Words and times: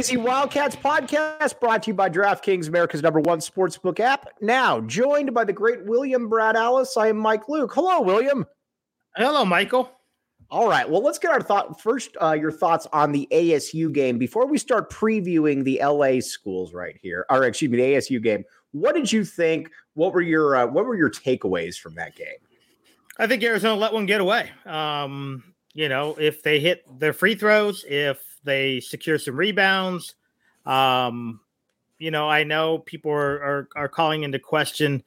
AZ 0.00 0.16
Wildcats 0.16 0.76
podcast 0.76 1.60
brought 1.60 1.82
to 1.82 1.90
you 1.90 1.94
by 1.94 2.08
DraftKings, 2.08 2.68
America's 2.68 3.02
number 3.02 3.20
one 3.20 3.38
sportsbook 3.38 4.00
app. 4.00 4.30
Now, 4.40 4.80
joined 4.80 5.34
by 5.34 5.44
the 5.44 5.52
great 5.52 5.84
William 5.84 6.26
Brad 6.26 6.56
Allis, 6.56 6.96
I 6.96 7.08
am 7.08 7.18
Mike 7.18 7.50
Luke. 7.50 7.70
Hello, 7.74 8.00
William. 8.00 8.46
Hello, 9.14 9.44
Michael. 9.44 9.90
All 10.48 10.66
right. 10.70 10.88
Well, 10.88 11.02
let's 11.02 11.18
get 11.18 11.32
our 11.32 11.42
thought 11.42 11.82
first. 11.82 12.16
Uh, 12.18 12.32
your 12.32 12.50
thoughts 12.50 12.86
on 12.94 13.12
the 13.12 13.28
ASU 13.30 13.92
game 13.92 14.16
before 14.16 14.46
we 14.46 14.56
start 14.56 14.90
previewing 14.90 15.64
the 15.64 15.78
LA 15.84 16.20
schools 16.20 16.72
right 16.72 16.96
here, 17.02 17.26
or 17.28 17.44
excuse 17.44 17.70
me, 17.70 17.76
the 17.76 17.82
ASU 17.82 18.22
game. 18.22 18.42
What 18.72 18.94
did 18.94 19.12
you 19.12 19.22
think? 19.22 19.68
What 19.92 20.14
were 20.14 20.22
your 20.22 20.56
uh, 20.56 20.66
what 20.66 20.86
were 20.86 20.96
your 20.96 21.10
takeaways 21.10 21.76
from 21.76 21.94
that 21.96 22.16
game? 22.16 22.38
I 23.18 23.26
think 23.26 23.42
Arizona 23.42 23.78
let 23.78 23.92
one 23.92 24.06
get 24.06 24.22
away. 24.22 24.48
Um, 24.64 25.44
you 25.74 25.90
know, 25.90 26.16
if 26.18 26.42
they 26.42 26.58
hit 26.58 26.84
their 26.98 27.12
free 27.12 27.34
throws, 27.34 27.84
if 27.86 28.29
they 28.44 28.80
secure 28.80 29.18
some 29.18 29.36
rebounds. 29.36 30.14
Um, 30.66 31.40
you 31.98 32.10
know, 32.10 32.28
I 32.28 32.44
know 32.44 32.78
people 32.78 33.10
are, 33.10 33.42
are, 33.42 33.68
are 33.76 33.88
calling 33.88 34.22
into 34.22 34.38
question. 34.38 35.02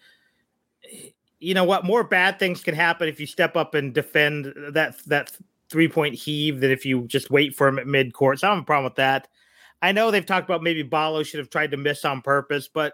You 1.39 1.53
know 1.53 1.63
what? 1.63 1.85
More 1.85 2.03
bad 2.03 2.39
things 2.39 2.63
can 2.63 2.75
happen 2.75 3.07
if 3.07 3.19
you 3.19 3.25
step 3.25 3.57
up 3.57 3.73
and 3.73 3.93
defend 3.93 4.53
that 4.71 4.97
that 5.07 5.31
three 5.69 5.87
point 5.87 6.15
heave 6.15 6.59
than 6.59 6.71
if 6.71 6.85
you 6.85 7.07
just 7.07 7.31
wait 7.31 7.55
for 7.55 7.67
him 7.67 7.79
at 7.79 7.87
mid 7.87 8.13
court. 8.13 8.39
So 8.39 8.47
I 8.47 8.51
don't 8.51 8.57
have 8.57 8.63
a 8.63 8.65
problem 8.65 8.83
with 8.85 8.95
that. 8.95 9.27
I 9.81 9.91
know 9.91 10.11
they've 10.11 10.25
talked 10.25 10.47
about 10.47 10.63
maybe 10.63 10.83
Ballo 10.83 11.23
should 11.23 11.39
have 11.39 11.49
tried 11.49 11.71
to 11.71 11.77
miss 11.77 12.05
on 12.05 12.21
purpose, 12.21 12.69
but 12.69 12.93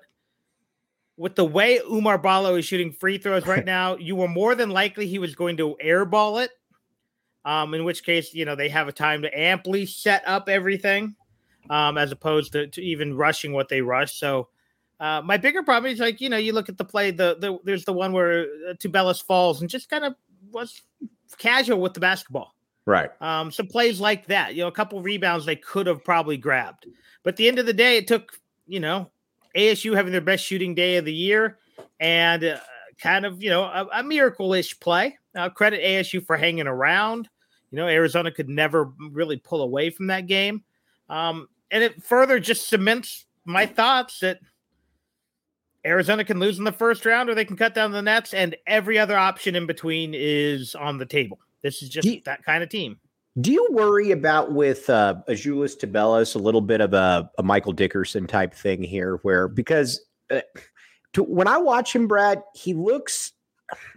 with 1.17 1.35
the 1.35 1.45
way 1.45 1.79
Oumar 1.79 2.19
Ballo 2.19 2.55
is 2.55 2.65
shooting 2.65 2.91
free 2.91 3.17
throws 3.17 3.45
right 3.45 3.65
now, 3.77 3.97
you 3.97 4.15
were 4.15 4.27
more 4.27 4.55
than 4.55 4.69
likely 4.69 5.05
he 5.05 5.19
was 5.19 5.35
going 5.35 5.57
to 5.57 5.75
airball 5.83 6.43
it 6.43 6.51
um, 7.45 7.73
in 7.73 7.83
which 7.83 8.03
case, 8.03 8.33
you 8.33 8.45
know, 8.45 8.55
they 8.55 8.69
have 8.69 8.87
a 8.87 8.91
time 8.91 9.21
to 9.21 9.39
amply 9.39 9.85
set 9.85 10.27
up 10.27 10.49
everything 10.49 11.15
um, 11.69 11.97
as 11.97 12.11
opposed 12.11 12.51
to, 12.53 12.67
to 12.67 12.81
even 12.81 13.15
rushing 13.15 13.53
what 13.53 13.69
they 13.69 13.81
rush. 13.81 14.15
So, 14.19 14.49
uh, 14.99 15.21
my 15.23 15.37
bigger 15.37 15.63
problem 15.63 15.91
is 15.91 15.99
like, 15.99 16.19
you 16.19 16.29
know, 16.29 16.37
you 16.37 16.51
look 16.51 16.67
at 16.67 16.77
the 16.77 16.83
play, 16.83 17.11
the, 17.11 17.37
the 17.39 17.57
there's 17.63 17.85
the 17.85 17.93
one 17.93 18.11
where 18.11 18.41
uh, 18.69 18.73
Tubelis 18.73 19.23
falls 19.23 19.61
and 19.61 19.69
just 19.69 19.89
kind 19.89 20.03
of 20.03 20.15
was 20.51 20.81
casual 21.37 21.79
with 21.79 21.93
the 21.93 21.99
basketball. 21.99 22.53
Right. 22.85 23.09
Um, 23.21 23.51
some 23.51 23.67
plays 23.67 23.99
like 23.99 24.25
that, 24.27 24.55
you 24.55 24.63
know, 24.63 24.67
a 24.67 24.71
couple 24.71 24.99
rebounds 25.01 25.45
they 25.45 25.55
could 25.55 25.85
have 25.85 26.03
probably 26.03 26.37
grabbed. 26.37 26.87
But 27.23 27.35
at 27.35 27.37
the 27.37 27.47
end 27.47 27.59
of 27.59 27.67
the 27.67 27.73
day, 27.73 27.97
it 27.97 28.07
took, 28.07 28.39
you 28.65 28.79
know, 28.79 29.11
ASU 29.55 29.95
having 29.95 30.11
their 30.11 30.21
best 30.21 30.43
shooting 30.43 30.73
day 30.73 30.97
of 30.97 31.05
the 31.05 31.13
year 31.13 31.59
and 31.99 32.43
uh, 32.43 32.57
kind 32.99 33.25
of, 33.25 33.43
you 33.43 33.51
know, 33.51 33.63
a, 33.63 33.87
a 33.93 34.03
miracle 34.03 34.53
ish 34.53 34.79
play. 34.79 35.18
Uh, 35.35 35.49
credit 35.49 35.81
ASU 35.83 36.25
for 36.25 36.37
hanging 36.37 36.67
around. 36.67 37.29
You 37.71 37.77
know, 37.77 37.87
Arizona 37.87 38.31
could 38.31 38.49
never 38.49 38.91
really 39.11 39.37
pull 39.37 39.61
away 39.61 39.89
from 39.91 40.07
that 40.07 40.25
game. 40.25 40.63
Um, 41.07 41.47
and 41.71 41.83
it 41.83 42.03
further 42.03 42.39
just 42.39 42.67
cements 42.67 43.25
my 43.45 43.65
thoughts 43.65 44.19
that 44.19 44.39
Arizona 45.85 46.23
can 46.23 46.39
lose 46.39 46.57
in 46.57 46.63
the 46.65 46.71
first 46.71 47.05
round 47.05 47.29
or 47.29 47.35
they 47.35 47.45
can 47.45 47.55
cut 47.55 47.73
down 47.73 47.91
the 47.91 48.01
nets, 48.01 48.33
and 48.33 48.55
every 48.67 48.99
other 48.99 49.17
option 49.17 49.55
in 49.55 49.65
between 49.65 50.13
is 50.13 50.75
on 50.75 50.97
the 50.97 51.05
table. 51.05 51.39
This 51.61 51.81
is 51.81 51.89
just 51.89 52.07
you, 52.07 52.21
that 52.25 52.43
kind 52.43 52.63
of 52.63 52.69
team. 52.69 52.99
Do 53.41 53.51
you 53.51 53.67
worry 53.71 54.11
about 54.11 54.53
with 54.53 54.89
uh, 54.89 55.15
Azuolas 55.29 55.77
Tubelis 55.77 56.35
a 56.35 56.39
little 56.39 56.61
bit 56.61 56.81
of 56.81 56.93
a, 56.93 57.29
a, 57.37 57.43
Michael 57.43 57.73
Dickerson 57.73 58.27
type 58.27 58.53
thing 58.53 58.83
here, 58.83 59.19
where 59.23 59.47
because 59.47 60.01
uh, 60.29 60.41
to, 61.13 61.23
when 61.23 61.47
I 61.47 61.57
watch 61.57 61.95
him, 61.95 62.07
Brad, 62.07 62.43
he 62.53 62.73
looks 62.73 63.33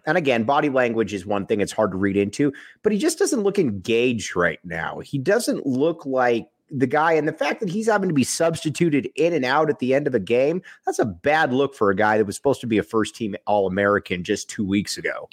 and 0.06 0.18
again, 0.18 0.44
body 0.44 0.68
language 0.68 1.14
is 1.14 1.26
one 1.26 1.46
thing 1.46 1.60
it's 1.60 1.72
hard 1.72 1.92
to 1.92 1.96
read 1.96 2.16
into, 2.16 2.52
but 2.82 2.92
he 2.92 2.98
just 2.98 3.18
doesn't 3.18 3.42
look 3.42 3.58
engaged 3.58 4.36
right 4.36 4.60
now. 4.64 5.00
He 5.00 5.18
doesn't 5.18 5.66
look 5.66 6.06
like 6.06 6.48
the 6.70 6.86
guy, 6.86 7.12
and 7.12 7.28
the 7.28 7.32
fact 7.32 7.60
that 7.60 7.68
he's 7.68 7.86
having 7.86 8.08
to 8.08 8.14
be 8.14 8.24
substituted 8.24 9.10
in 9.16 9.34
and 9.34 9.44
out 9.44 9.68
at 9.68 9.78
the 9.78 9.94
end 9.94 10.06
of 10.06 10.14
a 10.14 10.20
game, 10.20 10.62
that's 10.86 10.98
a 10.98 11.04
bad 11.04 11.52
look 11.52 11.74
for 11.74 11.90
a 11.90 11.96
guy 11.96 12.16
that 12.16 12.24
was 12.24 12.36
supposed 12.36 12.62
to 12.62 12.66
be 12.66 12.78
a 12.78 12.82
first 12.82 13.14
team 13.14 13.36
All 13.46 13.66
American 13.66 14.24
just 14.24 14.48
two 14.48 14.66
weeks 14.66 14.96
ago. 14.96 15.28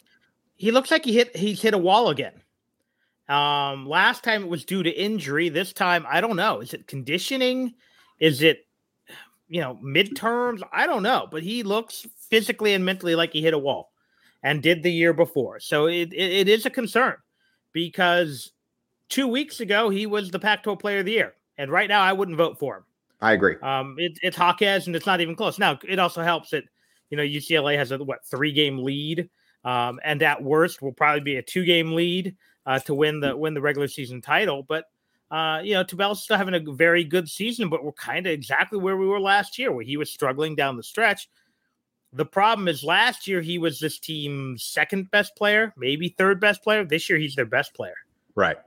He 0.57 0.71
looks 0.71 0.91
like 0.91 1.05
he 1.05 1.13
hit 1.13 1.35
he's 1.35 1.61
hit 1.61 1.73
a 1.73 1.77
wall 1.77 2.09
again. 2.09 2.33
Um, 3.29 3.87
last 3.87 4.23
time 4.23 4.43
it 4.43 4.49
was 4.49 4.65
due 4.65 4.83
to 4.83 4.89
injury. 4.89 5.49
This 5.49 5.71
time, 5.71 6.05
I 6.09 6.19
don't 6.19 6.35
know. 6.35 6.59
Is 6.59 6.73
it 6.73 6.87
conditioning? 6.87 7.75
Is 8.19 8.41
it 8.41 8.65
you 9.47 9.61
know 9.61 9.79
midterms? 9.81 10.61
I 10.73 10.85
don't 10.85 11.03
know, 11.03 11.27
but 11.31 11.43
he 11.43 11.63
looks 11.63 12.05
physically 12.29 12.73
and 12.73 12.83
mentally 12.83 13.15
like 13.15 13.31
he 13.31 13.41
hit 13.41 13.53
a 13.53 13.57
wall 13.57 13.91
and 14.43 14.61
did 14.61 14.83
the 14.83 14.91
year 14.91 15.13
before. 15.13 15.59
So 15.59 15.87
it, 15.87 16.13
it, 16.13 16.31
it 16.31 16.49
is 16.49 16.65
a 16.65 16.69
concern 16.69 17.15
because 17.73 18.51
two 19.09 19.27
weeks 19.27 19.59
ago 19.59 19.89
he 19.89 20.05
was 20.05 20.31
the 20.31 20.39
Pac-12 20.39 20.79
Player 20.79 20.99
of 20.99 21.05
the 21.05 21.13
Year, 21.13 21.33
and 21.57 21.71
right 21.71 21.89
now 21.89 22.01
I 22.01 22.13
wouldn't 22.13 22.37
vote 22.37 22.59
for 22.59 22.77
him. 22.77 22.83
I 23.21 23.33
agree. 23.33 23.55
Um, 23.61 23.95
it, 23.97 24.17
it's 24.21 24.37
Jaquez, 24.37 24.87
and 24.87 24.95
it's 24.95 25.05
not 25.05 25.21
even 25.21 25.35
close. 25.35 25.59
Now 25.59 25.77
it 25.87 25.99
also 25.99 26.21
helps 26.21 26.51
that 26.51 26.63
you 27.09 27.17
know 27.17 27.23
UCLA 27.23 27.77
has 27.77 27.91
a 27.91 27.97
what 27.97 28.25
three 28.25 28.53
game 28.53 28.79
lead, 28.79 29.29
um, 29.65 29.99
and 30.03 30.23
at 30.23 30.41
worst 30.41 30.81
will 30.81 30.93
probably 30.93 31.21
be 31.21 31.35
a 31.35 31.41
two 31.41 31.65
game 31.65 31.93
lead 31.93 32.35
uh, 32.65 32.79
to 32.79 32.93
win 32.93 33.19
the 33.19 33.35
win 33.35 33.53
the 33.53 33.61
regular 33.61 33.87
season 33.87 34.21
title. 34.21 34.63
But 34.63 34.85
uh, 35.31 35.61
you 35.63 35.73
know, 35.73 35.83
Tubelis 35.83 36.17
still 36.17 36.37
having 36.37 36.55
a 36.55 36.71
very 36.71 37.03
good 37.03 37.29
season, 37.29 37.69
but 37.69 37.83
we're 37.83 37.91
kind 37.91 38.25
of 38.25 38.31
exactly 38.31 38.79
where 38.79 38.97
we 38.97 39.05
were 39.05 39.19
last 39.19 39.59
year, 39.59 39.71
where 39.71 39.83
he 39.83 39.97
was 39.97 40.11
struggling 40.11 40.55
down 40.55 40.77
the 40.77 40.83
stretch. 40.83 41.29
The 42.13 42.25
problem 42.25 42.67
is 42.67 42.83
last 42.83 43.27
year 43.27 43.41
he 43.41 43.57
was 43.57 43.79
this 43.79 43.99
team's 43.99 44.63
second 44.63 45.11
best 45.11 45.35
player, 45.35 45.73
maybe 45.77 46.09
third 46.09 46.39
best 46.39 46.63
player. 46.63 46.83
This 46.83 47.09
year 47.09 47.19
he's 47.19 47.35
their 47.35 47.45
best 47.45 47.73
player. 47.73 47.95
Right. 48.35 48.57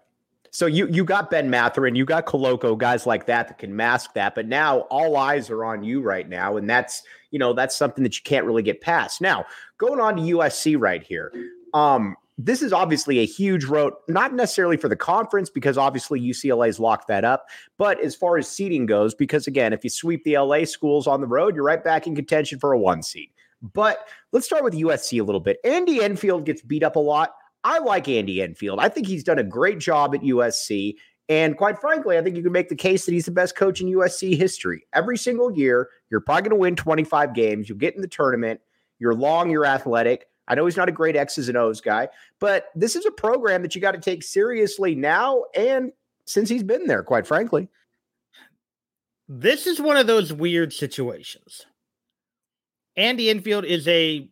So 0.51 0.67
you 0.67 0.87
you 0.89 1.03
got 1.03 1.31
Ben 1.31 1.49
Mathurin, 1.49 1.95
you 1.95 2.05
got 2.05 2.27
Koloko, 2.27 2.77
guys 2.77 3.07
like 3.07 3.27
that 3.27 3.49
that 3.49 3.59
can 3.59 3.75
mask 3.75 4.13
that. 4.15 4.35
But 4.35 4.47
now 4.47 4.81
all 4.91 5.17
eyes 5.17 5.49
are 5.49 5.65
on 5.65 5.83
you 5.83 6.03
right 6.03 6.29
now, 6.29 6.59
and 6.59 6.69
that's 6.69 7.03
you 7.31 7.39
know 7.39 7.55
that's 7.55 7.75
something 7.75 8.05
that 8.05 8.17
you 8.17 8.23
can't 8.23 8.45
really 8.45 8.63
get 8.63 8.83
past. 8.83 9.23
Now 9.23 9.47
going 9.79 9.99
on 9.99 10.17
to 10.17 10.23
USC 10.23 10.79
right 10.79 11.03
here. 11.03 11.33
Um, 11.73 12.17
this 12.39 12.63
is 12.63 12.73
obviously 12.73 13.19
a 13.19 13.27
huge 13.27 13.65
road, 13.65 13.93
not 14.09 14.35
necessarily 14.35 14.77
for 14.77 14.89
the 14.89 14.97
conference 14.97 15.51
because 15.51 15.77
obviously 15.77 16.21
UCLA's 16.21 16.81
locked 16.81 17.09
that 17.09 17.25
up, 17.25 17.47
but 17.79 18.01
as 18.01 18.15
far 18.15 18.39
as 18.39 18.49
seating 18.49 18.87
goes, 18.87 19.15
because 19.15 19.47
again, 19.47 19.73
if 19.73 19.85
you 19.85 19.91
sweep 19.91 20.25
the 20.25 20.39
LA 20.39 20.65
schools 20.65 21.07
on 21.07 21.21
the 21.21 21.27
road, 21.27 21.55
you're 21.55 21.65
right 21.65 21.85
back 21.85 22.07
in 22.07 22.15
contention 22.15 22.59
for 22.59 22.73
a 22.73 22.79
one 22.79 23.03
seed. 23.03 23.29
But 23.61 24.09
let's 24.33 24.47
start 24.47 24.65
with 24.65 24.75
USC 24.75 25.21
a 25.21 25.25
little 25.25 25.41
bit. 25.41 25.59
Andy 25.63 26.03
Enfield 26.03 26.45
gets 26.45 26.63
beat 26.63 26.83
up 26.83 26.97
a 26.97 27.01
lot. 27.01 27.35
I 27.65 27.79
like 27.79 28.09
Andy 28.09 28.43
Enfield. 28.43 28.81
I 28.81 28.89
think 28.89 29.07
he's 29.07 29.23
done 29.23 29.39
a 29.39 29.45
great 29.45 29.79
job 29.79 30.15
at 30.15 30.23
USC. 30.23 30.97
And 31.29 31.57
quite 31.57 31.79
frankly, 31.81 32.19
I 32.19 32.23
think 32.23 32.37
you 32.37 32.43
can 32.43 32.51
make 32.51 32.69
the 32.69 32.75
case 32.75 33.07
that 33.07 33.13
he's 33.13 33.27
the 33.27 33.31
best 33.31 33.55
coach 33.55 33.81
in 33.81 33.87
USC 33.87 34.37
history. 34.37 34.85
Every 34.93 35.17
single 35.17 35.57
year, 35.57 35.89
you're 36.11 36.21
probably 36.21 36.43
going 36.43 36.51
to 36.51 36.57
win 36.57 36.75
25 36.75 37.35
games. 37.35 37.69
You 37.69 37.77
get 37.77 37.95
in 37.95 38.03
the 38.03 38.09
tournament. 38.09 38.61
You're 38.99 39.15
long, 39.15 39.49
you're 39.49 39.65
athletic. 39.65 40.27
I 40.53 40.55
know 40.55 40.67
he's 40.67 40.77
not 40.77 40.91
a 40.91 40.93
great 40.93 41.17
X's 41.17 41.49
and 41.49 41.57
O's 41.57 41.81
guy, 41.81 42.11
but 42.39 42.67
this 42.75 42.95
is 42.95 43.07
a 43.07 43.11
program 43.11 43.63
that 43.63 43.75
you 43.75 43.81
got 43.81 43.93
to 43.93 44.01
take 44.01 44.23
seriously 44.23 44.95
now 44.95 45.45
and 45.55 45.93
since 46.27 46.51
he's 46.51 46.63
been 46.63 46.87
there, 46.87 47.03
quite 47.03 47.27
frankly. 47.27 47.69
This 49.31 49.67
is 49.67 49.81
one 49.81 49.97
of 49.97 50.07
those 50.07 50.31
weird 50.31 50.75
situations. 50.75 51.65
Andy 52.99 53.31
Enfield 53.31 53.65
is 53.65 53.89
a 53.89 54.29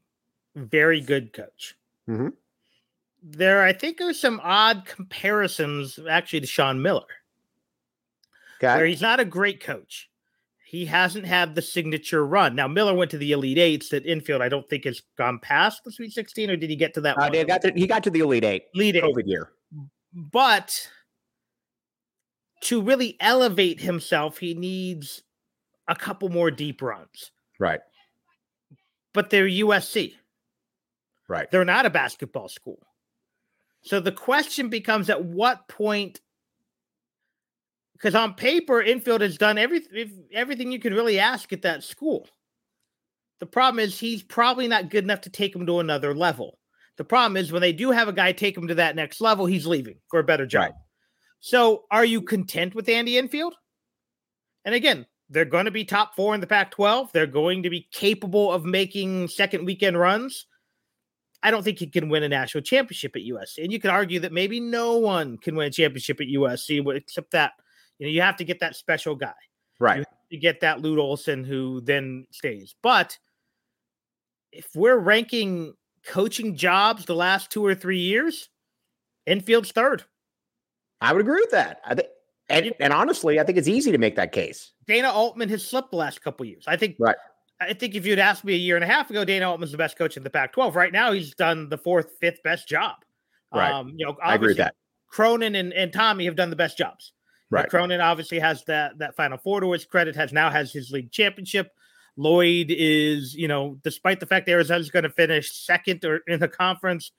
very 0.54 1.00
good 1.00 1.32
coach. 1.32 1.74
Mm-hmm. 2.06 2.28
There, 3.22 3.62
I 3.62 3.72
think, 3.72 4.02
are 4.02 4.12
some 4.12 4.42
odd 4.44 4.84
comparisons 4.84 5.98
actually 6.06 6.40
to 6.40 6.46
Sean 6.46 6.82
Miller, 6.82 7.06
okay. 8.58 8.76
where 8.76 8.84
he's 8.84 9.00
not 9.00 9.20
a 9.20 9.24
great 9.24 9.62
coach. 9.62 10.09
He 10.70 10.86
hasn't 10.86 11.26
had 11.26 11.56
the 11.56 11.62
signature 11.62 12.24
run. 12.24 12.54
Now 12.54 12.68
Miller 12.68 12.94
went 12.94 13.10
to 13.10 13.18
the 13.18 13.32
Elite 13.32 13.58
Eights. 13.58 13.88
That 13.88 14.06
Enfield. 14.06 14.40
I 14.40 14.48
don't 14.48 14.68
think, 14.68 14.84
has 14.84 15.02
gone 15.18 15.40
past 15.40 15.82
the 15.84 15.90
Sweet 15.90 16.12
Sixteen, 16.12 16.48
or 16.48 16.56
did 16.56 16.70
he 16.70 16.76
get 16.76 16.94
to 16.94 17.00
that? 17.00 17.18
Uh, 17.18 17.30
he 17.32 17.44
got 17.44 17.62
to, 17.62 17.72
he 17.74 17.86
got 17.86 18.04
to 18.04 18.10
the 18.10 18.20
Elite 18.20 18.44
Eight. 18.44 18.64
Elite 18.74 18.96
Eight 18.96 19.02
COVID 19.02 19.26
year, 19.26 19.50
but 20.14 20.88
to 22.62 22.80
really 22.80 23.16
elevate 23.20 23.80
himself, 23.80 24.38
he 24.38 24.54
needs 24.54 25.22
a 25.88 25.96
couple 25.96 26.28
more 26.28 26.50
deep 26.50 26.80
runs. 26.80 27.32
Right 27.58 27.80
but 29.12 29.30
they're 29.30 29.48
USC. 29.48 30.14
Right. 31.28 31.50
They're 31.50 31.64
not 31.64 31.86
a 31.86 31.90
basketball 31.90 32.48
school. 32.48 32.78
So 33.82 34.00
the 34.00 34.12
question 34.12 34.68
becomes 34.68 35.08
at 35.08 35.24
what 35.24 35.68
point 35.68 36.20
because 38.00 38.14
on 38.14 38.34
paper, 38.34 38.80
Enfield 38.80 39.20
has 39.20 39.36
done 39.36 39.58
everything 39.58 40.24
everything 40.32 40.72
you 40.72 40.78
could 40.78 40.94
really 40.94 41.18
ask 41.18 41.52
at 41.52 41.62
that 41.62 41.84
school. 41.84 42.26
The 43.40 43.46
problem 43.46 43.80
is 43.80 43.98
he's 43.98 44.22
probably 44.22 44.68
not 44.68 44.90
good 44.90 45.04
enough 45.04 45.22
to 45.22 45.30
take 45.30 45.54
him 45.54 45.66
to 45.66 45.80
another 45.80 46.14
level. 46.14 46.58
The 46.96 47.04
problem 47.04 47.36
is 47.36 47.52
when 47.52 47.62
they 47.62 47.72
do 47.72 47.90
have 47.90 48.08
a 48.08 48.12
guy 48.12 48.32
take 48.32 48.56
him 48.56 48.68
to 48.68 48.74
that 48.76 48.96
next 48.96 49.20
level, 49.20 49.46
he's 49.46 49.66
leaving 49.66 49.96
for 50.10 50.20
a 50.20 50.24
better 50.24 50.46
job. 50.46 50.62
Right. 50.62 50.72
So 51.40 51.84
are 51.90 52.04
you 52.04 52.20
content 52.20 52.74
with 52.74 52.88
Andy 52.88 53.16
Enfield? 53.16 53.54
And 54.64 54.74
again, 54.74 55.06
they're 55.30 55.46
going 55.46 55.64
to 55.64 55.70
be 55.70 55.84
top 55.84 56.14
four 56.14 56.34
in 56.34 56.40
the 56.42 56.46
Pac 56.46 56.70
12. 56.72 57.12
They're 57.12 57.26
going 57.26 57.62
to 57.62 57.70
be 57.70 57.88
capable 57.92 58.52
of 58.52 58.64
making 58.64 59.28
second 59.28 59.64
weekend 59.64 59.98
runs. 59.98 60.46
I 61.42 61.50
don't 61.50 61.62
think 61.62 61.78
he 61.78 61.86
can 61.86 62.10
win 62.10 62.22
a 62.22 62.28
national 62.28 62.62
championship 62.62 63.16
at 63.16 63.22
USC. 63.22 63.62
And 63.62 63.72
you 63.72 63.80
could 63.80 63.90
argue 63.90 64.20
that 64.20 64.32
maybe 64.32 64.60
no 64.60 64.98
one 64.98 65.38
can 65.38 65.56
win 65.56 65.68
a 65.68 65.70
championship 65.70 66.20
at 66.20 66.26
USC 66.26 66.94
except 66.94 67.30
that 67.30 67.52
you 68.00 68.06
know 68.06 68.10
you 68.10 68.22
have 68.22 68.36
to 68.38 68.44
get 68.44 68.58
that 68.60 68.74
special 68.74 69.14
guy. 69.14 69.34
Right. 69.78 70.04
You 70.30 70.40
get 70.40 70.60
that 70.60 70.80
Lute 70.80 70.98
Olson 70.98 71.44
who 71.44 71.80
then 71.82 72.26
stays. 72.30 72.74
But 72.82 73.16
if 74.52 74.68
we're 74.74 74.98
ranking 74.98 75.74
coaching 76.04 76.56
jobs 76.56 77.04
the 77.04 77.14
last 77.14 77.50
two 77.50 77.64
or 77.64 77.74
three 77.74 78.00
years, 78.00 78.48
Enfield's 79.26 79.70
third. 79.70 80.04
I 81.00 81.12
would 81.12 81.20
agree 81.20 81.40
with 81.40 81.50
that. 81.50 81.80
I 81.84 81.94
think 81.94 82.08
and, 82.48 82.72
and 82.80 82.92
honestly, 82.92 83.38
I 83.38 83.44
think 83.44 83.58
it's 83.58 83.68
easy 83.68 83.92
to 83.92 83.98
make 83.98 84.16
that 84.16 84.32
case. 84.32 84.72
Dana 84.86 85.10
Altman 85.10 85.48
has 85.50 85.64
slipped 85.64 85.90
the 85.90 85.96
last 85.96 86.20
couple 86.20 86.44
years. 86.46 86.64
I 86.66 86.76
think 86.76 86.96
right. 86.98 87.16
I 87.60 87.74
think 87.74 87.94
if 87.94 88.06
you'd 88.06 88.18
asked 88.18 88.44
me 88.44 88.54
a 88.54 88.58
year 88.58 88.76
and 88.76 88.84
a 88.84 88.88
half 88.88 89.10
ago, 89.10 89.24
Dana 89.24 89.48
Altman's 89.48 89.72
the 89.72 89.78
best 89.78 89.98
coach 89.98 90.16
in 90.16 90.24
the 90.24 90.30
Pac-12. 90.30 90.74
Right 90.74 90.92
now, 90.92 91.12
he's 91.12 91.34
done 91.34 91.68
the 91.68 91.76
fourth, 91.76 92.12
fifth 92.18 92.42
best 92.42 92.66
job. 92.66 92.96
Right. 93.54 93.70
Um, 93.70 93.92
you 93.96 94.06
know, 94.06 94.16
I 94.22 94.34
agree 94.34 94.48
with 94.48 94.56
that. 94.56 94.74
Cronin 95.08 95.54
and, 95.54 95.72
and 95.74 95.92
Tommy 95.92 96.24
have 96.24 96.36
done 96.36 96.50
the 96.50 96.56
best 96.56 96.78
jobs. 96.78 97.12
Right. 97.50 97.68
Cronin 97.68 98.00
obviously 98.00 98.38
has 98.38 98.64
that 98.64 98.98
that 98.98 99.16
Final 99.16 99.38
Four 99.38 99.60
to 99.60 99.72
his 99.72 99.84
credit. 99.84 100.14
Has 100.16 100.32
now 100.32 100.50
has 100.50 100.72
his 100.72 100.90
league 100.90 101.10
championship. 101.10 101.72
Lloyd 102.16 102.66
is, 102.70 103.34
you 103.34 103.48
know, 103.48 103.78
despite 103.82 104.20
the 104.20 104.26
fact 104.26 104.48
Arizona's 104.48 104.90
going 104.90 105.04
to 105.04 105.10
finish 105.10 105.52
second 105.52 106.04
or 106.04 106.20
in 106.26 106.40
the 106.40 106.48
conference, 106.48 107.12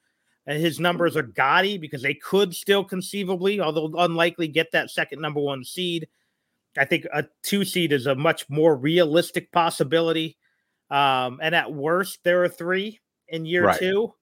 his 0.46 0.80
numbers 0.80 1.18
are 1.18 1.24
gaudy 1.24 1.78
because 1.78 2.02
they 2.02 2.14
could 2.14 2.56
still 2.56 2.84
conceivably, 2.84 3.60
although 3.60 3.92
unlikely, 3.98 4.48
get 4.48 4.72
that 4.72 4.90
second 4.90 5.22
number 5.22 5.40
one 5.40 5.64
seed. 5.64 6.08
I 6.78 6.86
think 6.86 7.06
a 7.14 7.26
two 7.44 7.66
seed 7.66 7.92
is 7.92 8.06
a 8.06 8.16
much 8.16 8.50
more 8.50 8.76
realistic 8.76 9.52
possibility. 9.52 10.38
Um, 10.90 11.40
and 11.42 11.56
at 11.56 11.74
worst, 11.74 12.20
there 12.24 12.44
are 12.44 12.50
three 12.50 13.00
in 13.28 13.46
year 13.46 13.66
right. 13.66 13.80
two. 13.80 14.14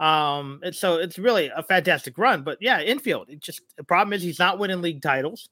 Um, 0.00 0.60
and 0.62 0.74
so 0.74 0.96
it's 0.96 1.18
really 1.18 1.50
a 1.54 1.62
fantastic 1.62 2.16
run. 2.18 2.42
But 2.42 2.58
yeah, 2.60 2.80
Enfield. 2.80 3.28
it 3.28 3.40
just 3.40 3.60
the 3.76 3.84
problem 3.84 4.12
is 4.12 4.22
he's 4.22 4.38
not 4.38 4.58
winning 4.58 4.82
league 4.82 5.02
titles, 5.02 5.48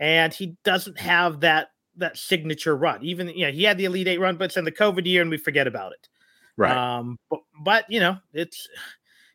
and 0.00 0.32
he 0.32 0.56
doesn't 0.64 0.98
have 0.98 1.40
that 1.40 1.68
that 1.96 2.16
signature 2.16 2.76
run. 2.76 3.02
Even 3.02 3.28
you 3.28 3.46
know, 3.46 3.52
he 3.52 3.64
had 3.64 3.78
the 3.78 3.84
Elite 3.84 4.08
Eight 4.08 4.20
run, 4.20 4.36
but 4.36 4.46
it's 4.46 4.56
in 4.56 4.64
the 4.64 4.72
COVID 4.72 5.06
year, 5.06 5.22
and 5.22 5.30
we 5.30 5.36
forget 5.36 5.66
about 5.66 5.92
it. 5.92 6.08
Right. 6.56 6.76
Um, 6.76 7.18
but, 7.30 7.40
but 7.62 7.84
you 7.88 8.00
know, 8.00 8.18
it's 8.32 8.68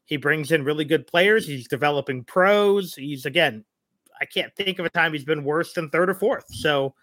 he 0.06 0.18
brings 0.18 0.52
in 0.52 0.64
really 0.64 0.86
good 0.86 1.08
players. 1.08 1.46
He's 1.46 1.68
developing 1.68 2.24
pros. 2.24 2.94
He's 2.96 3.26
again, 3.26 3.64
I 4.20 4.26
can't 4.26 4.56
think 4.56 4.80
of 4.80 4.86
a 4.86 4.90
time 4.90 5.14
he's 5.14 5.26
been 5.26 5.44
worse 5.44 5.74
than 5.74 5.90
third 5.90 6.10
or 6.10 6.14
fourth. 6.14 6.46
So, 6.50 6.96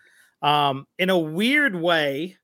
um, 0.42 0.86
in 0.98 1.10
a 1.10 1.18
weird 1.18 1.76
way, 1.76 2.36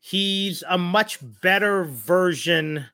he's 0.00 0.62
a 0.68 0.78
much 0.78 1.18
better 1.42 1.84
version 1.84 2.86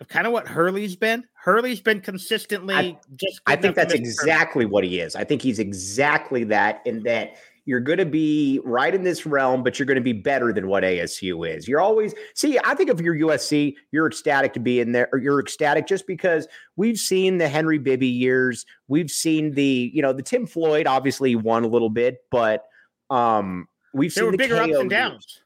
of 0.00 0.08
kind 0.08 0.26
of 0.26 0.32
what 0.32 0.48
Hurley's 0.48 0.96
been. 0.96 1.24
Hurley's 1.44 1.82
been 1.82 2.00
consistently 2.00 2.74
I, 2.74 2.98
just. 3.16 3.42
I 3.46 3.54
think 3.54 3.76
that's 3.76 3.92
exactly 3.92 4.64
what 4.64 4.82
he 4.82 4.98
is. 4.98 5.14
I 5.14 5.24
think 5.24 5.42
he's 5.42 5.58
exactly 5.58 6.42
that 6.44 6.80
in 6.86 7.02
that 7.02 7.36
you're 7.66 7.80
going 7.80 7.98
to 7.98 8.06
be 8.06 8.60
right 8.64 8.94
in 8.94 9.02
this 9.02 9.26
realm, 9.26 9.62
but 9.62 9.78
you're 9.78 9.84
going 9.84 9.96
to 9.96 10.02
be 10.02 10.14
better 10.14 10.54
than 10.54 10.68
what 10.68 10.84
ASU 10.84 11.46
is. 11.46 11.68
You're 11.68 11.82
always 11.82 12.14
see. 12.34 12.58
I 12.64 12.74
think 12.74 12.88
if 12.88 12.98
you're 12.98 13.14
USC, 13.14 13.74
you're 13.92 14.06
ecstatic 14.06 14.54
to 14.54 14.60
be 14.60 14.80
in 14.80 14.92
there, 14.92 15.10
or 15.12 15.18
you're 15.18 15.38
ecstatic 15.38 15.86
just 15.86 16.06
because 16.06 16.48
we've 16.76 16.96
seen 16.96 17.36
the 17.36 17.48
Henry 17.48 17.76
Bibby 17.76 18.08
years. 18.08 18.64
We've 18.88 19.10
seen 19.10 19.52
the 19.52 19.90
you 19.92 20.00
know 20.00 20.14
the 20.14 20.22
Tim 20.22 20.46
Floyd 20.46 20.86
obviously 20.86 21.36
won 21.36 21.62
a 21.62 21.68
little 21.68 21.90
bit, 21.90 22.20
but 22.30 22.64
um 23.10 23.68
we've 23.92 24.14
there 24.14 24.22
seen 24.22 24.26
were 24.28 24.32
the 24.32 24.38
bigger 24.38 24.56
KO 24.56 24.64
ups 24.64 24.78
and 24.78 24.88
downs, 24.88 25.12
years. 25.12 25.40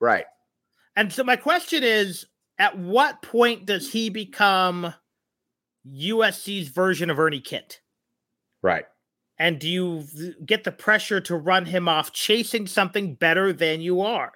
right? 0.00 0.24
And 0.96 1.12
so 1.12 1.22
my 1.22 1.36
question 1.36 1.84
is, 1.84 2.26
at 2.58 2.76
what 2.76 3.22
point 3.22 3.66
does 3.66 3.92
he 3.92 4.10
become 4.10 4.92
USC's 5.90 6.68
version 6.68 7.10
of 7.10 7.18
Ernie 7.18 7.40
Kent? 7.40 7.80
Right. 8.62 8.86
And 9.38 9.58
do 9.58 9.68
you 9.68 10.04
get 10.46 10.64
the 10.64 10.72
pressure 10.72 11.20
to 11.22 11.36
run 11.36 11.66
him 11.66 11.88
off 11.88 12.12
chasing 12.12 12.66
something 12.66 13.14
better 13.14 13.52
than 13.52 13.80
you 13.80 14.00
are? 14.00 14.32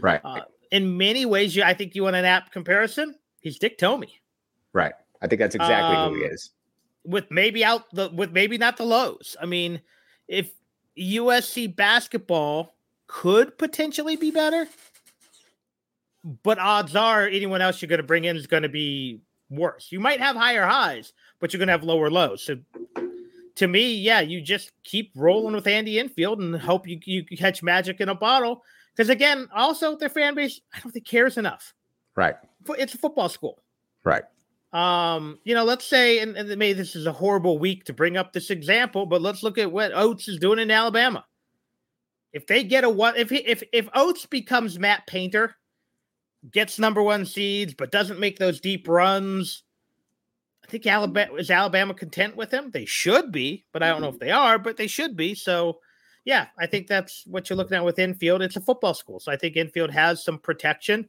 Right. 0.00 0.20
Uh, 0.24 0.40
in 0.70 0.96
many 0.96 1.26
ways, 1.26 1.54
you, 1.54 1.62
I 1.62 1.74
think 1.74 1.94
you 1.94 2.04
want 2.04 2.16
an 2.16 2.24
app 2.24 2.50
comparison. 2.50 3.14
He's 3.40 3.58
Dick 3.58 3.78
Tomey. 3.78 4.10
Right. 4.72 4.92
I 5.20 5.26
think 5.26 5.40
that's 5.40 5.54
exactly 5.54 5.96
um, 5.96 6.12
who 6.12 6.18
he 6.20 6.24
um, 6.26 6.32
is. 6.32 6.50
With 7.04 7.30
maybe 7.30 7.64
out 7.64 7.84
the 7.92 8.10
with 8.10 8.32
maybe 8.32 8.58
not 8.58 8.76
the 8.76 8.84
lows. 8.84 9.36
I 9.40 9.46
mean, 9.46 9.80
if 10.26 10.50
USC 10.98 11.74
basketball 11.74 12.74
could 13.06 13.56
potentially 13.56 14.16
be 14.16 14.30
better, 14.30 14.68
but 16.42 16.58
odds 16.58 16.94
are 16.94 17.26
anyone 17.26 17.60
else 17.60 17.80
you're 17.80 17.88
going 17.88 18.00
to 18.00 18.06
bring 18.06 18.24
in 18.24 18.36
is 18.36 18.46
going 18.46 18.62
to 18.62 18.68
be 18.68 19.20
worse. 19.50 19.88
You 19.90 20.00
might 20.00 20.20
have 20.20 20.36
higher 20.36 20.66
highs, 20.66 21.12
but 21.40 21.52
you're 21.52 21.58
going 21.58 21.68
to 21.68 21.72
have 21.72 21.84
lower 21.84 22.10
lows. 22.10 22.42
So 22.42 22.58
to 23.56 23.66
me, 23.66 23.94
yeah, 23.94 24.20
you 24.20 24.40
just 24.40 24.72
keep 24.84 25.10
rolling 25.14 25.54
with 25.54 25.66
Andy 25.66 25.98
Enfield 25.98 26.40
and 26.40 26.54
hope 26.56 26.86
you, 26.86 27.00
you 27.04 27.24
catch 27.24 27.62
magic 27.62 28.00
in 28.00 28.08
a 28.08 28.14
bottle. 28.14 28.62
Because 28.94 29.10
again, 29.10 29.48
also 29.54 29.96
their 29.96 30.08
fan 30.08 30.34
base, 30.34 30.60
I 30.74 30.80
don't 30.80 30.92
think 30.92 31.06
cares 31.06 31.38
enough. 31.38 31.74
Right. 32.16 32.34
It's 32.70 32.94
a 32.94 32.98
football 32.98 33.28
school. 33.28 33.62
Right. 34.04 34.24
Um, 34.72 35.38
you 35.44 35.54
know, 35.54 35.64
let's 35.64 35.86
say, 35.86 36.18
and, 36.18 36.36
and 36.36 36.48
maybe 36.56 36.74
this 36.74 36.94
is 36.94 37.06
a 37.06 37.12
horrible 37.12 37.58
week 37.58 37.84
to 37.84 37.92
bring 37.92 38.16
up 38.16 38.32
this 38.32 38.50
example, 38.50 39.06
but 39.06 39.22
let's 39.22 39.42
look 39.42 39.56
at 39.56 39.72
what 39.72 39.92
Oats 39.94 40.28
is 40.28 40.38
doing 40.38 40.58
in 40.58 40.70
Alabama. 40.70 41.24
If 42.32 42.46
they 42.46 42.62
get 42.64 42.84
a 42.84 42.90
what 42.90 43.16
if 43.16 43.30
he, 43.30 43.38
if 43.38 43.62
if 43.72 43.88
Oats 43.94 44.26
becomes 44.26 44.78
Matt 44.78 45.06
Painter 45.06 45.56
gets 46.50 46.78
number 46.78 47.02
one 47.02 47.26
seeds, 47.26 47.74
but 47.74 47.90
doesn't 47.90 48.20
make 48.20 48.38
those 48.38 48.60
deep 48.60 48.88
runs. 48.88 49.62
I 50.64 50.70
think 50.70 50.86
Alabama 50.86 51.34
is 51.34 51.50
Alabama 51.50 51.94
content 51.94 52.36
with 52.36 52.52
him. 52.52 52.70
They 52.70 52.84
should 52.84 53.32
be, 53.32 53.64
but 53.72 53.82
I 53.82 53.88
don't 53.88 54.02
know 54.02 54.08
if 54.08 54.18
they 54.18 54.30
are, 54.30 54.58
but 54.58 54.76
they 54.76 54.86
should 54.86 55.16
be. 55.16 55.34
So, 55.34 55.78
yeah, 56.24 56.48
I 56.58 56.66
think 56.66 56.86
that's 56.86 57.24
what 57.26 57.48
you're 57.48 57.56
looking 57.56 57.76
at 57.76 57.84
with 57.84 57.98
Enfield. 57.98 58.42
It's 58.42 58.56
a 58.56 58.60
football 58.60 58.94
school, 58.94 59.18
so 59.18 59.32
I 59.32 59.36
think 59.36 59.56
Enfield 59.56 59.90
has 59.90 60.22
some 60.22 60.38
protection. 60.38 61.08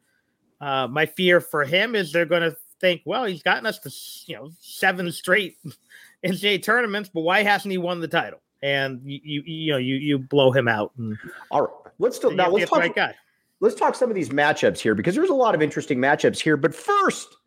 Uh, 0.61 0.87
my 0.87 1.05
fear 1.05 1.41
for 1.41 1.65
him 1.65 1.95
is 1.95 2.11
they're 2.11 2.25
going 2.25 2.41
to 2.41 2.55
think, 2.79 3.01
well, 3.05 3.25
he's 3.25 3.43
gotten 3.43 3.65
us 3.65 3.79
to 3.79 3.91
you 4.31 4.37
know 4.37 4.49
seven 4.59 5.11
straight 5.11 5.57
NCAA 6.25 6.63
tournaments, 6.63 7.09
but 7.13 7.21
why 7.21 7.43
hasn't 7.43 7.71
he 7.71 7.77
won 7.77 7.99
the 7.99 8.07
title? 8.07 8.39
And 8.61 9.01
you 9.03 9.19
you, 9.23 9.41
you 9.45 9.71
know 9.73 9.77
you 9.77 9.95
you 9.95 10.19
blow 10.19 10.51
him 10.51 10.67
out. 10.67 10.93
And, 10.97 11.17
All 11.51 11.61
right, 11.61 11.93
let's 11.97 12.15
still 12.15 12.31
now 12.31 12.49
let's 12.49 12.69
talk. 12.69 12.79
Right 12.79 12.95
guy 12.95 13.15
let's 13.59 13.75
talk 13.75 13.95
some 13.95 14.09
of 14.09 14.15
these 14.15 14.29
matchups 14.29 14.79
here 14.79 14.95
because 14.95 15.15
there's 15.15 15.29
a 15.29 15.35
lot 15.35 15.55
of 15.55 15.61
interesting 15.61 15.99
matchups 15.99 16.39
here. 16.39 16.57
But 16.57 16.73
first, 16.73 17.37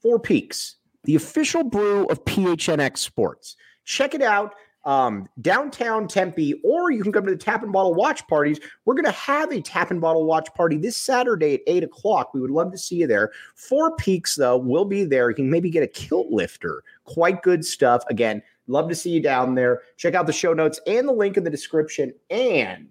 Four 0.00 0.18
Peaks, 0.18 0.76
the 1.04 1.14
official 1.14 1.64
brew 1.64 2.06
of 2.06 2.24
PHNX 2.24 2.98
Sports. 2.98 3.56
Check 3.84 4.14
it 4.14 4.22
out. 4.22 4.54
Um, 4.84 5.28
downtown 5.40 6.08
Tempe, 6.08 6.60
or 6.64 6.90
you 6.90 7.04
can 7.04 7.12
come 7.12 7.24
to 7.24 7.30
the 7.30 7.36
Tap 7.36 7.62
and 7.62 7.72
Bottle 7.72 7.94
Watch 7.94 8.26
Parties. 8.26 8.58
We're 8.84 8.94
going 8.94 9.04
to 9.04 9.12
have 9.12 9.52
a 9.52 9.60
Tap 9.60 9.92
and 9.92 10.00
Bottle 10.00 10.26
Watch 10.26 10.52
Party 10.54 10.76
this 10.76 10.96
Saturday 10.96 11.54
at 11.54 11.60
8 11.68 11.84
o'clock. 11.84 12.34
We 12.34 12.40
would 12.40 12.50
love 12.50 12.72
to 12.72 12.78
see 12.78 12.96
you 12.96 13.06
there. 13.06 13.30
Four 13.54 13.94
Peaks, 13.94 14.34
though, 14.34 14.56
will 14.56 14.84
be 14.84 15.04
there. 15.04 15.30
You 15.30 15.36
can 15.36 15.48
maybe 15.48 15.70
get 15.70 15.84
a 15.84 15.86
kilt 15.86 16.32
lifter. 16.32 16.82
Quite 17.04 17.44
good 17.44 17.64
stuff. 17.64 18.02
Again, 18.08 18.42
love 18.66 18.88
to 18.88 18.96
see 18.96 19.10
you 19.10 19.22
down 19.22 19.54
there. 19.54 19.82
Check 19.98 20.14
out 20.14 20.26
the 20.26 20.32
show 20.32 20.52
notes 20.52 20.80
and 20.88 21.06
the 21.06 21.12
link 21.12 21.36
in 21.36 21.44
the 21.44 21.50
description. 21.50 22.12
And 22.28 22.88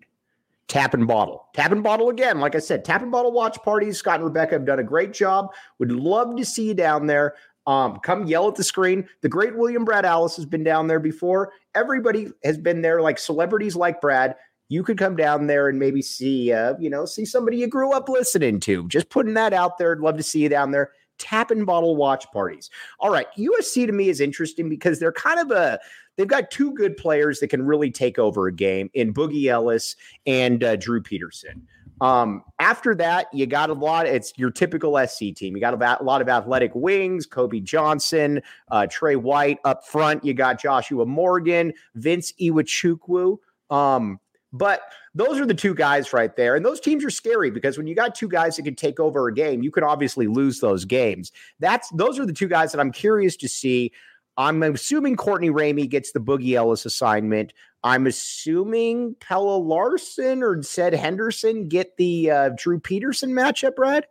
Tap 0.72 0.94
and 0.94 1.06
Bottle. 1.06 1.50
Tap 1.54 1.74
and 1.74 1.84
Bottle 1.84 2.08
again. 2.08 2.40
Like 2.40 2.56
I 2.56 2.60
said, 2.60 2.86
Tap 2.86 3.02
and 3.02 3.12
Bottle 3.12 3.34
watch 3.34 3.62
parties. 3.62 3.98
Scott 3.98 4.16
and 4.16 4.24
Rebecca 4.24 4.56
have 4.56 4.66
done 4.66 4.80
a 4.80 4.84
great 4.84 5.12
job. 5.12 5.50
Would 5.80 5.92
love 5.92 6.38
to 6.38 6.46
see 6.46 6.70
you 6.70 6.74
down 6.74 7.08
there. 7.08 7.36
Um, 7.68 8.00
come 8.00 8.26
yell 8.26 8.48
at 8.48 8.56
the 8.56 8.64
screen. 8.64 9.06
The 9.22 9.28
great 9.28 9.58
William 9.58 9.84
Brad 9.84 10.06
Allis 10.06 10.38
has 10.38 10.46
been 10.46 10.64
down 10.64 10.88
there 10.88 11.02
before. 11.02 11.52
Everybody 11.76 12.30
has 12.46 12.58
been 12.58 12.82
there, 12.82 13.02
like 13.02 13.20
celebrities 13.20 13.76
like 13.76 14.00
Brad. 14.00 14.38
You 14.70 14.82
could 14.82 14.98
come 14.98 15.18
down 15.18 15.48
there 15.48 15.68
and 15.68 15.78
maybe 15.78 16.02
see, 16.02 16.54
uh, 16.54 16.76
you 16.80 16.90
know, 16.90 17.04
see 17.04 17.26
somebody 17.26 17.58
you 17.58 17.68
grew 17.68 17.92
up 17.92 18.08
listening 18.08 18.62
to. 18.62 18.88
Just 18.88 19.10
putting 19.10 19.34
that 19.34 19.52
out 19.52 19.78
there. 19.78 19.98
Love 19.98 20.16
to 20.16 20.24
see 20.24 20.40
you 20.40 20.48
down 20.48 20.72
there 20.72 20.92
tap 21.22 21.52
and 21.52 21.66
bottle 21.66 21.96
watch 21.96 22.26
parties. 22.34 22.70
All 23.00 23.12
right, 23.12 23.28
USC 23.38 23.86
to 23.86 23.92
me 23.94 24.10
is 24.10 24.20
interesting 24.20 24.68
because 24.68 25.00
they're 25.00 25.12
kind 25.12 25.40
of 25.40 25.52
a 25.52 25.80
they've 26.18 26.28
got 26.28 26.52
two 26.52 26.74
good 26.74 26.98
players 26.98 27.40
that 27.40 27.48
can 27.48 27.64
really 27.64 27.92
take 27.92 28.20
over 28.20 28.48
a 28.48 28.54
game 28.54 28.90
in 28.94 29.14
Boogie 29.14 29.46
Ellis 29.46 29.96
and 30.26 30.64
uh, 30.64 30.76
Drew 30.76 31.02
Peterson. 31.02 31.68
Um, 32.02 32.44
after 32.58 32.96
that, 32.96 33.28
you 33.32 33.46
got 33.46 33.70
a 33.70 33.74
lot. 33.74 34.08
It's 34.08 34.34
your 34.36 34.50
typical 34.50 34.98
SC 35.08 35.36
team. 35.36 35.56
You 35.56 35.60
got 35.60 35.76
a, 35.76 36.04
lot 36.04 36.22
of 36.22 36.28
athletic 36.28 36.74
wings, 36.74 37.28
Kobe 37.28 37.60
Johnson, 37.60 38.42
uh, 38.72 38.88
Trey 38.88 39.16
White 39.16 39.60
up 39.66 39.86
front. 39.86 40.26
You 40.26 40.34
got 40.34 40.60
Joshua 40.60 41.06
Morgan, 41.06 41.74
Vince 41.94 42.34
Iwuchukwu. 42.42 43.38
Um, 43.70 44.20
but 44.52 44.82
those 45.14 45.40
are 45.40 45.46
the 45.46 45.54
two 45.54 45.74
guys 45.74 46.12
right 46.12 46.36
there. 46.36 46.56
And 46.56 46.66
those 46.66 46.80
teams 46.80 47.06
are 47.06 47.10
scary 47.10 47.52
because 47.52 47.78
when 47.78 47.88
you 47.88 47.96
got 47.96 48.16
two 48.16 48.28
guys 48.28 48.56
that 48.56 48.64
can 48.64 48.76
take 48.76 49.00
over 49.00 49.28
a 49.28 49.34
game, 49.34 49.62
you 49.62 49.72
can 49.72 49.84
obviously 49.84 50.28
lose 50.28 50.60
those 50.60 50.86
games. 50.86 51.32
That's 51.60 51.90
those 51.92 52.20
are 52.20 52.26
the 52.26 52.34
two 52.34 52.48
guys 52.48 52.72
that 52.72 52.82
I'm 52.82 52.92
curious 52.92 53.38
to 53.38 53.48
see. 53.48 53.92
I'm 54.38 54.64
assuming 54.64 55.18
Courtney 55.18 55.50
Ramey 55.50 55.90
gets 55.90 56.12
the 56.12 56.20
Boogie 56.20 56.56
Ellis 56.56 56.86
assignment. 56.86 57.54
I'm 57.84 58.08
assuming 58.08 59.16
Pelle 59.20 59.66
Larsson 59.66 60.44
or 60.44 60.62
Zed 60.62 60.94
Henderson 60.94 61.68
get 61.68 61.98
the 61.98 62.32
uh, 62.32 62.50
Drew 62.56 62.80
Peterson 62.80 63.32
matchup, 63.32 63.76
Brad. 63.76 64.06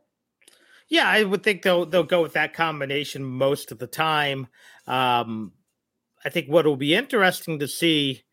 Yeah, 0.89 1.09
I 1.09 1.23
would 1.23 1.45
think 1.45 1.63
they'll 1.63 1.87
they'll 1.87 2.03
go 2.03 2.21
with 2.21 2.33
that 2.33 2.53
combination 2.53 3.25
most 3.25 3.71
of 3.71 3.79
the 3.79 3.87
time. 3.87 4.49
Um, 4.87 5.53
I 6.25 6.31
think 6.31 6.49
what 6.49 6.67
will 6.67 6.77
be 6.77 6.95
interesting 6.95 7.61
to 7.61 7.69
see 7.69 8.25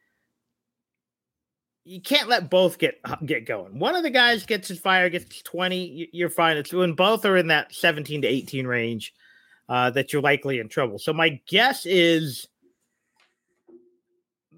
you 1.88 2.02
can't 2.02 2.28
let 2.28 2.50
both 2.50 2.80
get 2.80 3.00
get 3.26 3.46
going. 3.46 3.80
One 3.80 3.96
of 3.96 4.04
the 4.04 4.10
guys 4.10 4.46
gets 4.46 4.68
his 4.68 4.80
fire, 4.80 5.10
gets 5.10 5.42
20, 5.44 6.10
you're 6.12 6.30
fine. 6.30 6.58
It's 6.58 6.74
when 6.74 6.94
both 6.94 7.26
are 7.26 7.38
in 7.38 7.48
that 7.48 7.74
17 7.74 8.24
to 8.24 8.28
18 8.28 8.68
range 8.68 9.14
uh, 9.70 9.90
that 9.92 10.14
you're 10.14 10.22
likely 10.22 10.60
in 10.60 10.70
trouble. 10.70 11.00
So 11.00 11.14
my 11.14 11.40
guess 11.48 11.86
is 11.86 12.48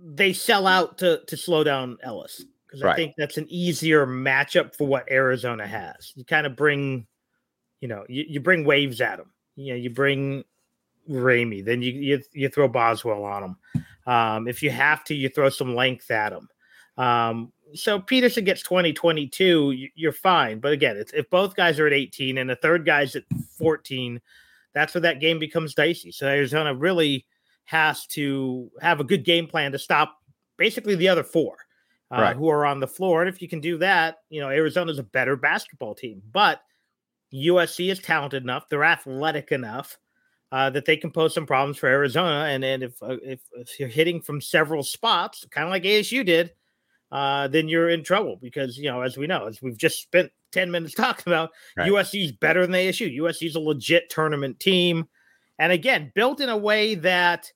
they 0.01 0.33
sell 0.33 0.67
out 0.67 0.97
to 0.99 1.21
to 1.27 1.37
slow 1.37 1.63
down 1.63 1.97
Ellis 2.03 2.45
because 2.65 2.83
right. 2.83 2.93
I 2.93 2.95
think 2.95 3.15
that's 3.17 3.37
an 3.37 3.47
easier 3.49 4.05
matchup 4.05 4.75
for 4.75 4.87
what 4.87 5.09
Arizona 5.11 5.67
has. 5.67 6.13
You 6.15 6.23
kind 6.23 6.45
of 6.45 6.55
bring, 6.55 7.07
you 7.81 7.87
know, 7.87 8.05
you, 8.07 8.25
you 8.27 8.39
bring 8.39 8.63
waves 8.63 9.01
at 9.01 9.17
them. 9.17 9.31
You 9.55 9.73
know, 9.73 9.79
you 9.79 9.89
bring 9.89 10.43
Ramey, 11.09 11.65
then 11.65 11.81
you 11.81 11.91
you, 11.93 12.21
you 12.33 12.49
throw 12.49 12.67
Boswell 12.67 13.23
on 13.23 13.41
them. 13.41 13.83
Um, 14.05 14.47
if 14.47 14.63
you 14.63 14.69
have 14.69 15.03
to, 15.05 15.15
you 15.15 15.29
throw 15.29 15.49
some 15.49 15.75
length 15.75 16.09
at 16.11 16.29
them. 16.29 16.47
Um, 16.97 17.51
so 17.73 17.99
Peterson 17.99 18.43
gets 18.43 18.61
20, 18.63 18.93
22, 18.93 19.89
you're 19.95 20.11
fine. 20.11 20.59
But 20.59 20.73
again, 20.73 20.97
it's, 20.97 21.13
if 21.13 21.29
both 21.29 21.55
guys 21.55 21.79
are 21.79 21.87
at 21.87 21.93
18 21.93 22.37
and 22.37 22.49
the 22.49 22.55
third 22.55 22.85
guy's 22.85 23.15
at 23.15 23.23
14, 23.57 24.19
that's 24.73 24.93
where 24.93 25.01
that 25.01 25.19
game 25.19 25.39
becomes 25.39 25.73
dicey. 25.73 26.11
So 26.11 26.27
Arizona 26.27 26.73
really 26.73 27.25
has 27.65 28.05
to 28.07 28.69
have 28.81 28.99
a 28.99 29.03
good 29.03 29.23
game 29.23 29.47
plan 29.47 29.71
to 29.71 29.79
stop 29.79 30.17
basically 30.57 30.95
the 30.95 31.07
other 31.07 31.23
four 31.23 31.57
uh, 32.11 32.21
right. 32.21 32.35
who 32.35 32.49
are 32.49 32.65
on 32.65 32.79
the 32.79 32.87
floor. 32.87 33.21
And 33.21 33.29
if 33.29 33.41
you 33.41 33.47
can 33.47 33.59
do 33.59 33.77
that, 33.79 34.17
you 34.29 34.41
know, 34.41 34.49
Arizona's 34.49 34.99
a 34.99 35.03
better 35.03 35.35
basketball 35.35 35.95
team. 35.95 36.21
But 36.31 36.61
USC 37.33 37.91
is 37.91 37.99
talented 37.99 38.43
enough, 38.43 38.69
they're 38.69 38.83
athletic 38.83 39.51
enough. 39.51 39.97
Uh, 40.51 40.67
that 40.67 40.83
they 40.83 40.97
can 40.97 41.11
pose 41.11 41.31
some 41.31 41.45
problems 41.45 41.77
for 41.77 41.85
Arizona, 41.85 42.45
and 42.49 42.65
and 42.65 42.81
if, 42.81 43.03
uh, 43.03 43.17
if 43.21 43.39
if 43.53 43.79
you're 43.79 43.87
hitting 43.87 44.19
from 44.19 44.41
several 44.41 44.81
spots, 44.81 45.45
kind 45.51 45.67
of 45.67 45.69
like 45.69 45.83
ASU 45.83 46.25
did, 46.25 46.53
uh, 47.11 47.47
then 47.47 47.67
you're 47.67 47.89
in 47.89 48.03
trouble 48.03 48.37
because 48.41 48.77
you 48.77 48.89
know, 48.89 49.01
as 49.01 49.17
we 49.17 49.27
know, 49.27 49.47
as 49.47 49.61
we've 49.61 49.77
just 49.77 50.01
spent 50.01 50.31
10 50.51 50.71
minutes 50.71 50.93
talking 50.95 51.31
about, 51.31 51.51
right. 51.77 51.89
USC 51.89 52.25
is 52.25 52.31
better 52.31 52.65
than 52.65 52.75
ASU. 52.75 53.17
USC 53.19 53.47
is 53.47 53.55
a 53.55 53.59
legit 53.59 54.09
tournament 54.09 54.59
team. 54.59 55.07
And 55.57 55.71
again, 55.71 56.11
built 56.15 56.39
in 56.39 56.49
a 56.49 56.57
way 56.57 56.95
that 56.95 57.51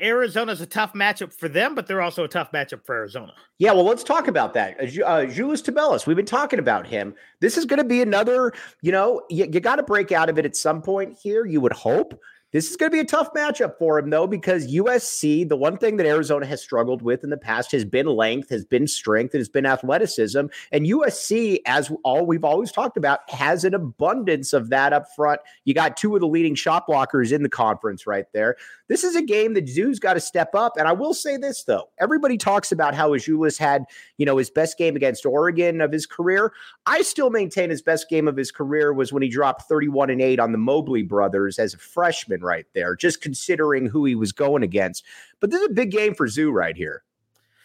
Arizona's 0.00 0.60
a 0.60 0.66
tough 0.66 0.92
matchup 0.92 1.32
for 1.32 1.48
them, 1.48 1.74
but 1.74 1.86
they're 1.86 2.02
also 2.02 2.24
a 2.24 2.28
tough 2.28 2.52
matchup 2.52 2.84
for 2.84 2.94
Arizona. 2.94 3.32
Yeah, 3.58 3.72
well, 3.72 3.84
let's 3.84 4.04
talk 4.04 4.28
about 4.28 4.54
that. 4.54 4.78
Uh, 4.78 5.26
Julius 5.26 5.62
Tubelis, 5.62 6.06
we've 6.06 6.16
been 6.16 6.26
talking 6.26 6.58
about 6.58 6.86
him. 6.86 7.14
This 7.40 7.56
is 7.56 7.64
going 7.64 7.78
to 7.78 7.84
be 7.84 8.02
another, 8.02 8.52
you 8.80 8.92
know, 8.92 9.22
you, 9.28 9.48
you 9.50 9.60
got 9.60 9.76
to 9.76 9.82
break 9.82 10.12
out 10.12 10.28
of 10.28 10.38
it 10.38 10.44
at 10.44 10.56
some 10.56 10.82
point 10.82 11.18
here, 11.20 11.46
you 11.46 11.60
would 11.60 11.72
hope. 11.72 12.18
This 12.50 12.70
is 12.70 12.76
going 12.78 12.90
to 12.90 12.96
be 12.96 13.00
a 13.00 13.04
tough 13.04 13.34
matchup 13.34 13.76
for 13.76 13.98
him, 13.98 14.08
though, 14.08 14.26
because 14.26 14.72
USC, 14.72 15.46
the 15.46 15.56
one 15.56 15.76
thing 15.76 15.98
that 15.98 16.06
Arizona 16.06 16.46
has 16.46 16.62
struggled 16.62 17.02
with 17.02 17.22
in 17.22 17.28
the 17.28 17.36
past 17.36 17.72
has 17.72 17.84
been 17.84 18.06
length, 18.06 18.48
has 18.48 18.64
been 18.64 18.86
strength, 18.86 19.34
and 19.34 19.40
has 19.40 19.50
been 19.50 19.66
athleticism. 19.66 20.46
And 20.72 20.86
USC, 20.86 21.58
as 21.66 21.92
all 22.04 22.24
we've 22.24 22.44
always 22.44 22.72
talked 22.72 22.96
about, 22.96 23.28
has 23.28 23.64
an 23.64 23.74
abundance 23.74 24.54
of 24.54 24.70
that 24.70 24.94
up 24.94 25.14
front. 25.14 25.42
You 25.66 25.74
got 25.74 25.98
two 25.98 26.14
of 26.14 26.22
the 26.22 26.26
leading 26.26 26.54
shot 26.54 26.88
blockers 26.88 27.32
in 27.32 27.42
the 27.42 27.50
conference 27.50 28.06
right 28.06 28.24
there. 28.32 28.56
This 28.88 29.04
is 29.04 29.14
a 29.14 29.22
game 29.22 29.52
that 29.52 29.68
Zoo's 29.68 29.98
got 29.98 30.14
to 30.14 30.20
step 30.20 30.54
up. 30.54 30.78
And 30.78 30.88
I 30.88 30.92
will 30.92 31.12
say 31.12 31.36
this, 31.36 31.64
though. 31.64 31.90
Everybody 32.00 32.38
talks 32.38 32.72
about 32.72 32.94
how 32.94 33.10
Azuolas 33.10 33.58
had, 33.58 33.84
you 34.16 34.24
know, 34.24 34.38
his 34.38 34.48
best 34.48 34.78
game 34.78 34.96
against 34.96 35.26
Oregon 35.26 35.82
of 35.82 35.92
his 35.92 36.06
career. 36.06 36.54
I 36.86 37.02
still 37.02 37.28
maintain 37.28 37.68
his 37.68 37.82
best 37.82 38.08
game 38.08 38.26
of 38.26 38.38
his 38.38 38.50
career 38.50 38.94
was 38.94 39.12
when 39.12 39.22
he 39.22 39.28
dropped 39.28 39.68
31 39.68 40.08
and 40.08 40.22
8 40.22 40.40
on 40.40 40.52
the 40.52 40.58
Mobley 40.58 41.02
brothers 41.02 41.58
as 41.58 41.74
a 41.74 41.78
freshman 41.78 42.37
right 42.42 42.66
there, 42.74 42.96
just 42.96 43.20
considering 43.20 43.86
who 43.86 44.04
he 44.04 44.14
was 44.14 44.32
going 44.32 44.62
against. 44.62 45.04
But 45.40 45.50
this 45.50 45.60
is 45.60 45.68
a 45.68 45.74
big 45.74 45.90
game 45.90 46.14
for 46.14 46.28
Zoo 46.28 46.50
right 46.50 46.76
here. 46.76 47.02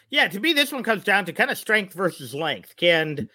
Yeah, 0.09 0.27
to 0.27 0.39
me, 0.39 0.53
this 0.53 0.71
one 0.71 0.83
comes 0.83 1.03
down 1.03 1.25
to 1.25 1.33
kind 1.33 1.49
of 1.49 1.57
strength 1.57 1.93
versus 1.93 2.35
length. 2.35 2.75
Can 2.75 3.29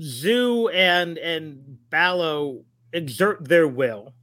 Zoo 0.00 0.68
and 0.68 1.18
and 1.18 1.78
Ballo 1.90 2.64
exert 2.92 3.46
their 3.46 3.68
will 3.68 4.14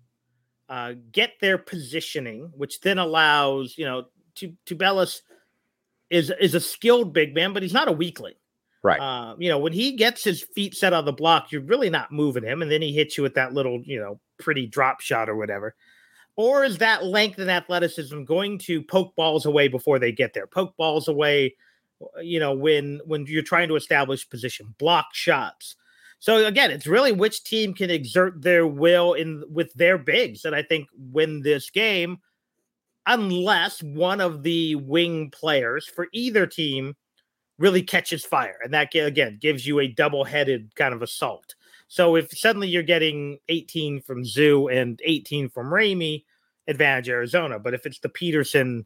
uh, 0.70 0.94
get 1.12 1.34
their 1.42 1.58
positioning, 1.58 2.52
which 2.56 2.82
then 2.82 2.98
allows 2.98 3.76
you 3.78 3.86
know 3.86 4.06
to 4.36 4.54
Tubelis 4.66 5.22
is 6.10 6.32
is 6.40 6.56
a 6.56 6.60
skilled 6.60 7.14
big 7.14 7.36
man, 7.36 7.54
but 7.54 7.64
he's 7.64 7.74
not 7.74 7.88
a 7.88 7.92
weakling. 7.94 8.36
Right. 8.84 9.00
Uh, 9.00 9.36
you 9.40 9.50
know, 9.50 9.58
when 9.58 9.74
he 9.74 9.94
gets 9.94 10.24
his 10.24 10.44
feet 10.44 10.76
set 10.76 10.94
on 10.94 11.06
the 11.06 11.12
block, 11.12 11.52
you're 11.52 11.62
really 11.62 11.90
not 11.90 12.12
moving 12.12 12.44
him, 12.44 12.62
and 12.62 12.70
then 12.70 12.82
he 12.82 12.92
hits 12.92 13.18
you 13.18 13.24
with 13.24 13.34
that 13.34 13.54
little, 13.54 13.82
you 13.84 14.00
know, 14.00 14.20
pretty 14.38 14.68
drop 14.68 15.02
shot 15.02 15.28
or 15.28 15.36
whatever. 15.36 15.76
Or 16.38 16.66
is 16.66 16.78
that 16.80 17.06
length 17.06 17.40
and 17.40 17.50
athleticism 17.50 18.24
going 18.24 18.58
to 18.60 18.82
poke 18.82 19.16
balls 19.16 19.46
away 19.46 19.68
before 19.68 20.00
they 20.00 20.12
get 20.12 20.34
there? 20.34 20.48
Poke 20.48 20.76
balls 20.76 21.08
away, 21.08 21.56
you 22.22 22.40
know, 22.40 22.54
when 22.54 23.00
when 23.06 23.26
you're 23.26 23.42
trying 23.42 23.70
to 23.70 23.78
establish 23.78 24.30
position, 24.30 24.76
block 24.78 25.08
shots. 25.14 25.76
So 26.20 26.46
again, 26.46 26.72
it's 26.72 26.88
really 26.88 27.12
which 27.12 27.44
team 27.44 27.74
can 27.74 27.90
exert 27.90 28.42
their 28.42 28.68
will 28.68 29.14
in 29.14 29.44
with 29.50 29.72
their 29.74 29.98
bigs 29.98 30.42
that 30.42 30.54
I 30.54 30.62
think 30.64 30.88
win 30.98 31.42
this 31.42 31.70
game, 31.70 32.18
unless 33.06 33.82
one 33.84 34.20
of 34.20 34.44
the 34.44 34.76
wing 34.76 35.30
players 35.32 35.86
for 35.88 36.08
either 36.12 36.48
team 36.48 36.96
really 37.60 37.82
catches 37.82 38.26
fire, 38.26 38.58
and 38.64 38.74
that 38.74 38.94
again 38.94 39.38
gives 39.40 39.66
you 39.66 39.80
a 39.80 39.88
double-headed 39.88 40.76
kind 40.76 40.94
of 40.94 41.02
assault. 41.02 41.56
So 41.88 42.16
if 42.16 42.36
suddenly 42.38 42.68
you're 42.68 42.84
getting 42.84 43.40
18 43.50 44.02
from 44.02 44.26
Zoo 44.26 44.68
and 44.68 45.00
18 45.04 45.50
from 45.50 45.68
Ramey, 45.68 46.24
advantage 46.68 47.10
Arizona. 47.10 47.60
But 47.60 47.74
if 47.74 47.86
it's 47.86 48.00
the 48.00 48.10
Peterson 48.10 48.86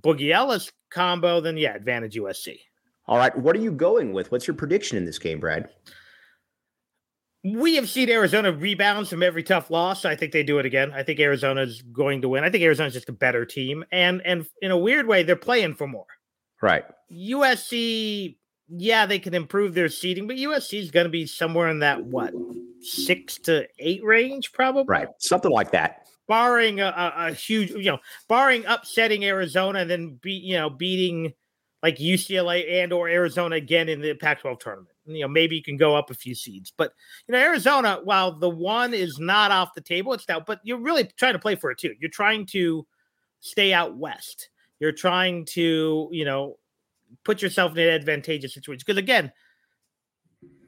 Boogie 0.00 0.32
Ellis 0.32 0.72
combo, 0.90 1.40
then 1.40 1.56
yeah, 1.56 1.74
advantage 1.74 2.16
USC. 2.16 2.58
All 3.06 3.18
right. 3.18 3.36
What 3.36 3.56
are 3.56 3.60
you 3.60 3.72
going 3.72 4.12
with? 4.12 4.30
What's 4.30 4.46
your 4.46 4.56
prediction 4.56 4.96
in 4.96 5.04
this 5.04 5.18
game, 5.18 5.40
Brad? 5.40 5.68
we 7.44 7.74
have 7.74 7.88
seen 7.88 8.08
Arizona 8.08 8.52
rebounds 8.52 9.10
from 9.10 9.22
every 9.22 9.42
tough 9.42 9.70
loss. 9.70 10.04
I 10.04 10.14
think 10.14 10.32
they 10.32 10.44
do 10.44 10.58
it 10.58 10.66
again. 10.66 10.92
I 10.94 11.02
think 11.02 11.18
Arizona 11.18 11.62
is 11.62 11.82
going 11.82 12.22
to 12.22 12.28
win. 12.28 12.44
I 12.44 12.50
think 12.50 12.62
Arizona's 12.62 12.92
just 12.92 13.08
a 13.08 13.12
better 13.12 13.44
team, 13.44 13.84
and 13.90 14.22
and 14.24 14.46
in 14.60 14.70
a 14.70 14.78
weird 14.78 15.06
way, 15.06 15.22
they're 15.22 15.36
playing 15.36 15.74
for 15.74 15.88
more. 15.88 16.06
Right. 16.60 16.84
USC, 17.10 18.36
yeah, 18.76 19.06
they 19.06 19.18
can 19.18 19.34
improve 19.34 19.74
their 19.74 19.88
seating, 19.88 20.26
but 20.26 20.36
USC 20.36 20.80
is 20.80 20.90
going 20.90 21.04
to 21.04 21.10
be 21.10 21.26
somewhere 21.26 21.68
in 21.68 21.80
that 21.80 22.04
what 22.04 22.32
six 22.80 23.38
to 23.40 23.66
eight 23.78 24.04
range, 24.04 24.52
probably. 24.52 24.84
Right, 24.88 25.08
something 25.18 25.50
like 25.50 25.70
that. 25.72 26.06
Barring 26.28 26.80
a, 26.80 26.86
a, 26.86 27.26
a 27.28 27.32
huge, 27.32 27.70
you 27.70 27.90
know, 27.90 27.98
barring 28.28 28.64
upsetting 28.66 29.24
Arizona 29.24 29.80
and 29.80 29.90
then 29.90 30.18
be, 30.22 30.32
you 30.32 30.56
know, 30.56 30.70
beating 30.70 31.32
like 31.82 31.98
UCLA 31.98 32.82
and 32.82 32.92
or 32.92 33.08
Arizona 33.08 33.56
again 33.56 33.88
in 33.88 34.00
the 34.00 34.14
Pac-12 34.14 34.60
tournament 34.60 34.92
you 35.06 35.20
know 35.20 35.28
maybe 35.28 35.56
you 35.56 35.62
can 35.62 35.76
go 35.76 35.96
up 35.96 36.10
a 36.10 36.14
few 36.14 36.34
seeds 36.34 36.72
but 36.76 36.92
you 37.26 37.32
know 37.32 37.38
arizona 37.38 37.98
while 38.04 38.38
the 38.38 38.48
one 38.48 38.94
is 38.94 39.18
not 39.18 39.50
off 39.50 39.74
the 39.74 39.80
table 39.80 40.12
it's 40.12 40.24
down 40.24 40.42
but 40.46 40.60
you're 40.62 40.78
really 40.78 41.04
trying 41.16 41.32
to 41.32 41.38
play 41.38 41.54
for 41.54 41.70
it 41.70 41.78
too 41.78 41.94
you're 42.00 42.10
trying 42.10 42.46
to 42.46 42.86
stay 43.40 43.72
out 43.72 43.96
west 43.96 44.50
you're 44.80 44.92
trying 44.92 45.44
to 45.44 46.08
you 46.12 46.24
know 46.24 46.56
put 47.24 47.42
yourself 47.42 47.72
in 47.72 47.78
an 47.78 47.94
advantageous 47.94 48.54
situation. 48.54 48.82
Because 48.86 48.98
again 48.98 49.32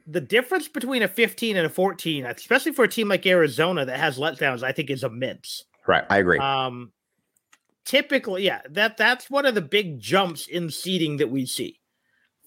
the 0.07 0.21
difference 0.21 0.67
between 0.67 1.01
a 1.01 1.07
15 1.07 1.57
and 1.57 1.65
a 1.65 1.69
14 1.69 2.25
especially 2.25 2.71
for 2.71 2.83
a 2.83 2.87
team 2.87 3.07
like 3.07 3.25
arizona 3.25 3.85
that 3.85 3.99
has 3.99 4.17
letdowns 4.17 4.63
i 4.63 4.71
think 4.71 4.89
is 4.89 5.03
immense. 5.03 5.63
Right 5.87 6.05
i 6.09 6.17
agree. 6.17 6.39
Um 6.39 6.91
typically 7.85 8.43
yeah 8.43 8.61
that 8.69 8.97
that's 8.97 9.29
one 9.29 9.45
of 9.45 9.55
the 9.55 9.61
big 9.61 9.99
jumps 9.99 10.47
in 10.47 10.69
seeding 10.69 11.17
that 11.17 11.29
we 11.29 11.45
see. 11.45 11.79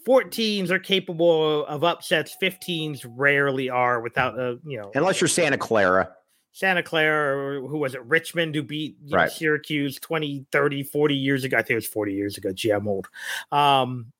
14s 0.06 0.70
are 0.70 0.78
capable 0.78 1.66
of 1.66 1.84
upsets 1.84 2.36
15s 2.40 3.04
rarely 3.08 3.68
are 3.68 4.00
without 4.00 4.38
a 4.38 4.58
you 4.64 4.78
know. 4.78 4.90
Unless 4.94 5.20
you're 5.20 5.28
santa 5.28 5.58
clara 5.58 6.10
santa 6.52 6.82
clara 6.82 7.36
or 7.36 7.68
who 7.68 7.78
was 7.78 7.94
it 7.94 8.04
richmond 8.04 8.54
who 8.54 8.62
beat 8.62 8.96
right. 9.10 9.24
know, 9.24 9.28
syracuse 9.28 9.98
20 10.00 10.46
30 10.50 10.82
40 10.82 11.14
years 11.14 11.44
ago 11.44 11.56
i 11.56 11.60
think 11.60 11.70
it 11.72 11.74
was 11.76 11.86
40 11.86 12.12
years 12.12 12.36
ago 12.36 12.52
gee 12.52 12.70
i'm 12.70 12.88
old 12.88 13.08
um 13.52 14.12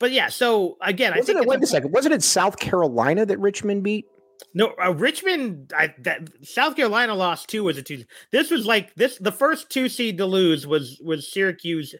but 0.00 0.12
yeah, 0.12 0.28
so 0.28 0.78
again, 0.80 1.12
wasn't 1.14 1.36
I 1.36 1.40
think 1.40 1.44
it, 1.44 1.48
wait 1.48 1.62
a 1.62 1.66
second. 1.66 1.92
Wasn't 1.92 2.14
it 2.14 2.22
South 2.22 2.58
Carolina 2.58 3.26
that 3.26 3.38
Richmond 3.38 3.84
beat? 3.84 4.06
No, 4.54 4.72
uh, 4.82 4.94
Richmond. 4.94 5.72
I, 5.76 5.94
that 5.98 6.26
South 6.42 6.74
Carolina 6.74 7.14
lost 7.14 7.48
two 7.48 7.64
was 7.64 7.76
a 7.76 7.82
two. 7.82 8.04
This 8.32 8.50
was 8.50 8.64
like 8.64 8.94
this. 8.94 9.18
The 9.18 9.30
first 9.30 9.68
two 9.68 9.90
seed 9.90 10.16
to 10.16 10.24
lose 10.24 10.66
was 10.66 10.98
was 11.04 11.30
Syracuse 11.30 11.94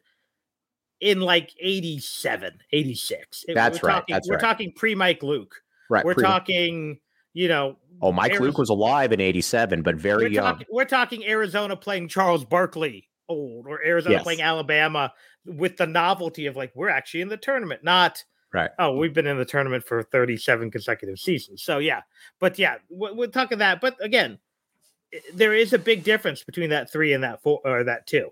in 1.03 1.21
like 1.21 1.51
87, 1.61 2.59
86. 2.73 3.45
That's 3.55 3.83
we're 3.83 3.89
right. 3.89 3.95
Talking, 3.95 4.13
that's 4.15 4.29
we're 4.29 4.37
right. 4.37 4.41
talking 4.41 4.73
pre 4.75 4.95
Mike 4.95 5.23
Luke. 5.23 5.55
Right. 5.91 6.05
We're 6.05 6.15
pre- 6.15 6.25
talking, 6.25 6.99
you 7.33 7.49
know. 7.49 7.77
Oh, 8.03 8.13
Mike 8.13 8.31
Arizona- 8.33 8.47
Luke 8.49 8.59
was 8.59 8.71
alive 8.71 9.13
in 9.13 9.21
'87, 9.21 9.83
but 9.83 9.97
very 9.97 10.25
We're 10.25 10.29
young. 10.31 10.45
talking, 10.45 10.67
we're 10.71 10.85
talking 10.87 11.27
Arizona 11.27 11.77
playing 11.77 12.09
Charles 12.09 12.45
Barkley 12.45 13.09
old, 13.29 13.67
or 13.69 13.85
Arizona 13.85 14.15
Yes. 14.17 14.23
playing 14.23 14.41
Alabama 14.43 15.13
with 15.45 15.77
the 15.77 15.87
novelty 15.87 16.47
of 16.47 16.57
like 16.57 16.73
we're 16.75 16.89
actually 16.89 17.21
in 17.21 17.29
the 17.29 17.37
tournament, 17.37 17.85
not 17.85 18.25
Right. 18.53 18.71
oh 18.79 18.97
we've 18.97 19.15
been 19.15 19.27
in 19.27 19.39
the 19.39 19.45
tournament 19.45 19.85
for 19.85 20.03
37 20.03 20.71
consecutive 20.71 21.19
seasons. 21.19 21.63
So 21.63 21.79
yeah, 21.79 22.01
but 22.41 22.59
yeah, 22.59 22.77
we're, 22.89 23.15
we're 23.15 23.27
talking 23.29 23.59
that. 23.59 23.81
But 23.81 23.97
again, 24.05 24.39
there 25.35 25.55
is 25.55 25.73
a 25.73 25.79
big 25.79 26.03
difference 26.05 26.43
between 26.43 26.71
that 26.71 26.91
three 26.91 27.13
and 27.13 27.23
that 27.25 27.43
four 27.43 27.61
or 27.65 27.85
that 27.85 28.07
two. 28.07 28.31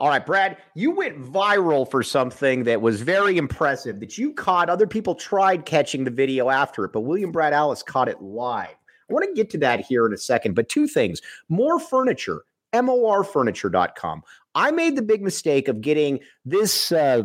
All 0.00 0.08
right, 0.08 0.24
Brad, 0.24 0.56
you 0.74 0.92
went 0.92 1.22
viral 1.22 1.88
for 1.88 2.02
something 2.02 2.64
that 2.64 2.80
was 2.80 3.02
very 3.02 3.36
impressive 3.36 4.00
that 4.00 4.16
you 4.16 4.32
caught. 4.32 4.70
Other 4.70 4.86
people 4.86 5.14
tried 5.14 5.66
catching 5.66 6.04
the 6.04 6.10
video 6.10 6.48
after 6.48 6.86
it, 6.86 6.92
but 6.94 7.02
William 7.02 7.30
Brad 7.30 7.52
Allis 7.52 7.82
caught 7.82 8.08
it 8.08 8.22
live. 8.22 8.68
I 8.68 9.12
want 9.12 9.26
to 9.26 9.34
get 9.34 9.50
to 9.50 9.58
that 9.58 9.80
here 9.80 10.06
in 10.06 10.14
a 10.14 10.16
second, 10.16 10.54
but 10.54 10.70
two 10.70 10.86
things 10.86 11.20
Mor 11.50 11.78
Furniture, 11.78 12.44
morfurniture.com. 12.74 14.22
I 14.54 14.70
made 14.70 14.96
the 14.96 15.02
big 15.02 15.20
mistake 15.20 15.68
of 15.68 15.82
getting 15.82 16.20
this 16.46 16.92
uh, 16.92 17.24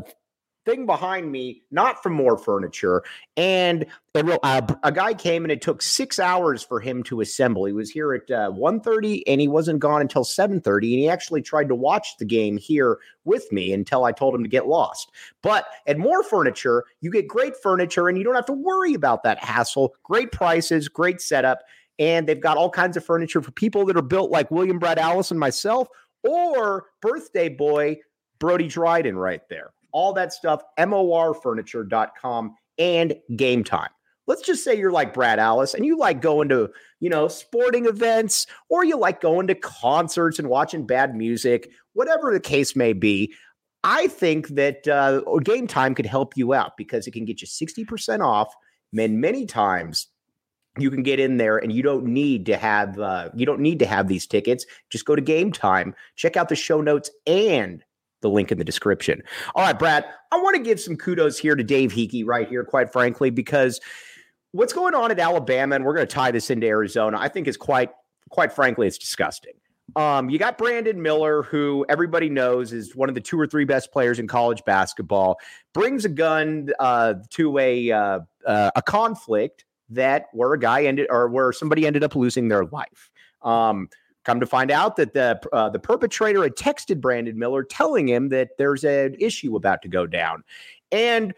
thing 0.66 0.86
behind 0.86 1.32
me, 1.32 1.64
not 1.72 2.02
from 2.02 2.14
Mor 2.14 2.38
Furniture. 2.38 3.04
And 3.38 3.86
a, 4.16 4.40
uh, 4.44 4.68
a 4.84 4.92
guy 4.92 5.14
came 5.14 5.46
and 5.46 5.52
it 5.52 5.62
took 5.62 5.82
six 5.82 6.20
hours 6.20 6.64
for 6.64 6.80
him 6.80 7.04
to 7.04 7.22
assemble. 7.22 7.66
He 7.66 7.74
was 7.74 7.90
here 7.90 8.14
at 8.14 8.30
uh, 8.32 8.52
1.30 8.52 9.24
and 9.28 9.40
he 9.40 9.48
wasn't 9.48 9.80
gone 9.80 10.02
until 10.02 10.24
7.30. 10.24 10.74
And 10.74 10.84
he 10.84 11.10
actually 11.10 11.42
tried 11.42 11.70
to 11.70 11.76
watch 11.76 12.18
the 12.18 12.26
game 12.26 12.58
here 12.58 12.98
with 13.24 13.52
me 13.52 13.72
until 13.74 14.04
I 14.04 14.12
told 14.12 14.36
him 14.36 14.44
to 14.44 14.50
get 14.50 14.68
lost. 14.68 15.12
But 15.42 15.68
at 15.88 15.98
Mor 15.98 16.24
Furniture, 16.24 16.84
you 17.02 17.12
get 17.12 17.28
great 17.28 17.56
furniture 17.62 18.08
and 18.08 18.18
you 18.18 18.24
don't 18.24 18.36
have 18.36 18.46
to 18.48 18.54
worry 18.54 18.94
about 18.94 19.24
that 19.24 19.44
hassle. 19.44 19.96
Great 20.04 20.32
prices, 20.32 20.88
great 20.90 21.22
setup. 21.22 21.60
And 21.98 22.28
they've 22.28 22.42
got 22.42 22.58
all 22.58 22.70
kinds 22.70 22.98
of 22.98 23.06
furniture 23.06 23.42
for 23.42 23.52
people 23.52 23.86
that 23.86 23.96
are 23.96 24.02
built 24.02 24.30
like 24.30 24.52
William 24.52 24.80
Brad 24.80 25.00
Allison, 25.00 25.38
myself 25.38 25.88
or 26.26 26.86
birthday 27.02 27.50
boy 27.50 27.98
Brody 28.40 28.68
Dryden 28.68 29.18
right 29.18 29.42
there. 29.50 29.72
All 29.96 30.12
that 30.14 30.34
stuff, 30.34 30.62
morfurniture.com 30.78 32.56
and 32.78 33.16
game 33.38 33.64
time. 33.64 33.90
Let's 34.28 34.42
just 34.42 34.62
say 34.62 34.78
you're 34.78 34.92
like 34.92 35.14
Brad 35.14 35.40
Allis 35.40 35.74
and 35.74 35.86
you 35.86 35.98
like 35.98 36.22
going 36.22 36.50
to, 36.50 36.70
you 37.00 37.10
know, 37.10 37.30
sporting 37.30 37.86
events 37.86 38.46
or 38.68 38.84
you 38.84 38.98
like 38.98 39.22
going 39.22 39.48
to 39.48 39.56
concerts 39.56 40.38
and 40.38 40.50
watching 40.50 40.86
bad 40.86 41.16
music, 41.16 41.70
whatever 41.94 42.34
the 42.34 42.42
case 42.42 42.76
may 42.76 42.92
be. 42.92 43.34
I 43.86 44.08
think 44.08 44.50
that 44.50 44.86
uh, 44.86 45.22
game 45.46 45.66
time 45.66 45.96
could 45.96 46.08
help 46.08 46.36
you 46.36 46.54
out 46.54 46.76
because 46.76 47.08
it 47.08 47.12
can 47.12 47.24
get 47.24 47.40
you 47.40 47.48
60% 47.48 48.20
off. 48.20 48.54
And 48.98 49.22
many 49.22 49.46
times 49.46 50.08
you 50.78 50.92
can 50.92 51.04
get 51.04 51.22
in 51.22 51.38
there 51.38 51.58
and 51.58 51.72
you 51.72 51.82
don't 51.82 52.06
need 52.06 52.46
to 52.48 52.58
have 52.58 53.00
uh, 53.00 53.30
you 53.34 53.46
don't 53.46 53.62
need 53.62 53.80
to 53.80 53.86
have 53.86 54.10
these 54.10 54.28
tickets 54.28 54.66
just 54.90 55.06
go 55.06 55.16
to 55.16 55.22
game 55.22 55.50
time 55.50 55.96
check 56.18 56.36
out 56.36 56.50
the 56.50 56.56
show 56.56 56.82
notes 56.82 57.10
and 57.26 57.85
the 58.22 58.30
link 58.30 58.52
in 58.52 58.58
the 58.58 58.64
description 58.64 59.22
all 59.56 59.64
right 59.64 59.80
brad 59.80 60.06
i 60.32 60.38
want 60.38 60.56
to 60.56 60.62
give 60.62 60.80
some 60.80 60.96
kudos 60.96 61.38
here 61.38 61.56
to 61.56 61.64
dave 61.64 61.92
Heeke 61.92 62.24
right 62.26 62.48
here 62.48 62.64
quite 62.64 62.92
frankly 62.92 63.30
because 63.30 63.80
what's 64.52 64.74
going 64.74 64.96
on 64.96 65.12
at 65.12 65.20
alabama 65.20 65.76
and 65.76 65.86
we're 65.86 65.96
going 65.96 66.08
to 66.08 66.14
tie 66.14 66.32
this 66.32 66.50
into 66.50 66.68
arizona 66.68 67.18
i 67.20 67.28
think 67.28 67.48
is 67.48 67.58
quite 67.58 67.92
quite 68.30 68.52
frankly 68.52 68.88
it's 68.88 68.98
disgusting 68.98 69.54
um, 69.96 70.30
you 70.30 70.40
got 70.40 70.58
Brandon 70.58 71.02
Miller, 71.02 71.44
who 71.44 71.86
everybody 71.88 72.30
knows 72.30 72.74
is 72.74 72.96
one 72.96 73.08
of 73.08 73.16
the 73.16 73.22
two 73.22 73.40
or 73.40 73.48
three 73.48 73.66
best 73.66 73.92
players 73.92 74.20
in 74.20 74.28
college 74.28 74.64
basketball, 74.66 75.38
brings 75.74 76.06
a 76.06 76.10
gun 76.10 76.70
uh, 76.80 77.14
to 77.32 77.58
a 77.60 77.92
uh, 77.92 78.20
uh, 78.46 78.72
a 78.76 78.82
conflict 78.82 79.66
that 79.90 80.26
where 80.34 80.54
a 80.54 80.60
guy 80.60 80.84
ended 80.84 81.08
or 81.10 81.30
where 81.30 81.52
somebody 81.52 81.86
ended 81.86 82.04
up 82.04 82.16
losing 82.16 82.48
their 82.48 82.66
life. 82.66 83.12
Um, 83.44 83.90
come 84.26 84.40
to 84.40 84.46
find 84.46 84.72
out 84.72 84.96
that 84.98 85.14
the 85.14 85.40
uh, 85.54 85.70
the 85.70 85.80
perpetrator 85.80 86.44
had 86.44 86.56
texted 86.56 87.00
Brandon 87.00 87.38
Miller 87.38 87.64
telling 87.64 88.10
him 88.10 88.30
that 88.30 88.50
there's 88.58 88.84
an 88.84 89.16
issue 89.20 89.56
about 89.56 89.82
to 89.84 89.88
go 89.88 90.06
down, 90.06 90.44
and 90.92 91.34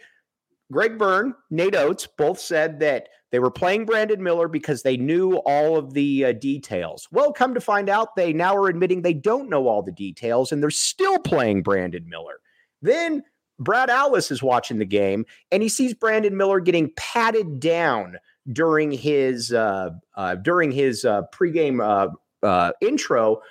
Greg 0.71 0.97
Byrne, 0.97 1.34
Nate 1.50 1.76
Oats 1.76 2.08
both 2.08 2.39
said 2.39 2.80
that 2.80 3.10
they 3.32 3.39
were 3.39 3.52
playing 3.52 3.86
Brandon 3.86 4.21
Miller 4.21 4.47
because 4.47 4.84
they 4.84 4.97
knew 4.97 5.36
all 5.45 5.78
of 5.78 5.93
the 5.93 6.26
uh, 6.26 6.32
details. 6.34 7.08
Well, 7.12 7.34
come 7.34 7.54
to 7.54 7.62
find 7.62 7.89
out, 7.89 8.15
they 8.15 8.34
now 8.34 8.56
are 8.56 8.69
admitting 8.69 9.02
they 9.02 9.13
don't 9.13 9.50
know 9.50 9.67
all 9.67 9.82
the 9.82 9.91
details 9.91 10.52
and 10.52 10.62
they're 10.62 10.69
still 10.69 11.19
playing 11.19 11.63
Brandon 11.63 12.08
Miller. 12.08 12.39
Then 12.82 13.23
Brad 13.60 13.89
Allis 13.89 14.32
is 14.32 14.43
watching 14.43 14.78
the 14.78 14.86
game 14.86 15.26
and 15.52 15.62
he 15.62 15.69
sees 15.69 15.93
Brandon 15.93 16.38
Miller 16.38 16.60
getting 16.60 16.91
patted 16.95 17.60
down 17.60 18.17
during 18.54 18.91
his 18.91 19.52
uh, 19.52 19.89
uh, 20.15 20.36
during 20.36 20.71
his 20.71 21.04
uh, 21.04 21.23
pregame 21.34 21.86
uh, 21.86 22.10
uh, 22.43 22.71
intro. 22.82 23.41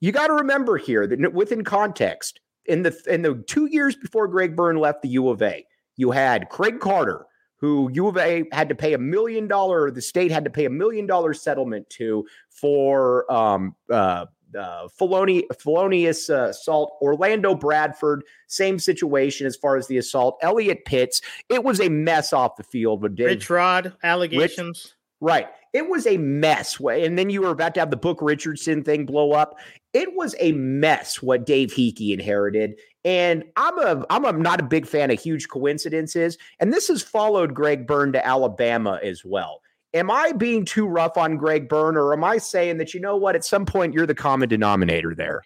You 0.00 0.12
got 0.12 0.28
to 0.28 0.34
remember 0.34 0.76
here 0.76 1.06
that 1.06 1.32
within 1.32 1.64
context, 1.64 2.40
in 2.66 2.82
the 2.82 2.96
in 3.06 3.22
the 3.22 3.42
two 3.46 3.66
years 3.66 3.96
before 3.96 4.28
Greg 4.28 4.54
Byrne 4.54 4.76
left 4.76 5.02
the 5.02 5.08
U 5.08 5.28
of 5.28 5.42
A, 5.42 5.66
you 5.96 6.10
had 6.10 6.48
Craig 6.50 6.80
Carter, 6.80 7.26
who 7.56 7.90
U 7.92 8.06
of 8.06 8.16
A 8.16 8.44
had 8.52 8.68
to 8.68 8.74
pay 8.74 8.92
a 8.92 8.98
million 8.98 9.48
dollar, 9.48 9.90
the 9.90 10.02
state 10.02 10.30
had 10.30 10.44
to 10.44 10.50
pay 10.50 10.66
a 10.66 10.70
million 10.70 11.06
dollar 11.06 11.34
settlement 11.34 11.88
to 11.90 12.26
for 12.50 13.30
um, 13.32 13.74
uh, 13.90 14.26
uh, 14.56 14.88
feloni- 14.88 15.44
felonious 15.58 16.30
uh, 16.30 16.48
assault. 16.50 16.96
Orlando 17.00 17.54
Bradford, 17.54 18.22
same 18.46 18.78
situation 18.78 19.46
as 19.46 19.56
far 19.56 19.76
as 19.76 19.86
the 19.88 19.98
assault. 19.98 20.38
Elliot 20.42 20.84
Pitts, 20.84 21.20
it 21.48 21.64
was 21.64 21.80
a 21.80 21.88
mess 21.88 22.32
off 22.32 22.56
the 22.56 22.64
field. 22.64 23.00
But 23.00 23.18
Rich 23.18 23.50
Rod 23.50 23.94
allegations. 24.02 24.94
Right. 25.20 25.48
It 25.78 25.88
was 25.88 26.08
a 26.08 26.16
mess. 26.16 26.80
And 26.80 27.16
then 27.16 27.30
you 27.30 27.42
were 27.42 27.50
about 27.50 27.74
to 27.74 27.80
have 27.80 27.92
the 27.92 27.96
Book 27.96 28.18
Richardson 28.20 28.82
thing 28.82 29.06
blow 29.06 29.30
up. 29.30 29.60
It 29.92 30.16
was 30.16 30.34
a 30.40 30.50
mess 30.50 31.22
what 31.22 31.46
Dave 31.46 31.70
Heeke 31.70 32.12
inherited. 32.12 32.74
And 33.04 33.44
I'm 33.54 33.78
a 33.78 34.04
I'm 34.10 34.24
a, 34.24 34.32
not 34.32 34.58
a 34.58 34.64
big 34.64 34.88
fan 34.88 35.12
of 35.12 35.20
huge 35.20 35.46
coincidences. 35.46 36.36
And 36.58 36.72
this 36.72 36.88
has 36.88 37.00
followed 37.00 37.54
Greg 37.54 37.86
Byrne 37.86 38.12
to 38.12 38.26
Alabama 38.26 38.98
as 39.04 39.24
well. 39.24 39.62
Am 39.94 40.10
I 40.10 40.32
being 40.32 40.64
too 40.64 40.84
rough 40.84 41.16
on 41.16 41.36
Greg 41.36 41.68
Byrne, 41.68 41.96
or 41.96 42.12
am 42.12 42.24
I 42.24 42.38
saying 42.38 42.78
that 42.78 42.92
you 42.92 42.98
know 42.98 43.16
what? 43.16 43.36
At 43.36 43.44
some 43.44 43.64
point, 43.64 43.94
you're 43.94 44.04
the 44.04 44.16
common 44.16 44.48
denominator 44.48 45.14
there. 45.14 45.42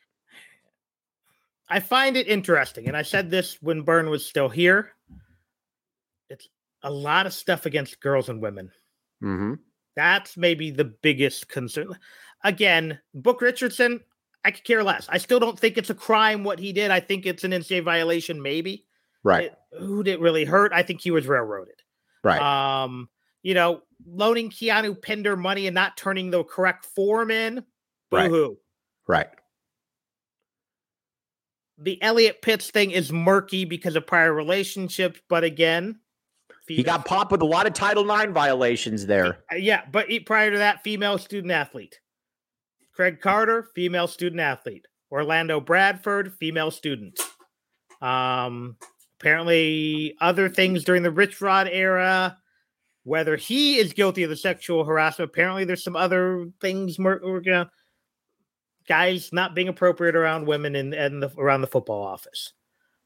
I 1.68 1.80
find 1.80 2.16
it 2.16 2.26
interesting, 2.26 2.88
and 2.88 2.96
I 2.96 3.02
said 3.02 3.30
this 3.30 3.60
when 3.60 3.82
Byrne 3.82 4.08
was 4.08 4.24
still 4.24 4.48
here. 4.48 4.92
It's 6.30 6.48
a 6.82 6.90
lot 6.90 7.26
of 7.26 7.34
stuff 7.34 7.66
against 7.66 8.00
girls 8.00 8.30
and 8.30 8.40
women. 8.40 8.72
Mm-hmm. 9.22 9.54
That's 9.96 10.36
maybe 10.36 10.70
the 10.70 10.84
biggest 10.84 11.48
concern. 11.48 11.98
Again, 12.44 12.98
Book 13.14 13.40
Richardson, 13.40 14.00
I 14.44 14.50
could 14.50 14.64
care 14.64 14.82
less. 14.82 15.06
I 15.08 15.18
still 15.18 15.38
don't 15.38 15.58
think 15.58 15.78
it's 15.78 15.90
a 15.90 15.94
crime 15.94 16.44
what 16.44 16.58
he 16.58 16.72
did. 16.72 16.90
I 16.90 17.00
think 17.00 17.26
it's 17.26 17.44
an 17.44 17.52
NCAA 17.52 17.84
violation, 17.84 18.42
maybe. 18.42 18.86
Right. 19.22 19.44
It- 19.44 19.58
who 19.78 20.02
did 20.02 20.12
it 20.14 20.20
really 20.20 20.44
hurt? 20.44 20.72
I 20.74 20.82
think 20.82 21.00
he 21.00 21.10
was 21.10 21.26
railroaded. 21.26 21.76
Right. 22.22 22.40
Um, 22.82 23.08
you 23.42 23.54
know, 23.54 23.80
loaning 24.06 24.50
Keanu 24.50 25.00
Pinder 25.00 25.36
money 25.36 25.66
and 25.66 25.74
not 25.74 25.96
turning 25.96 26.30
the 26.30 26.44
correct 26.44 26.84
form 26.84 27.30
in. 27.30 27.64
Right. 28.10 28.28
Boo-hoo. 28.28 28.58
right. 29.06 29.28
The 31.78 32.00
Elliot 32.02 32.42
Pitts 32.42 32.70
thing 32.70 32.90
is 32.90 33.10
murky 33.12 33.64
because 33.64 33.96
of 33.96 34.06
prior 34.06 34.32
relationships, 34.32 35.20
but 35.28 35.42
again, 35.42 35.98
He 36.68 36.82
got 36.82 37.04
popped 37.04 37.32
with 37.32 37.42
a 37.42 37.46
lot 37.46 37.66
of 37.66 37.72
Title 37.72 38.08
IX 38.08 38.32
violations 38.32 39.06
there. 39.06 39.38
Uh, 39.50 39.56
Yeah, 39.56 39.82
but 39.90 40.06
prior 40.26 40.50
to 40.50 40.58
that, 40.58 40.82
female 40.82 41.18
student 41.18 41.52
athlete. 41.52 41.98
Craig 42.94 43.20
Carter, 43.20 43.68
female 43.74 44.06
student 44.06 44.40
athlete. 44.40 44.86
Orlando 45.10 45.60
Bradford, 45.60 46.32
female 46.34 46.70
student. 46.70 47.18
Um, 48.00 48.76
apparently, 49.20 50.16
other 50.20 50.48
things 50.48 50.84
during 50.84 51.02
the 51.02 51.10
Rich 51.10 51.40
Rod 51.40 51.68
era. 51.68 52.38
Whether 53.04 53.34
he 53.36 53.78
is 53.78 53.92
guilty 53.92 54.22
of 54.22 54.30
the 54.30 54.36
sexual 54.36 54.84
harassment, 54.84 55.30
apparently 55.30 55.64
there's 55.64 55.82
some 55.82 55.96
other 55.96 56.46
things. 56.60 57.00
More, 57.00 57.20
we're 57.22 57.40
gonna, 57.40 57.68
guys 58.86 59.30
not 59.32 59.56
being 59.56 59.66
appropriate 59.66 60.14
around 60.14 60.46
women 60.46 60.76
and 60.76 60.94
and 60.94 61.20
the, 61.20 61.32
around 61.36 61.62
the 61.62 61.66
football 61.66 62.02
office. 62.04 62.52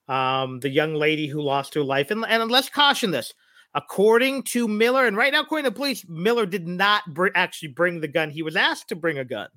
Um, 0.06 0.60
the 0.60 0.68
young 0.68 0.94
lady 0.94 1.26
who 1.26 1.40
lost 1.40 1.72
her 1.74 1.82
life, 1.82 2.10
and 2.10 2.26
and 2.26 2.50
let's 2.50 2.68
caution 2.68 3.10
this 3.10 3.32
according 3.76 4.42
to 4.42 4.66
Miller, 4.66 5.06
and 5.06 5.16
right 5.16 5.32
now, 5.32 5.42
according 5.42 5.66
to 5.66 5.70
police, 5.70 6.04
Miller 6.08 6.46
did 6.46 6.66
not 6.66 7.02
br- 7.12 7.28
actually 7.34 7.68
bring 7.68 8.00
the 8.00 8.08
gun. 8.08 8.30
He 8.30 8.42
was 8.42 8.56
asked 8.56 8.88
to 8.88 8.96
bring 8.96 9.18
a 9.18 9.24
gun. 9.24 9.48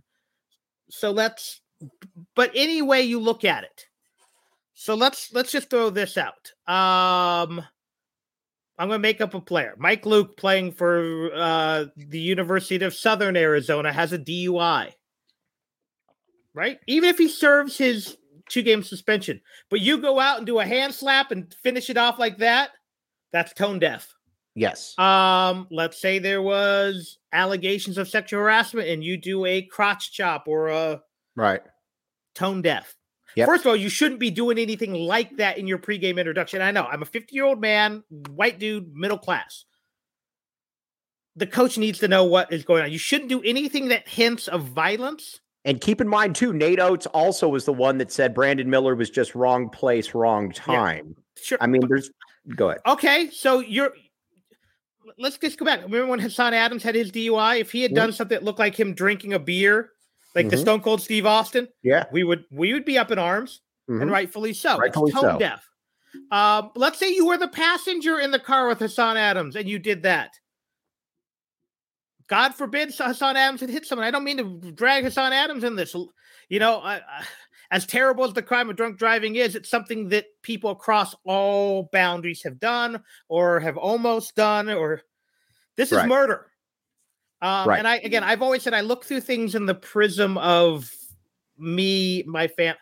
So 0.89 1.12
let's, 1.12 1.62
but 2.36 2.51
any 2.53 2.82
way 2.82 3.01
you 3.01 3.19
look 3.19 3.45
at 3.45 3.63
it. 3.63 3.86
So 4.73 4.93
let's 4.95 5.34
let's 5.34 5.51
just 5.51 5.69
throw 5.69 5.89
this 5.89 6.17
out. 6.17 6.51
Um, 6.67 7.65
I'm 8.77 8.88
going 8.88 8.91
to 8.91 8.99
make 8.99 9.19
up 9.19 9.34
a 9.34 9.41
player. 9.41 9.75
Mike 9.77 10.05
Luke 10.05 10.38
playing 10.38 10.71
for 10.71 11.32
uh, 11.34 11.86
the 11.97 12.19
University 12.19 12.84
of 12.86 12.93
Southern 12.93 13.36
Arizona 13.36 13.91
has 13.91 14.13
a 14.13 14.19
DUI. 14.19 14.93
Right? 16.53 16.79
Even 16.88 17.10
if 17.10 17.17
he 17.17 17.27
serves 17.27 17.77
his 17.77 18.17
two 18.49 18.63
game 18.63 18.84
suspension, 18.84 19.41
but 19.69 19.82
you 19.82 19.97
go 19.97 20.19
out 20.19 20.38
and 20.38 20.47
do 20.47 20.60
a 20.60 20.65
hand 20.65 20.93
slap 20.93 21.32
and 21.32 21.53
finish 21.62 21.89
it 21.89 21.97
off 21.97 22.17
like 22.17 22.38
that, 22.38 22.71
that's 23.31 23.53
tone 23.53 23.79
deaf. 23.79 24.13
Yes. 24.55 24.97
Um, 24.97 25.67
let's 25.71 26.01
say 26.01 26.19
there 26.19 26.41
was 26.41 27.17
allegations 27.31 27.97
of 27.97 28.09
sexual 28.09 28.41
harassment 28.41 28.89
and 28.89 29.03
you 29.03 29.17
do 29.17 29.45
a 29.45 29.61
crotch 29.61 30.11
chop 30.11 30.47
or 30.47 30.67
a 30.67 31.01
right 31.35 31.61
tone 32.35 32.61
deaf. 32.61 32.95
Yep. 33.35 33.47
First 33.47 33.65
of 33.65 33.67
all, 33.67 33.75
you 33.75 33.89
shouldn't 33.89 34.19
be 34.19 34.31
doing 34.31 34.57
anything 34.57 34.93
like 34.93 35.37
that 35.37 35.57
in 35.57 35.67
your 35.67 35.77
pregame 35.77 36.17
introduction. 36.17 36.61
I 36.61 36.71
know 36.71 36.83
I'm 36.83 37.01
a 37.01 37.05
50 37.05 37.33
year 37.35 37.45
old 37.45 37.61
man, 37.61 38.03
white 38.31 38.59
dude, 38.59 38.93
middle 38.93 39.17
class. 39.17 39.65
The 41.35 41.47
coach 41.47 41.77
needs 41.77 41.99
to 41.99 42.07
know 42.07 42.25
what 42.25 42.51
is 42.51 42.65
going 42.65 42.83
on. 42.83 42.91
You 42.91 42.97
shouldn't 42.97 43.29
do 43.29 43.41
anything 43.43 43.89
that 43.89 44.07
hints 44.07 44.47
of 44.47 44.63
violence. 44.63 45.39
And 45.63 45.79
keep 45.79 46.01
in 46.01 46.07
mind, 46.07 46.35
too, 46.35 46.53
Nate 46.53 46.79
Oats 46.79 47.05
also 47.07 47.47
was 47.47 47.65
the 47.65 47.73
one 47.73 47.97
that 47.99 48.11
said 48.11 48.33
Brandon 48.33 48.69
Miller 48.69 48.95
was 48.95 49.09
just 49.09 49.35
wrong 49.35 49.69
place, 49.69 50.13
wrong 50.13 50.51
time. 50.51 51.15
Yeah, 51.15 51.43
sure. 51.43 51.57
I 51.61 51.67
mean, 51.67 51.81
there's 51.87 52.09
go 52.56 52.69
ahead. 52.69 52.82
Okay. 52.86 53.30
So 53.32 53.60
you're 53.60 53.93
let's 55.17 55.38
just 55.38 55.58
go 55.58 55.65
back. 55.65 55.84
Remember 55.84 56.08
when 56.08 56.19
Hassan 56.19 56.54
Adams 56.54 56.84
had 56.84 56.95
his 56.95 57.12
DUI? 57.12 57.60
If 57.60 57.71
he 57.71 57.82
had 57.82 57.93
done 57.93 58.12
something 58.12 58.36
that 58.36 58.43
looked 58.43 58.60
like 58.60 58.80
him 58.80 58.93
drinking 58.93 59.34
a 59.34 59.39
beer 59.39 59.91
like 60.36 60.45
mm-hmm. 60.45 60.52
the 60.52 60.58
Stone 60.58 60.82
Cold 60.82 61.02
Steve 61.02 61.25
Austin, 61.25 61.67
yeah, 61.84 62.06
we 62.12 62.23
would 62.23 62.45
we 62.52 62.73
would 62.73 62.86
be 62.86 62.97
up 62.97 63.12
in 63.12 63.19
arms, 63.19 63.62
mm-hmm. 63.89 64.02
and 64.02 64.12
rightfully 64.12 64.54
so. 64.54 64.78
Rightfully 64.78 65.12
it's 65.12 65.19
tone 65.19 65.34
so. 65.34 65.39
deaf. 65.39 65.65
Um, 66.32 66.71
let's 66.75 66.97
say 66.97 67.13
you 67.13 67.28
were 67.28 67.38
the 67.38 67.47
passenger 67.47 68.19
in 68.19 68.32
the 68.32 68.39
car 68.39 68.67
with 68.67 68.80
Hassan 68.80 69.17
Adams, 69.17 69.56
and 69.56 69.69
you 69.69 69.80
did 69.80 70.04
that. 70.04 70.32
God 72.28 72.54
forbid 72.54 72.93
Hassan 72.95 73.38
Adams 73.38 73.62
had 73.62 73.69
hit 73.69 73.86
someone. 73.86 74.08
I 74.08 74.12
don't 74.12 74.23
mean 74.23 74.38
to 74.38 74.71
drag 74.71 75.04
Hassan 75.04 75.34
Adams 75.34 75.63
in 75.63 75.75
this. 75.75 75.95
You 76.47 76.60
know, 76.60 76.78
I, 76.78 76.97
I, 76.97 77.25
as 77.71 77.86
terrible 77.86 78.23
as 78.23 78.34
the 78.34 78.41
crime 78.41 78.69
of 78.69 78.75
drunk 78.75 78.97
driving 78.97 79.36
is, 79.36 79.55
it's 79.55 79.69
something 79.69 80.10
that 80.10 80.25
people 80.41 80.71
across 80.71 81.15
all 81.23 81.89
boundaries 81.91 82.43
have 82.43 82.60
done 82.60 83.03
or 83.27 83.60
have 83.60 83.77
almost 83.77 84.36
done, 84.36 84.69
or 84.69 85.01
this 85.75 85.91
is 85.91 85.97
right. 85.97 86.08
murder. 86.08 86.47
Um, 87.41 87.69
right. 87.69 87.79
And 87.79 87.88
I 87.88 87.97
again, 87.97 88.23
I've 88.23 88.41
always 88.41 88.63
said 88.63 88.73
I 88.73 88.82
look 88.82 89.05
through 89.05 89.21
things 89.21 89.55
in 89.55 89.65
the 89.65 89.75
prism 89.75 90.38
of 90.38 90.91
me, 91.58 92.23
my 92.27 92.47
fam. 92.47 92.75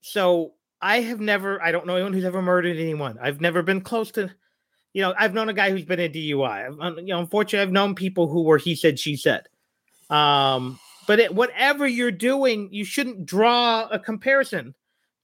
So 0.00 0.54
I 0.80 1.00
have 1.00 1.20
never, 1.20 1.62
I 1.62 1.72
don't 1.72 1.86
know 1.86 1.96
anyone 1.96 2.12
who's 2.12 2.24
ever 2.24 2.40
murdered 2.40 2.78
anyone. 2.78 3.18
I've 3.20 3.40
never 3.40 3.62
been 3.62 3.80
close 3.80 4.10
to, 4.12 4.30
you 4.92 5.02
know, 5.02 5.12
I've 5.18 5.34
known 5.34 5.48
a 5.48 5.54
guy 5.54 5.70
who's 5.70 5.84
been 5.84 6.00
a 6.00 6.08
DUI. 6.08 6.80
I've, 6.80 6.98
you 6.98 7.06
know, 7.06 7.18
unfortunately, 7.18 7.62
I've 7.62 7.72
known 7.72 7.94
people 7.94 8.28
who 8.28 8.42
were 8.42 8.58
he 8.58 8.74
said, 8.74 8.98
she 8.98 9.16
said. 9.16 9.48
Um, 10.08 10.78
but 11.08 11.18
it, 11.18 11.34
whatever 11.34 11.86
you're 11.86 12.10
doing, 12.10 12.68
you 12.70 12.84
shouldn't 12.84 13.24
draw 13.24 13.88
a 13.88 13.98
comparison 13.98 14.74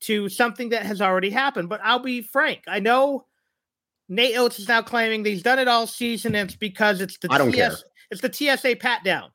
to 0.01 0.31
something 0.31 0.70
that 0.70 0.85
has 0.85 1.03
already 1.03 1.29
happened. 1.29 1.68
But 1.68 1.81
I'll 1.85 1.99
be 1.99 2.23
frank, 2.23 2.62
I 2.66 2.81
know 2.81 3.27
Nate 4.09 4.38
Oats 4.38 4.59
is 4.59 4.66
now 4.66 4.81
claiming 4.81 5.23
that 5.23 5.31
he's 5.31 5.42
done 5.42 5.59
it 5.59 5.68
all 5.68 5.87
season, 5.87 6.35
and 6.35 6.49
it's 6.49 6.57
because 6.57 7.03
it's 7.03 7.18
the 7.18 7.29
I 7.31 7.37
don't 7.37 7.53
TS, 7.53 7.83
care. 7.83 7.90
It's 8.11 8.20
the 8.23 8.33
TSA 8.33 8.77
pat 8.77 9.05
down. 9.05 9.31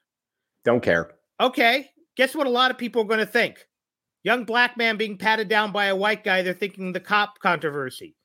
Don't 0.66 0.82
care. 0.82 1.12
Okay. 1.40 1.92
Guess 2.18 2.36
what? 2.36 2.48
A 2.48 2.50
lot 2.52 2.72
of 2.72 2.80
people 2.80 3.04
are 3.04 3.08
going 3.08 3.20
to 3.20 3.28
think. 3.28 3.68
Young 4.24 4.44
black 4.44 4.76
man 4.76 4.98
being 4.98 5.20
patted 5.20 5.50
down 5.50 5.72
by 5.72 5.86
a 5.86 5.96
white 5.96 6.24
guy. 6.24 6.42
They're 6.42 6.54
thinking 6.54 6.94
the 6.94 7.00
cop 7.00 7.38
controversy. 7.40 8.16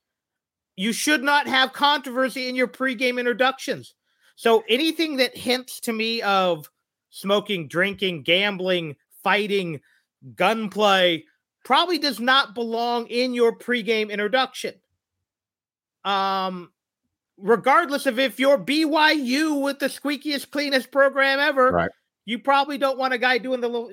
You 0.76 0.94
should 0.94 1.22
not 1.22 1.46
have 1.46 1.74
controversy 1.74 2.48
in 2.48 2.56
your 2.56 2.68
pregame 2.68 3.20
introductions. 3.20 3.94
So 4.34 4.64
anything 4.66 5.18
that 5.18 5.36
hints 5.36 5.78
to 5.80 5.92
me 5.92 6.22
of 6.22 6.68
smoking, 7.14 7.68
drinking, 7.68 8.22
gambling, 8.22 8.96
fighting, 9.22 9.80
gunplay 10.34 11.24
probably 11.64 11.98
does 11.98 12.20
not 12.20 12.54
belong 12.54 13.06
in 13.06 13.34
your 13.34 13.56
pregame 13.56 14.10
introduction 14.10 14.74
um, 16.04 16.70
regardless 17.38 18.06
of 18.06 18.18
if 18.18 18.38
you're 18.38 18.58
BYU 18.58 19.62
with 19.62 19.78
the 19.78 19.86
squeakiest, 19.86 20.50
cleanest 20.50 20.90
program 20.90 21.40
ever, 21.40 21.70
right. 21.70 21.90
you 22.24 22.38
probably 22.38 22.78
don't 22.78 22.98
want 22.98 23.14
a 23.14 23.18
guy 23.18 23.38
doing 23.38 23.60
the 23.60 23.68
little, 23.68 23.90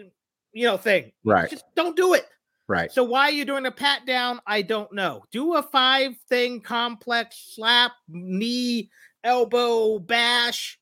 you 0.53 0.65
know, 0.65 0.77
thing. 0.77 1.11
Right. 1.23 1.49
Just 1.49 1.65
don't 1.75 1.95
do 1.95 2.13
it. 2.13 2.27
Right. 2.67 2.91
So 2.91 3.03
why 3.03 3.23
are 3.23 3.31
you 3.31 3.45
doing 3.45 3.65
a 3.65 3.71
pat 3.71 4.05
down? 4.05 4.39
I 4.45 4.61
don't 4.61 4.93
know. 4.93 5.23
Do 5.31 5.55
a 5.55 5.63
five 5.63 6.15
thing 6.29 6.61
complex 6.61 7.53
slap, 7.55 7.91
knee, 8.07 8.89
elbow, 9.23 9.99
bash, 9.99 10.79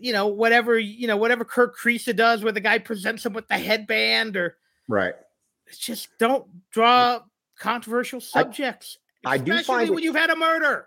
you 0.00 0.12
know, 0.12 0.26
whatever, 0.26 0.78
you 0.78 1.06
know, 1.06 1.16
whatever 1.16 1.44
Kerr 1.44 1.72
Kriisa 1.72 2.14
does 2.14 2.42
where 2.42 2.52
the 2.52 2.60
guy 2.60 2.78
presents 2.78 3.24
him 3.24 3.32
with 3.32 3.48
the 3.48 3.58
headband 3.58 4.36
or 4.36 4.56
right. 4.88 5.14
Just 5.78 6.08
don't 6.18 6.46
draw 6.70 7.20
controversial 7.58 8.20
subjects. 8.20 8.98
I 9.24 9.38
do 9.38 9.62
find 9.62 9.90
when 9.90 10.00
it, 10.00 10.04
you've 10.04 10.16
had 10.16 10.30
a 10.30 10.36
murder. 10.36 10.86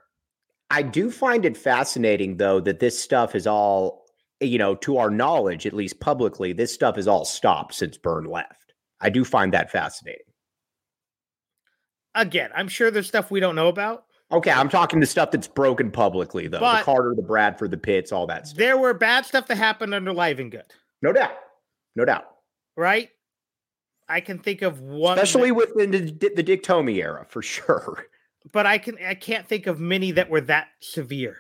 I 0.69 0.81
do 0.81 1.09
find 1.09 1.45
it 1.45 1.57
fascinating 1.57 2.37
though 2.37 2.59
that 2.59 2.79
this 2.79 2.99
stuff 2.99 3.35
is 3.35 3.47
all, 3.47 4.05
you 4.41 4.57
know, 4.57 4.75
to 4.75 4.97
our 4.97 5.09
knowledge, 5.09 5.65
at 5.65 5.73
least 5.73 5.99
publicly, 5.99 6.53
this 6.53 6.73
stuff 6.73 6.97
is 6.97 7.07
all 7.07 7.25
stopped 7.25 7.73
since 7.73 7.97
Byrne 7.97 8.25
left. 8.25 8.73
I 9.01 9.09
do 9.09 9.23
find 9.23 9.53
that 9.53 9.71
fascinating. 9.71 10.21
Again, 12.13 12.49
I'm 12.55 12.67
sure 12.67 12.91
there's 12.91 13.07
stuff 13.07 13.31
we 13.31 13.39
don't 13.39 13.55
know 13.55 13.67
about. 13.67 14.05
Okay, 14.31 14.51
I'm 14.51 14.69
talking 14.69 14.99
the 14.99 15.05
stuff 15.05 15.31
that's 15.31 15.47
broken 15.47 15.91
publicly 15.91 16.47
though. 16.47 16.59
But 16.59 16.79
the 16.79 16.83
Carter, 16.83 17.13
the 17.15 17.21
Bradford, 17.21 17.71
the 17.71 17.77
Pitts, 17.77 18.11
all 18.11 18.27
that 18.27 18.47
stuff. 18.47 18.57
There 18.57 18.77
were 18.77 18.93
bad 18.93 19.25
stuff 19.25 19.47
that 19.47 19.57
happened 19.57 19.93
under 19.93 20.11
Livengood. 20.11 20.63
No 21.01 21.13
doubt. 21.13 21.37
No 21.95 22.05
doubt. 22.05 22.25
Right? 22.75 23.09
I 24.09 24.21
can 24.21 24.39
think 24.39 24.61
of 24.61 24.81
one, 24.81 25.17
especially 25.17 25.49
that, 25.49 25.55
within 25.55 25.91
the, 25.91 26.31
the 26.35 26.43
Dick 26.43 26.63
Tomey 26.63 26.97
era, 26.97 27.25
for 27.29 27.41
sure 27.41 28.07
but 28.51 28.65
I 28.65 28.77
can 28.77 28.97
I 29.05 29.15
can't 29.15 29.47
think 29.47 29.67
of 29.67 29.79
many 29.79 30.11
that 30.11 30.29
were 30.29 30.41
that 30.41 30.67
severe. 30.79 31.37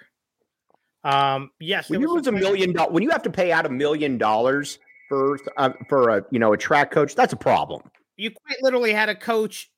Um, 1.03 1.51
yes, 1.59 1.89
when 1.89 2.01
you 2.01 2.13
lose 2.13 2.27
a 2.27 2.31
million 2.31 2.73
dollars, 2.73 2.93
when 2.93 3.03
you 3.03 3.11
have 3.11 3.23
to 3.23 3.29
pay 3.29 3.51
out 3.51 3.65
a 3.65 3.69
million 3.69 4.17
dollars 4.17 4.79
for 5.07 5.37
uh, 5.57 5.71
for 5.87 6.09
a 6.09 6.25
you 6.31 6.39
know 6.39 6.53
a 6.53 6.57
track 6.57 6.91
coach, 6.91 7.15
that's 7.15 7.33
a 7.33 7.37
problem. 7.37 7.81
You 8.17 8.31
quite 8.31 8.57
literally 8.61 8.93
had 8.93 9.09
a 9.09 9.15
coach 9.15 9.69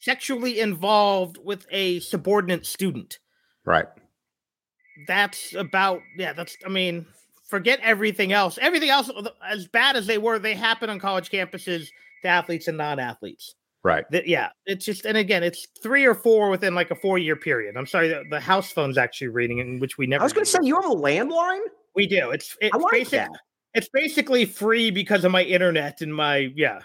sexually 0.00 0.60
involved 0.60 1.38
with 1.42 1.66
a 1.70 2.00
subordinate 2.00 2.66
student. 2.66 3.18
Right. 3.64 3.86
That's 5.06 5.54
about 5.54 6.00
yeah. 6.16 6.32
That's 6.32 6.56
I 6.64 6.68
mean, 6.68 7.06
forget 7.46 7.80
everything 7.82 8.32
else. 8.32 8.58
Everything 8.60 8.90
else, 8.90 9.10
as 9.46 9.66
bad 9.68 9.96
as 9.96 10.06
they 10.06 10.18
were, 10.18 10.38
they 10.38 10.54
happen 10.54 10.90
on 10.90 10.98
college 10.98 11.30
campuses 11.30 11.88
to 12.22 12.28
athletes 12.28 12.68
and 12.68 12.76
non-athletes. 12.78 13.54
Right. 13.84 14.04
That 14.10 14.26
yeah, 14.26 14.50
it's 14.66 14.84
just 14.84 15.06
and 15.06 15.16
again, 15.16 15.44
it's 15.44 15.66
three 15.82 16.04
or 16.04 16.14
four 16.14 16.50
within 16.50 16.74
like 16.74 16.90
a 16.90 16.96
four 16.96 17.18
year 17.18 17.36
period. 17.36 17.76
I'm 17.76 17.86
sorry, 17.86 18.08
the, 18.08 18.24
the 18.28 18.40
house 18.40 18.72
phone's 18.72 18.98
actually 18.98 19.28
reading, 19.28 19.58
in 19.58 19.78
which 19.78 19.96
we 19.96 20.06
never. 20.06 20.22
I 20.22 20.24
was 20.24 20.32
going 20.32 20.44
to 20.44 20.50
say 20.50 20.58
you 20.62 20.74
have 20.80 20.90
a 20.90 20.94
landline. 20.94 21.60
We 21.94 22.06
do. 22.06 22.30
It's 22.30 22.56
it's 22.60 22.74
like 22.74 22.90
basic, 22.90 23.20
that. 23.20 23.30
It's 23.74 23.88
basically 23.88 24.44
free 24.44 24.90
because 24.90 25.24
of 25.24 25.30
my 25.30 25.44
internet 25.44 26.00
and 26.00 26.14
my 26.14 26.52
yeah. 26.56 26.80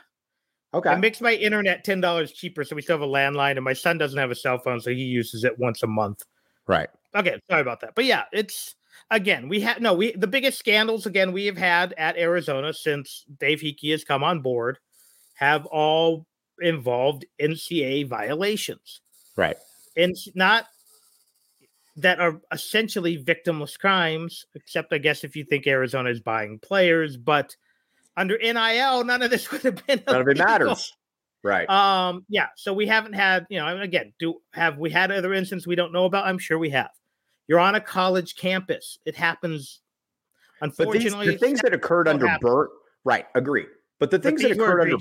Okay. 0.74 0.94
It 0.94 1.00
makes 1.00 1.22
my 1.22 1.34
internet 1.34 1.84
ten 1.84 2.02
dollars 2.02 2.32
cheaper, 2.32 2.64
so 2.64 2.76
we 2.76 2.82
still 2.82 2.98
have 2.98 3.08
a 3.08 3.12
landline, 3.12 3.58
and 3.58 3.64
my 3.64 3.74
son 3.74 3.98
doesn't 3.98 4.18
have 4.18 4.32
a 4.32 4.36
cell 4.36 4.58
phone, 4.58 4.80
so 4.80 4.90
he 4.90 5.04
uses 5.04 5.44
it 5.44 5.58
once 5.60 5.84
a 5.84 5.88
month. 5.88 6.24
Right. 6.68 6.90
Okay. 7.16 7.40
Sorry 7.50 7.62
about 7.62 7.82
that, 7.82 7.94
but 7.96 8.06
yeah, 8.06 8.24
it's 8.32 8.76
again 9.12 9.50
we 9.50 9.60
have 9.60 9.82
no 9.82 9.94
we 9.94 10.14
the 10.14 10.28
biggest 10.28 10.58
scandals 10.58 11.06
again 11.06 11.32
we 11.34 11.46
have 11.46 11.58
had 11.58 11.94
at 11.98 12.18
Arizona 12.18 12.74
since 12.74 13.26
Dave 13.40 13.60
Heeke 13.60 13.92
has 13.92 14.04
come 14.04 14.24
on 14.24 14.40
board 14.40 14.80
have 15.36 15.66
all 15.68 16.26
involved 16.62 17.26
NCA 17.42 18.08
violations. 18.08 19.02
Right. 19.36 19.58
And 19.98 20.16
not 20.36 20.68
that 21.98 22.20
are 22.20 22.42
essentially 22.52 23.24
victimless 23.24 23.78
crimes, 23.78 24.46
except 24.56 24.94
I 24.94 24.98
guess 24.98 25.24
if 25.24 25.36
you 25.36 25.44
think 25.44 25.68
Arizona 25.68 26.10
is 26.10 26.20
buying 26.20 26.60
players, 26.60 27.18
but 27.18 27.56
under 28.16 28.38
NIL, 28.38 29.04
none 29.04 29.22
of 29.22 29.30
this 29.30 29.52
would 29.52 29.62
have 29.64 29.86
been 29.86 30.04
none 30.08 30.22
of 30.22 30.28
it 30.28 30.38
matters. 30.38 30.94
Right. 31.44 31.70
Um, 31.70 32.26
yeah. 32.30 32.48
So 32.56 32.74
we 32.74 32.88
haven't 32.88 33.14
had, 33.14 33.46
you 33.50 33.60
know, 33.60 33.82
again, 33.82 34.14
do 34.18 34.36
have 34.54 34.78
we 34.78 34.90
had 34.90 35.12
other 35.12 35.34
instances 35.34 35.68
we 35.68 35.76
don't 35.76 35.92
know 35.92 36.06
about? 36.06 36.26
I'm 36.26 36.38
sure 36.38 36.58
we 36.58 36.70
have. 36.70 36.90
You're 37.48 37.60
on 37.60 37.76
a 37.76 37.82
college 37.82 38.36
campus. 38.36 38.98
It 39.06 39.16
happens. 39.16 39.82
Unfortunately, 40.62 41.28
these, 41.28 41.40
the 41.40 41.46
things 41.46 41.62
that 41.62 41.74
occurred 41.74 42.08
under 42.08 42.38
Burt, 42.40 42.70
right? 43.04 43.26
Agree. 43.36 43.66
But 44.00 44.12
the 44.12 44.20
things 44.20 44.42
that 44.42 44.52
occurred 44.52 44.82
under 44.82 44.98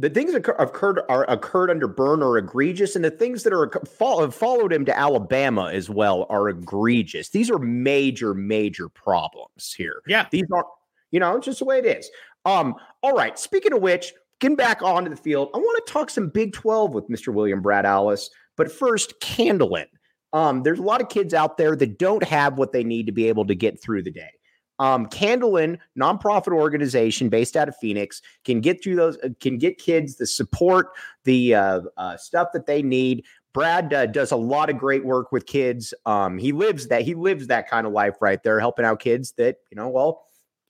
the 0.00 0.08
things 0.08 0.32
that 0.32 0.48
occurred 0.58 1.00
are 1.10 1.30
occurred 1.30 1.70
under 1.70 1.86
Byrne 1.86 2.22
are 2.22 2.38
egregious, 2.38 2.96
and 2.96 3.04
the 3.04 3.10
things 3.10 3.42
that 3.42 3.52
are 3.52 3.70
have 4.18 4.34
followed 4.34 4.72
him 4.72 4.86
to 4.86 4.98
Alabama 4.98 5.70
as 5.72 5.90
well 5.90 6.26
are 6.30 6.48
egregious. 6.48 7.28
These 7.28 7.50
are 7.50 7.58
major, 7.58 8.32
major 8.32 8.88
problems 8.88 9.74
here. 9.74 10.00
Yeah, 10.06 10.26
these 10.30 10.46
are, 10.54 10.64
you 11.10 11.20
know, 11.20 11.38
just 11.38 11.58
the 11.58 11.66
way 11.66 11.78
it 11.78 11.84
is. 11.84 12.10
Um, 12.44 12.74
all 13.02 13.12
right. 13.12 13.38
Speaking 13.38 13.72
of 13.72 13.82
which, 13.82 14.12
getting 14.40 14.56
back 14.56 14.82
onto 14.82 15.10
the 15.10 15.16
field, 15.16 15.50
I 15.54 15.58
want 15.58 15.86
to 15.86 15.92
talk 15.92 16.10
some 16.10 16.28
Big 16.28 16.52
Twelve 16.52 16.94
with 16.94 17.08
Mr. 17.08 17.32
William 17.32 17.60
Brad 17.60 17.86
Allis. 17.86 18.30
But 18.56 18.70
first, 18.70 19.20
Candlin. 19.20 19.86
Um, 20.32 20.62
there's 20.62 20.78
a 20.78 20.82
lot 20.82 21.00
of 21.00 21.08
kids 21.08 21.34
out 21.34 21.56
there 21.56 21.74
that 21.74 21.98
don't 21.98 22.22
have 22.22 22.56
what 22.56 22.72
they 22.72 22.84
need 22.84 23.06
to 23.06 23.12
be 23.12 23.26
able 23.28 23.46
to 23.46 23.54
get 23.54 23.82
through 23.82 24.02
the 24.02 24.12
day. 24.12 24.30
Um, 24.78 25.06
Candlin, 25.06 25.78
nonprofit 25.98 26.54
organization 26.54 27.28
based 27.28 27.54
out 27.54 27.68
of 27.68 27.76
Phoenix, 27.76 28.22
can 28.44 28.60
get 28.60 28.82
through 28.82 28.96
those, 28.96 29.18
uh, 29.18 29.28
can 29.38 29.58
get 29.58 29.76
kids 29.76 30.16
the 30.16 30.26
support, 30.26 30.88
the 31.24 31.54
uh, 31.54 31.80
uh, 31.98 32.16
stuff 32.16 32.48
that 32.54 32.66
they 32.66 32.80
need. 32.80 33.26
Brad 33.52 33.92
uh, 33.92 34.06
does 34.06 34.30
a 34.30 34.36
lot 34.36 34.70
of 34.70 34.78
great 34.78 35.04
work 35.04 35.32
with 35.32 35.44
kids. 35.44 35.92
Um, 36.06 36.38
he 36.38 36.52
lives 36.52 36.88
that 36.88 37.02
he 37.02 37.14
lives 37.14 37.48
that 37.48 37.68
kind 37.68 37.86
of 37.86 37.92
life 37.92 38.16
right 38.22 38.42
there, 38.42 38.58
helping 38.58 38.86
out 38.86 39.00
kids 39.00 39.32
that 39.32 39.56
you 39.70 39.76
know, 39.76 39.88
well, 39.88 40.24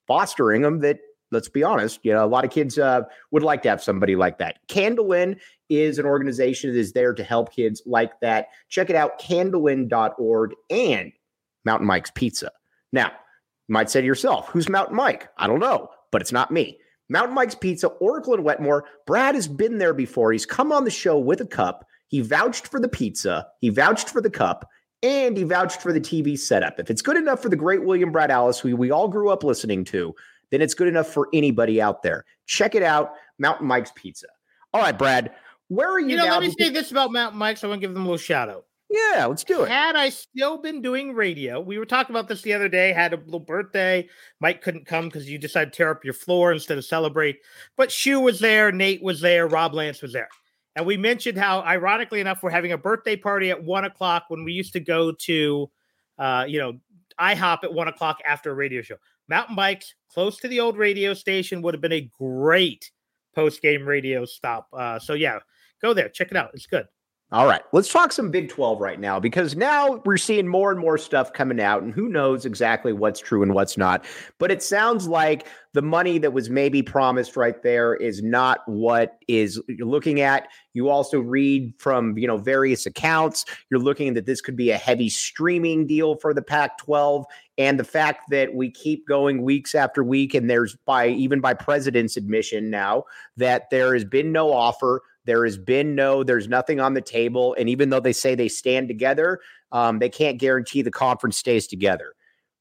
fostering 0.08 0.62
them. 0.62 0.80
That 0.80 0.98
let's 1.30 1.48
be 1.48 1.62
honest, 1.62 2.00
you 2.02 2.12
know, 2.12 2.24
a 2.24 2.26
lot 2.26 2.44
of 2.44 2.50
kids 2.50 2.78
uh, 2.78 3.02
would 3.30 3.42
like 3.42 3.62
to 3.62 3.68
have 3.68 3.82
somebody 3.82 4.16
like 4.16 4.38
that. 4.38 4.58
Candlin 4.68 5.38
is 5.68 5.98
an 5.98 6.06
organization 6.06 6.72
that 6.72 6.78
is 6.78 6.92
there 6.92 7.12
to 7.14 7.24
help 7.24 7.54
kids 7.54 7.82
like 7.86 8.18
that. 8.20 8.48
Check 8.68 8.90
it 8.90 8.96
out, 8.96 9.20
candlin.org 9.20 10.54
and 10.70 11.12
Mountain 11.64 11.86
Mike's 11.86 12.10
Pizza. 12.14 12.50
Now, 12.92 13.08
you 13.68 13.72
might 13.72 13.90
say 13.90 14.00
to 14.00 14.06
yourself, 14.06 14.48
who's 14.48 14.68
Mountain 14.68 14.96
Mike? 14.96 15.28
I 15.38 15.46
don't 15.46 15.60
know, 15.60 15.88
but 16.10 16.20
it's 16.20 16.32
not 16.32 16.50
me. 16.50 16.78
Mountain 17.08 17.34
Mike's 17.34 17.54
Pizza, 17.54 17.88
Oracle 17.88 18.34
and 18.34 18.44
Wetmore. 18.44 18.84
Brad 19.06 19.34
has 19.34 19.48
been 19.48 19.78
there 19.78 19.94
before. 19.94 20.32
He's 20.32 20.46
come 20.46 20.72
on 20.72 20.84
the 20.84 20.90
show 20.90 21.18
with 21.18 21.40
a 21.40 21.46
cup. 21.46 21.84
He 22.08 22.20
vouched 22.20 22.66
for 22.66 22.80
the 22.80 22.88
pizza, 22.88 23.46
he 23.60 23.68
vouched 23.68 24.10
for 24.10 24.20
the 24.20 24.30
cup, 24.30 24.68
and 25.02 25.36
he 25.36 25.44
vouched 25.44 25.80
for 25.80 25.92
the 25.92 26.00
TV 26.00 26.38
setup. 26.38 26.78
If 26.78 26.90
it's 26.90 27.02
good 27.02 27.16
enough 27.16 27.40
for 27.40 27.48
the 27.48 27.56
great 27.56 27.84
William 27.84 28.10
Brad 28.10 28.30
Allis, 28.30 28.58
who 28.58 28.76
we 28.76 28.90
all 28.90 29.08
grew 29.08 29.30
up 29.30 29.44
listening 29.44 29.84
to, 29.86 30.14
then 30.50 30.60
it's 30.62 30.74
good 30.74 30.88
enough 30.88 31.08
for 31.08 31.28
anybody 31.32 31.80
out 31.80 32.02
there. 32.02 32.24
Check 32.46 32.74
it 32.74 32.82
out, 32.82 33.12
Mountain 33.38 33.66
Mike's 33.66 33.92
Pizza. 33.94 34.26
All 34.72 34.80
right, 34.80 34.96
Brad, 34.96 35.32
where 35.68 35.88
are 35.90 36.00
you, 36.00 36.10
You 36.10 36.16
know, 36.16 36.24
now? 36.26 36.32
let 36.38 36.42
me 36.42 36.54
say 36.58 36.70
this 36.70 36.90
about 36.90 37.12
Mountain 37.12 37.38
Mike's. 37.38 37.60
so 37.60 37.68
I 37.68 37.70
want 37.70 37.80
to 37.80 37.86
give 37.86 37.94
them 37.94 38.02
a 38.02 38.06
little 38.06 38.18
shout 38.18 38.48
out. 38.48 38.66
Yeah, 38.92 39.26
let's 39.26 39.44
do 39.44 39.62
it. 39.62 39.68
Had 39.68 39.94
I 39.94 40.08
still 40.08 40.58
been 40.58 40.82
doing 40.82 41.12
radio, 41.14 41.60
we 41.60 41.78
were 41.78 41.86
talking 41.86 42.14
about 42.14 42.26
this 42.26 42.42
the 42.42 42.52
other 42.52 42.68
day. 42.68 42.92
Had 42.92 43.12
a 43.12 43.18
little 43.18 43.38
birthday. 43.38 44.08
Mike 44.40 44.62
couldn't 44.62 44.84
come 44.84 45.04
because 45.04 45.30
you 45.30 45.38
decided 45.38 45.72
to 45.72 45.76
tear 45.76 45.90
up 45.92 46.04
your 46.04 46.14
floor 46.14 46.50
instead 46.52 46.76
of 46.76 46.84
celebrate. 46.84 47.38
But 47.76 47.92
Shu 47.92 48.18
was 48.18 48.40
there, 48.40 48.72
Nate 48.72 49.00
was 49.00 49.20
there, 49.20 49.46
Rob 49.46 49.74
Lance 49.74 50.02
was 50.02 50.12
there. 50.12 50.28
And 50.74 50.86
we 50.86 50.96
mentioned 50.96 51.38
how, 51.38 51.60
ironically 51.62 52.20
enough, 52.20 52.42
we're 52.42 52.50
having 52.50 52.72
a 52.72 52.78
birthday 52.78 53.14
party 53.14 53.50
at 53.50 53.62
one 53.62 53.84
o'clock 53.84 54.24
when 54.26 54.42
we 54.42 54.52
used 54.52 54.72
to 54.72 54.80
go 54.80 55.12
to, 55.12 55.70
uh, 56.18 56.46
you 56.48 56.58
know, 56.58 56.72
IHOP 57.20 57.62
at 57.62 57.72
one 57.72 57.86
o'clock 57.86 58.18
after 58.26 58.50
a 58.50 58.54
radio 58.54 58.82
show. 58.82 58.96
Mountain 59.30 59.54
Mike's 59.54 59.94
close 60.12 60.36
to 60.38 60.48
the 60.48 60.60
old 60.60 60.76
radio 60.76 61.14
station 61.14 61.62
would 61.62 61.72
have 61.72 61.80
been 61.80 61.92
a 61.92 62.10
great 62.18 62.90
post 63.34 63.62
game 63.62 63.86
radio 63.86 64.24
stop. 64.24 64.66
Uh, 64.72 64.98
so 64.98 65.14
yeah, 65.14 65.38
go 65.80 65.94
there, 65.94 66.08
check 66.08 66.32
it 66.32 66.36
out. 66.36 66.50
It's 66.52 66.66
good. 66.66 66.86
All 67.32 67.46
right, 67.46 67.62
let's 67.70 67.92
talk 67.92 68.10
some 68.10 68.32
Big 68.32 68.48
12 68.48 68.80
right 68.80 68.98
now 68.98 69.20
because 69.20 69.54
now 69.54 70.02
we're 70.04 70.16
seeing 70.16 70.48
more 70.48 70.72
and 70.72 70.80
more 70.80 70.98
stuff 70.98 71.32
coming 71.32 71.60
out, 71.60 71.80
and 71.80 71.94
who 71.94 72.08
knows 72.08 72.44
exactly 72.44 72.92
what's 72.92 73.20
true 73.20 73.44
and 73.44 73.54
what's 73.54 73.78
not. 73.78 74.04
But 74.40 74.50
it 74.50 74.64
sounds 74.64 75.06
like 75.06 75.46
the 75.72 75.80
money 75.80 76.18
that 76.18 76.32
was 76.32 76.50
maybe 76.50 76.82
promised 76.82 77.36
right 77.36 77.62
there 77.62 77.94
is 77.94 78.20
not 78.20 78.62
what 78.66 79.18
is 79.28 79.62
you're 79.68 79.86
looking 79.86 80.20
at. 80.20 80.48
You 80.72 80.88
also 80.88 81.20
read 81.20 81.72
from 81.78 82.18
you 82.18 82.26
know 82.26 82.36
various 82.36 82.84
accounts. 82.84 83.44
You're 83.70 83.78
looking 83.78 84.14
that 84.14 84.26
this 84.26 84.40
could 84.40 84.56
be 84.56 84.72
a 84.72 84.76
heavy 84.76 85.08
streaming 85.08 85.86
deal 85.86 86.16
for 86.16 86.34
the 86.34 86.42
Pac-12, 86.42 87.26
and 87.58 87.78
the 87.78 87.84
fact 87.84 88.24
that 88.30 88.54
we 88.54 88.72
keep 88.72 89.06
going 89.06 89.42
weeks 89.42 89.76
after 89.76 90.02
week, 90.02 90.34
and 90.34 90.50
there's 90.50 90.74
by 90.84 91.06
even 91.10 91.40
by 91.40 91.54
president's 91.54 92.16
admission 92.16 92.70
now 92.70 93.04
that 93.36 93.70
there 93.70 93.94
has 93.94 94.04
been 94.04 94.32
no 94.32 94.52
offer. 94.52 95.02
There 95.30 95.44
has 95.44 95.56
been 95.56 95.94
no, 95.94 96.24
there's 96.24 96.48
nothing 96.48 96.80
on 96.80 96.94
the 96.94 97.00
table. 97.00 97.54
And 97.56 97.68
even 97.68 97.90
though 97.90 98.00
they 98.00 98.12
say 98.12 98.34
they 98.34 98.48
stand 98.48 98.88
together, 98.88 99.38
um, 99.70 100.00
they 100.00 100.08
can't 100.08 100.38
guarantee 100.38 100.82
the 100.82 100.90
conference 100.90 101.36
stays 101.36 101.68
together. 101.68 102.14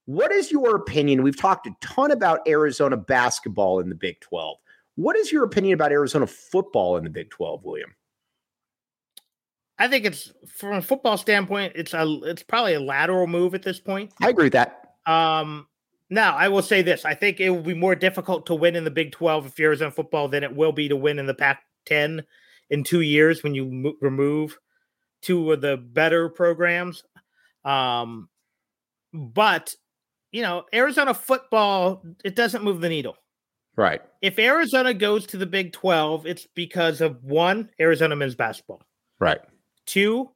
What 0.06 0.32
is 0.32 0.52
your 0.52 0.76
opinion? 0.76 1.24
We've 1.24 1.36
talked 1.36 1.66
a 1.66 1.72
ton 1.82 2.12
about 2.12 2.48
Arizona 2.48 2.96
basketball 2.96 3.80
in 3.80 3.90
the 3.90 3.96
Big 3.96 4.20
12. 4.20 4.60
What 4.98 5.16
is 5.16 5.32
your 5.32 5.46
opinion 5.46 5.74
about 5.74 5.92
Arizona 5.92 6.28
football 6.28 6.96
in 6.96 7.04
the 7.04 7.10
Big 7.10 7.32
12, 7.32 7.64
William? 7.64 7.96
I 9.80 9.88
think 9.88 10.06
it's 10.06 10.32
from 10.48 10.74
a 10.74 10.82
football 10.84 11.18
standpoint, 11.18 11.74
it's 11.76 11.96
a 11.96 12.20
it's 12.26 12.44
probably 12.44 12.76
a 12.76 12.80
lateral 12.80 13.26
move 13.26 13.56
at 13.56 13.64
this 13.64 13.80
point. 13.80 14.12
I 14.22 14.30
agree 14.30 14.46
with 14.46 14.54
that. 14.54 14.94
Um, 15.08 15.66
now 16.12 16.36
I 16.36 16.50
will 16.50 16.62
say 16.62 16.84
this: 16.84 17.04
I 17.04 17.16
think 17.16 17.40
it 17.40 17.50
will 17.50 17.64
be 17.64 17.74
more 17.74 17.96
difficult 17.96 18.46
to 18.46 18.54
win 18.54 18.76
in 18.76 18.84
the 18.84 18.92
Big 18.92 19.12
Twelve 19.12 19.48
if 19.48 19.58
you're 19.58 19.70
Arizona 19.70 19.90
football 19.90 20.28
than 20.28 20.44
it 20.44 20.56
will 20.56 20.72
be 20.72 20.88
to 20.88 20.96
win 20.96 21.18
in 21.18 21.26
the 21.26 21.34
Pac-10 21.34 22.26
in 22.70 22.84
two 22.84 23.02
years 23.02 23.44
when 23.44 23.56
you 23.56 23.66
mo- 23.66 23.96
remove 24.02 24.58
two 25.22 25.52
of 25.52 25.62
the 25.62 25.78
better 25.78 26.30
programs. 26.30 27.04
Um, 27.66 28.30
but 29.14 29.76
you 30.32 30.42
know, 30.42 30.64
Arizona 30.74 31.14
football 31.14 32.04
it 32.24 32.36
doesn't 32.36 32.64
move 32.64 32.82
the 32.82 32.90
needle. 32.90 33.18
Right. 33.76 34.02
If 34.22 34.38
Arizona 34.40 34.94
goes 34.94 35.26
to 35.28 35.38
the 35.38 35.46
Big 35.46 35.74
Twelve, 35.74 36.26
it's 36.26 36.48
because 36.54 37.02
of 37.02 37.24
one 37.24 37.70
Arizona 37.80 38.16
men's 38.16 38.36
basketball. 38.36 38.82
Right. 39.20 39.40
Two, 39.86 40.30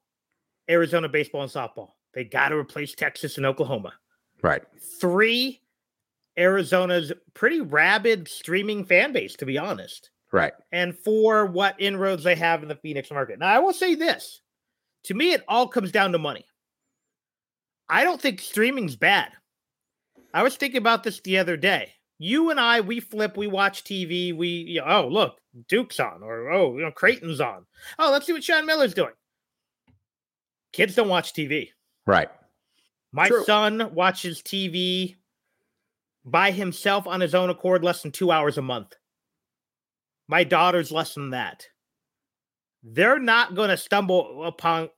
Arizona 0.70 1.10
baseball 1.10 1.44
and 1.44 1.52
softball. 1.52 1.90
They 2.14 2.24
got 2.24 2.50
to 2.50 2.56
replace 2.56 2.94
Texas 2.96 3.38
and 3.38 3.46
Oklahoma. 3.46 3.94
Right. 4.42 4.64
Three, 5.00 5.62
Arizona's 6.38 7.12
pretty 7.34 7.62
rabid 7.62 8.28
streaming 8.28 8.86
fan 8.86 9.14
base, 9.14 9.36
to 9.38 9.46
be 9.46 9.58
honest. 9.58 10.10
Right. 10.34 10.54
And 10.72 10.98
for 10.98 11.46
what 11.46 11.76
inroads 11.80 12.24
they 12.24 12.36
have 12.36 12.64
in 12.64 12.68
the 12.68 12.76
Phoenix 12.76 13.12
market. 13.12 13.38
Now, 13.38 13.54
I 13.54 13.60
will 13.60 13.72
say 13.72 13.94
this 13.94 14.42
to 15.06 15.14
me, 15.14 15.32
it 15.32 15.44
all 15.48 15.68
comes 15.68 15.92
down 15.92 16.12
to 16.12 16.18
money. 16.18 16.46
I 17.88 18.04
don't 18.04 18.20
think 18.20 18.42
streaming's 18.42 18.96
bad. 18.96 19.30
I 20.34 20.42
was 20.42 20.56
thinking 20.56 20.80
about 20.80 21.04
this 21.04 21.20
the 21.22 21.38
other 21.38 21.56
day. 21.56 21.94
You 22.18 22.50
and 22.50 22.60
I, 22.60 22.82
we 22.82 23.00
flip, 23.00 23.38
we 23.38 23.48
watch 23.48 23.84
TV, 23.84 24.36
we, 24.36 24.48
you 24.48 24.82
know, 24.82 24.88
oh, 24.88 25.08
look, 25.08 25.38
Duke's 25.68 26.00
on, 26.00 26.24
or 26.24 26.50
oh, 26.50 26.78
you 26.78 26.84
know, 26.84 26.92
Creighton's 26.92 27.42
on. 27.42 27.66
Oh, 28.00 28.12
let's 28.12 28.26
see 28.26 28.34
what 28.34 28.44
Sean 28.44 28.66
Miller's 28.66 28.94
doing. 28.94 29.14
Kids 30.72 30.96
don't 30.96 31.10
watch 31.10 31.34
TV. 31.34 31.70
Right. 32.08 32.30
My 33.12 33.28
True. 33.28 33.44
son 33.44 33.92
watches 33.94 34.42
TV 34.42 35.18
by 36.26 36.50
himself 36.52 37.06
on 37.06 37.22
his 37.22 37.36
own 37.36 37.52
accord 37.52 37.84
less 37.84 38.02
than 38.02 38.12
two 38.12 38.32
hours 38.32 38.58
a 38.58 38.62
month. 38.62 38.96
My 40.28 40.44
daughter's 40.44 40.92
less 40.92 41.14
than 41.16 41.32
that. 41.32 41.68
They're 42.84 43.20
not 43.20 43.56
going 43.56 43.70
to 43.70 43.78
stumble 43.78 44.44
upon 44.46 44.90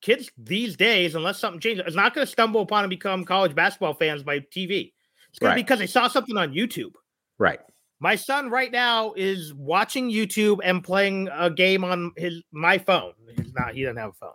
kids 0.00 0.30
these 0.38 0.76
days, 0.76 1.14
unless 1.14 1.38
something 1.38 1.60
changes, 1.60 1.84
It's 1.86 1.96
not 1.96 2.14
going 2.14 2.26
to 2.26 2.30
stumble 2.30 2.60
upon 2.62 2.84
and 2.84 2.90
become 2.90 3.24
college 3.24 3.54
basketball 3.54 3.94
fans 3.94 4.22
by 4.22 4.40
TV. 4.40 4.92
It's 5.30 5.38
going 5.40 5.50
Right. 5.50 5.56
to 5.56 5.62
because 5.64 5.78
they 5.80 5.86
saw 5.86 6.08
something 6.08 6.36
on 6.36 6.52
YouTube. 6.52 6.92
Right. 7.38 7.60
My 7.98 8.14
son 8.14 8.50
right 8.50 8.70
now 8.70 9.12
is 9.16 9.54
watching 9.54 10.10
YouTube 10.10 10.58
and 10.62 10.84
playing 10.84 11.28
a 11.32 11.50
game 11.50 11.82
on 11.82 12.12
his 12.16 12.42
my 12.52 12.78
phone. 12.78 13.12
He's 13.36 13.54
not. 13.54 13.74
He 13.74 13.82
doesn't 13.82 13.96
have 13.96 14.10
a 14.10 14.14
phone. 14.14 14.34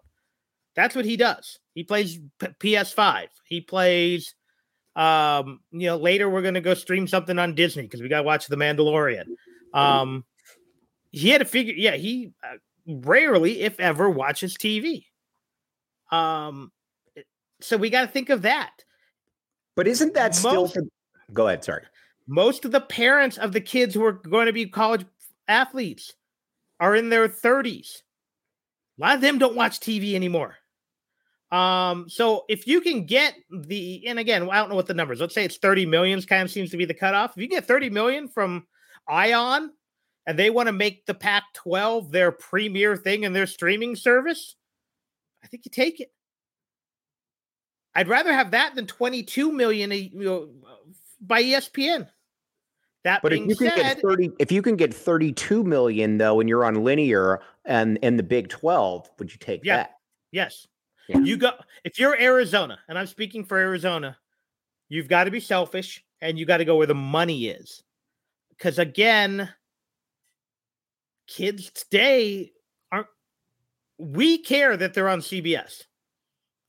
That's 0.76 0.96
what 0.96 1.06
he 1.06 1.15
does. 1.15 1.60
He 1.76 1.84
plays 1.84 2.17
P- 2.39 2.48
PS5. 2.60 3.28
He 3.46 3.62
plays. 3.62 4.34
Um, 4.96 5.60
you 5.72 5.88
know, 5.88 5.98
later 5.98 6.30
we're 6.30 6.41
gonna 6.41 6.60
go 6.60 6.74
stream 6.74 7.08
something 7.08 7.38
on 7.39 7.54
Disney 7.56 7.84
because 7.84 8.02
we 8.02 8.10
got 8.10 8.17
to 8.17 8.24
watch 8.24 8.48
The 8.48 8.56
Mandalorian. 8.58 9.26
Um, 9.74 10.26
he 11.12 11.30
had 11.30 11.40
to 11.40 11.46
figure. 11.46 11.74
Yeah, 11.76 11.96
he 11.96 12.34
uh, 12.44 12.58
rarely, 12.88 13.62
if 13.62 13.80
ever, 13.80 14.10
watches 14.10 14.56
TV. 14.56 15.06
Um, 16.12 16.72
so 17.62 17.78
we 17.78 17.90
got 17.90 18.02
to 18.02 18.08
think 18.08 18.30
of 18.30 18.42
that. 18.44 18.72
But 19.76 19.88
isn't 19.88 20.14
that 20.16 20.36
still 20.36 20.68
for, 20.68 20.84
Go 21.34 21.48
ahead, 21.48 21.64
sorry. 21.64 21.84
most 22.28 22.66
of 22.66 22.72
the 22.72 22.82
parents 22.82 23.38
of 23.38 23.54
the 23.54 23.62
kids 23.62 23.94
who 23.94 24.04
are 24.04 24.12
going 24.12 24.48
to 24.48 24.54
be 24.54 24.66
college 24.66 25.06
athletes 25.48 26.14
are 26.80 26.96
in 26.96 27.10
their 27.10 27.30
30s. 27.30 28.02
A 28.98 29.02
lot 29.02 29.16
of 29.16 29.22
them 29.22 29.38
don't 29.38 29.56
watch 29.56 29.80
TV 29.80 30.14
anymore. 30.14 30.58
Um, 31.52 32.08
so 32.10 32.46
if 32.50 32.68
you 32.68 32.82
can 32.82 33.06
get 33.06 33.36
the, 33.50 34.04
and 34.08 34.20
again, 34.20 34.50
I 34.50 34.60
don't 34.60 34.70
know 34.70 34.76
what 34.76 34.88
the 34.88 34.94
numbers, 34.94 35.20
let's 35.22 35.34
say 35.36 35.44
it's 35.46 35.58
30 35.58 35.86
million 35.86 36.22
kind 36.22 36.44
of 36.44 36.52
seems 36.52 36.72
to 36.72 36.78
be 36.78 36.86
the 36.86 36.94
cutoff. 36.94 37.32
If 37.32 37.42
you 37.42 37.48
get 37.48 37.66
30 37.66 37.90
million 37.90 38.28
from 38.28 38.66
Ion 39.08 39.72
and 40.28 40.38
they 40.38 40.50
want 40.50 40.68
to 40.68 40.74
make 40.74 41.06
the 41.06 41.14
Pac 41.14 41.44
12 41.56 42.12
their 42.12 42.32
premier 42.32 42.96
thing 42.96 43.24
in 43.24 43.34
their 43.34 43.48
streaming 43.48 43.96
service, 43.96 44.56
I 45.44 45.48
think 45.48 45.66
you 45.66 45.72
take 45.72 46.00
it. 46.00 46.12
I'd 47.96 48.08
rather 48.08 48.32
have 48.34 48.52
that 48.52 48.76
than 48.76 48.88
22 48.88 49.52
million 49.52 49.92
you 49.92 50.10
know, 50.14 50.50
by 51.20 51.44
ESPN. 51.44 52.08
That 53.04 53.22
But 53.24 53.34
if 53.34 53.40
you 53.48 53.56
can 53.56 53.76
get 53.76 54.00
30 54.00 54.30
if 54.38 54.52
you 54.52 54.62
can 54.62 54.76
get 54.76 54.94
32 54.94 55.64
million 55.64 56.18
though 56.20 56.40
and 56.40 56.48
you're 56.48 56.64
on 56.64 56.84
linear 56.84 57.42
and 57.66 57.98
in 58.04 58.16
the 58.18 58.24
Big 58.24 58.50
12, 58.50 59.10
would 59.18 59.32
you 59.32 59.40
take 59.40 59.62
Yeah. 59.64 59.78
that? 59.78 59.96
yes, 60.32 60.68
Yeah. 61.08 61.20
you 61.20 61.36
go. 61.36 61.52
If 61.84 61.98
you're 62.00 62.20
Arizona, 62.20 62.80
and 62.88 62.98
I'm 62.98 63.08
speaking 63.08 63.44
for 63.44 63.58
Arizona, 63.58 64.18
you've 64.88 65.08
got 65.08 65.24
to 65.24 65.32
be 65.32 65.40
selfish 65.40 66.06
and 66.22 66.38
you 66.38 66.46
got 66.46 66.58
to 66.58 66.66
go 66.66 66.78
where 66.78 66.88
the 66.88 66.94
money 66.94 67.48
is. 67.48 67.84
Because 68.62 68.78
again, 68.78 69.50
kids 71.26 71.71
today 71.71 72.52
aren't 72.91 73.08
we 73.97 74.38
care 74.38 74.78
that 74.78 74.93
they're 74.93 75.10
on 75.10 75.21
CBS. 75.21 75.86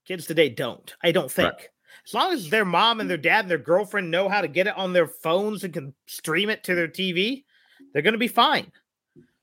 Kids 0.07 0.25
today 0.25 0.49
don't. 0.49 0.95
I 1.03 1.13
don't 1.13 1.31
think. 1.31 1.53
Right. 1.53 1.69
As 2.07 2.15
long 2.15 2.33
as 2.33 2.49
their 2.49 2.65
mom 2.65 3.01
and 3.01 3.11
their 3.11 3.19
dad 3.19 3.41
and 3.41 3.51
their 3.51 3.59
girlfriend 3.59 4.11
know 4.11 4.31
how 4.31 4.41
to 4.41 4.49
get 4.49 4.67
it 4.67 4.77
on 4.79 4.95
their 4.95 5.07
phones 5.07 5.65
and 5.65 5.75
can 5.75 5.93
stream 6.07 6.49
it 6.49 6.65
to 6.65 6.75
their 6.75 6.89
TV, 6.89 7.45
they're 7.93 8.01
going 8.01 8.15
to 8.15 8.19
be 8.19 8.27
fine. 8.27 8.73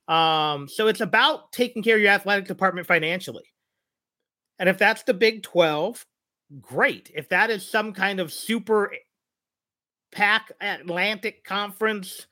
Um, 0.07 0.67
so 0.67 0.87
it's 0.87 1.01
about 1.01 1.51
taking 1.51 1.83
care 1.83 1.97
of 1.97 2.01
your 2.01 2.09
athletic 2.09 2.47
department 2.47 2.87
financially. 2.87 3.45
And 4.57 4.67
if 4.67 4.79
that's 4.79 5.03
the 5.03 5.13
Big 5.13 5.43
12, 5.43 6.03
great. 6.59 7.11
If 7.13 7.29
that 7.29 7.51
is 7.51 7.69
some 7.69 7.93
kind 7.93 8.19
of 8.19 8.33
super 8.33 8.91
Pac 10.11 10.51
Atlantic 10.59 11.43
conference 11.43 12.25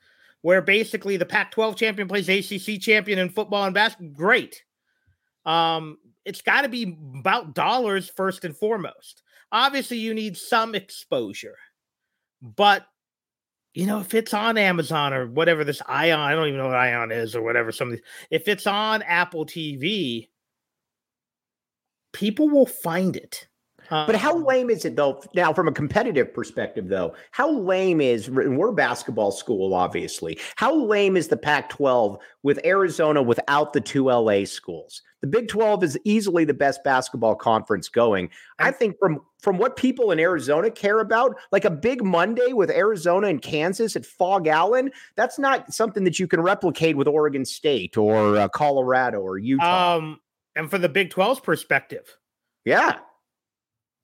where 0.48 0.62
basically 0.62 1.18
the 1.18 1.26
Pac 1.26 1.50
12 1.50 1.76
champion 1.76 2.08
plays 2.08 2.26
ACC 2.26 2.80
champion 2.80 3.18
in 3.18 3.28
football 3.28 3.64
and 3.64 3.74
basketball, 3.74 4.14
great. 4.14 4.64
Um, 5.44 5.98
it's 6.24 6.40
got 6.40 6.62
to 6.62 6.70
be 6.70 6.96
about 7.18 7.54
dollars 7.54 8.08
first 8.08 8.46
and 8.46 8.56
foremost. 8.56 9.22
Obviously, 9.52 9.98
you 9.98 10.14
need 10.14 10.38
some 10.38 10.74
exposure, 10.74 11.58
but 12.40 12.86
you 13.74 13.84
know, 13.84 14.00
if 14.00 14.14
it's 14.14 14.32
on 14.32 14.56
Amazon 14.56 15.12
or 15.12 15.26
whatever 15.26 15.64
this 15.64 15.82
Ion, 15.86 16.18
I 16.18 16.34
don't 16.34 16.48
even 16.48 16.60
know 16.60 16.68
what 16.68 16.76
Ion 16.76 17.12
is 17.12 17.36
or 17.36 17.42
whatever. 17.42 17.70
Some 17.70 17.88
of 17.88 17.96
these, 17.96 18.04
if 18.30 18.48
it's 18.48 18.66
on 18.66 19.02
Apple 19.02 19.44
TV, 19.44 20.28
people 22.14 22.48
will 22.48 22.64
find 22.64 23.16
it. 23.16 23.48
But 23.90 24.16
how 24.16 24.36
um, 24.36 24.44
lame 24.44 24.70
is 24.70 24.84
it 24.84 24.96
though? 24.96 25.22
Now, 25.34 25.52
from 25.52 25.68
a 25.68 25.72
competitive 25.72 26.32
perspective, 26.32 26.88
though, 26.88 27.14
how 27.30 27.50
lame 27.50 28.00
is 28.00 28.30
we're 28.30 28.68
a 28.68 28.72
basketball 28.72 29.32
school, 29.32 29.74
obviously. 29.74 30.38
How 30.56 30.74
lame 30.74 31.16
is 31.16 31.28
the 31.28 31.36
Pac 31.36 31.70
12 31.70 32.18
with 32.42 32.64
Arizona 32.64 33.22
without 33.22 33.72
the 33.72 33.80
two 33.80 34.10
LA 34.10 34.44
schools? 34.44 35.02
The 35.20 35.26
Big 35.26 35.48
12 35.48 35.82
is 35.82 35.98
easily 36.04 36.44
the 36.44 36.54
best 36.54 36.84
basketball 36.84 37.34
conference 37.34 37.88
going. 37.88 38.30
I 38.58 38.70
think 38.70 38.96
from 39.00 39.20
from 39.40 39.58
what 39.58 39.76
people 39.76 40.10
in 40.10 40.18
Arizona 40.18 40.70
care 40.70 41.00
about, 41.00 41.36
like 41.52 41.64
a 41.64 41.70
big 41.70 42.04
Monday 42.04 42.52
with 42.52 42.70
Arizona 42.70 43.28
and 43.28 43.40
Kansas 43.40 43.96
at 43.96 44.04
Phog 44.04 44.46
Allen, 44.46 44.90
that's 45.16 45.38
not 45.38 45.72
something 45.72 46.04
that 46.04 46.18
you 46.18 46.26
can 46.26 46.40
replicate 46.40 46.96
with 46.96 47.08
Oregon 47.08 47.44
State 47.44 47.96
or 47.96 48.36
uh, 48.36 48.48
Colorado 48.48 49.20
or 49.20 49.38
Utah. 49.38 49.96
Um, 49.96 50.20
and 50.56 50.70
from 50.70 50.82
the 50.82 50.88
Big 50.88 51.10
12's 51.10 51.40
perspective, 51.40 52.16
yeah, 52.64 52.98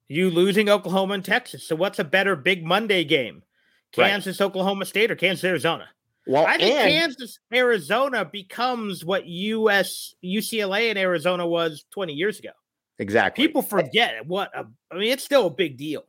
you 0.07 0.29
losing 0.29 0.69
Oklahoma 0.69 1.15
and 1.15 1.25
Texas. 1.25 1.67
So 1.67 1.75
what's 1.75 1.99
a 1.99 2.03
better 2.03 2.35
big 2.35 2.65
Monday 2.65 3.03
game? 3.03 3.43
Kansas, 3.91 4.39
right. 4.39 4.45
Oklahoma 4.45 4.85
State, 4.85 5.11
or 5.11 5.15
Kansas, 5.15 5.43
Arizona? 5.43 5.87
Well, 6.27 6.45
I 6.45 6.57
think 6.57 6.75
and, 6.75 6.89
Kansas, 6.89 7.39
Arizona 7.53 8.25
becomes 8.25 9.05
what 9.05 9.25
US 9.25 10.15
UCLA 10.23 10.89
and 10.89 10.97
Arizona 10.97 11.47
was 11.47 11.85
20 11.91 12.13
years 12.13 12.39
ago. 12.39 12.49
Exactly. 12.97 13.45
People 13.45 13.61
forget 13.61 14.25
what 14.25 14.49
a, 14.55 14.65
I 14.91 14.97
mean, 14.97 15.11
it's 15.11 15.23
still 15.23 15.47
a 15.47 15.51
big 15.51 15.77
deal. 15.77 16.03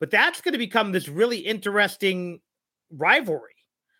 But 0.00 0.10
that's 0.10 0.40
going 0.40 0.52
to 0.52 0.58
become 0.58 0.92
this 0.92 1.08
really 1.08 1.38
interesting 1.38 2.40
rivalry. 2.90 3.54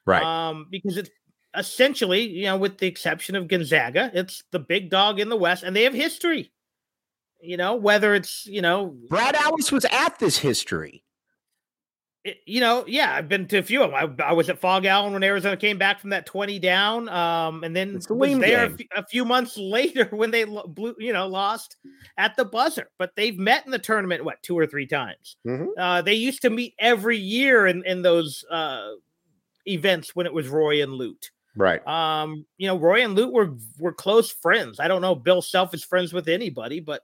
Right. 0.06 0.22
Um, 0.22 0.66
because 0.70 0.96
it's 0.96 1.10
essentially, 1.56 2.22
you 2.22 2.44
know, 2.44 2.56
with 2.56 2.78
the 2.78 2.87
exception 2.87 3.37
of 3.37 3.48
Gonzaga, 3.48 4.10
it's 4.14 4.44
the 4.50 4.58
big 4.58 4.90
dog 4.90 5.20
in 5.20 5.28
the 5.28 5.37
West, 5.37 5.62
and 5.62 5.74
they 5.74 5.84
have 5.84 5.94
history. 5.94 6.52
You 7.44 7.57
know, 7.57 7.74
whether 7.74 8.14
it's, 8.14 8.46
you 8.46 8.62
know, 8.62 8.96
Brad 9.09 9.35
Allis 9.35 9.70
was 9.70 9.85
at 9.87 10.18
this 10.18 10.38
history. 10.38 11.04
It, 12.24 12.38
you 12.46 12.61
know, 12.61 12.85
yeah, 12.87 13.14
I've 13.14 13.28
been 13.28 13.46
to 13.48 13.59
a 13.59 13.62
few 13.62 13.83
of 13.83 13.90
them. 13.90 14.16
I, 14.18 14.30
I, 14.30 14.33
was 14.33 14.48
at 14.48 14.59
Phog 14.59 14.87
Allen 14.87 15.12
when 15.12 15.22
Arizona 15.22 15.59
came 15.59 15.76
back 15.76 16.00
from 16.00 16.09
that 16.11 16.24
20 16.24 16.59
down. 16.59 17.07
Um, 17.11 17.62
and 17.62 17.76
then 17.76 18.00
was 18.09 18.38
there 18.38 18.64
a, 18.64 18.70
f- 18.70 18.78
a 18.96 19.07
few 19.07 19.26
months 19.26 19.59
later 19.59 20.07
when 20.11 20.30
they 20.30 20.44
blew, 20.44 20.94
you 20.98 21.12
know, 21.12 21.26
lost 21.26 21.76
at 22.16 22.35
the 22.37 22.46
buzzer. 22.46 22.88
But 22.98 23.14
they've 23.14 23.38
met 23.38 23.66
in 23.66 23.72
the 23.72 23.78
tournament, 23.78 24.24
what, 24.24 24.42
two 24.42 24.59
or 24.59 24.66
three 24.66 24.87
times. 24.87 25.37
Mm-hmm. 25.46 25.78
Uh, 25.78 26.00
they 26.00 26.14
used 26.14 26.40
to 26.42 26.50
meet 26.50 26.74
every 26.78 27.18
year 27.18 27.66
in, 27.66 27.85
in 27.85 28.00
those 28.00 28.42
uh, 28.50 28.92
events 29.66 30.16
when 30.16 30.24
it 30.24 30.33
was 30.33 30.48
Roy 30.48 30.83
and 30.83 30.94
Lute. 30.94 31.30
Right. 31.57 31.87
Um, 31.87 32.46
you 32.57 32.66
know, 32.66 32.78
Roy 32.78 33.04
and 33.04 33.14
Lute 33.14 33.33
were 33.33 33.54
were 33.78 33.92
close 33.92 34.30
friends. 34.30 34.80
I 34.80 34.88
don't 34.88 35.02
know 35.02 35.14
Bill 35.14 35.40
Self 35.42 35.72
is 35.72 35.85
friends 35.85 36.12
with 36.12 36.28
anybody, 36.28 36.80
but 36.80 37.02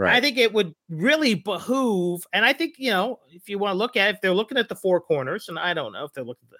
Right. 0.00 0.16
I 0.16 0.20
think 0.22 0.38
it 0.38 0.54
would 0.54 0.74
really 0.88 1.34
behoove, 1.34 2.26
and 2.32 2.42
I 2.42 2.54
think 2.54 2.76
you 2.78 2.90
know, 2.90 3.18
if 3.28 3.50
you 3.50 3.58
want 3.58 3.74
to 3.74 3.76
look 3.76 3.98
at, 3.98 4.08
it, 4.08 4.14
if 4.14 4.20
they're 4.22 4.32
looking 4.32 4.56
at 4.56 4.70
the 4.70 4.74
four 4.74 4.98
corners, 4.98 5.50
and 5.50 5.58
I 5.58 5.74
don't 5.74 5.92
know 5.92 6.04
if 6.04 6.12
they're 6.14 6.24
looking 6.24 6.46
at 6.46 6.52
the 6.52 6.56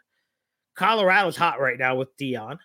Colorado's 0.76 1.38
hot 1.38 1.58
right 1.58 1.78
now 1.78 1.96
with 1.96 2.14
Deion. 2.18 2.58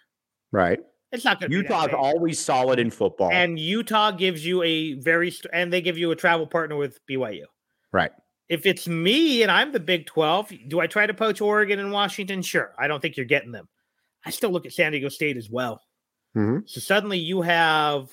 Right. 0.51 0.79
It's 1.13 1.23
not 1.23 1.39
to 1.39 1.49
Utah's 1.49 1.93
always 1.93 2.39
solid 2.39 2.77
in 2.77 2.91
football, 2.91 3.31
and 3.31 3.57
Utah 3.57 4.11
gives 4.11 4.45
you 4.45 4.63
a 4.63 4.95
very 4.95 5.33
and 5.53 5.71
they 5.71 5.79
give 5.79 5.97
you 5.97 6.11
a 6.11 6.15
travel 6.15 6.45
partner 6.45 6.75
with 6.75 6.99
BYU. 7.09 7.45
Right. 7.93 8.11
If 8.49 8.65
it's 8.65 8.85
me 8.85 9.43
and 9.43 9.49
I'm 9.49 9.71
the 9.71 9.79
Big 9.79 10.07
Twelve, 10.07 10.51
do 10.67 10.81
I 10.81 10.88
try 10.88 11.07
to 11.07 11.13
poach 11.13 11.39
Oregon 11.39 11.79
and 11.79 11.93
Washington? 11.93 12.41
Sure. 12.41 12.75
I 12.77 12.89
don't 12.89 13.01
think 13.01 13.15
you're 13.15 13.25
getting 13.25 13.53
them. 13.53 13.69
I 14.25 14.29
still 14.31 14.49
look 14.49 14.65
at 14.65 14.73
San 14.73 14.91
Diego 14.91 15.07
State 15.07 15.38
as 15.38 15.49
well. 15.49 15.81
Mm-hmm. 16.35 16.65
So 16.65 16.81
suddenly 16.81 17.17
you 17.17 17.43
have 17.43 18.09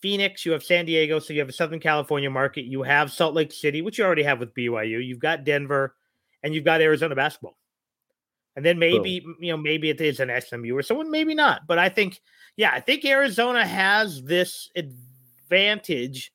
Phoenix, 0.00 0.44
you 0.44 0.52
have 0.52 0.62
San 0.62 0.84
Diego, 0.84 1.18
so 1.18 1.32
you 1.32 1.40
have 1.40 1.48
a 1.48 1.52
Southern 1.52 1.80
California 1.80 2.30
market. 2.30 2.64
You 2.64 2.82
have 2.82 3.10
Salt 3.10 3.34
Lake 3.34 3.52
City, 3.52 3.82
which 3.82 3.98
you 3.98 4.04
already 4.04 4.22
have 4.22 4.38
with 4.38 4.54
BYU. 4.54 5.04
You've 5.04 5.18
got 5.18 5.44
Denver, 5.44 5.94
and 6.42 6.54
you've 6.54 6.64
got 6.64 6.80
Arizona 6.80 7.14
basketball. 7.14 7.56
And 8.56 8.64
then 8.64 8.78
maybe 8.78 9.20
Boom. 9.20 9.36
you 9.40 9.52
know 9.52 9.58
maybe 9.58 9.90
it 9.90 10.00
is 10.00 10.20
an 10.20 10.30
SMU 10.40 10.76
or 10.76 10.82
someone, 10.82 11.10
maybe 11.10 11.34
not. 11.34 11.62
But 11.66 11.78
I 11.78 11.88
think 11.88 12.20
yeah, 12.56 12.70
I 12.72 12.80
think 12.80 13.04
Arizona 13.04 13.66
has 13.66 14.22
this 14.22 14.70
advantage 14.74 16.32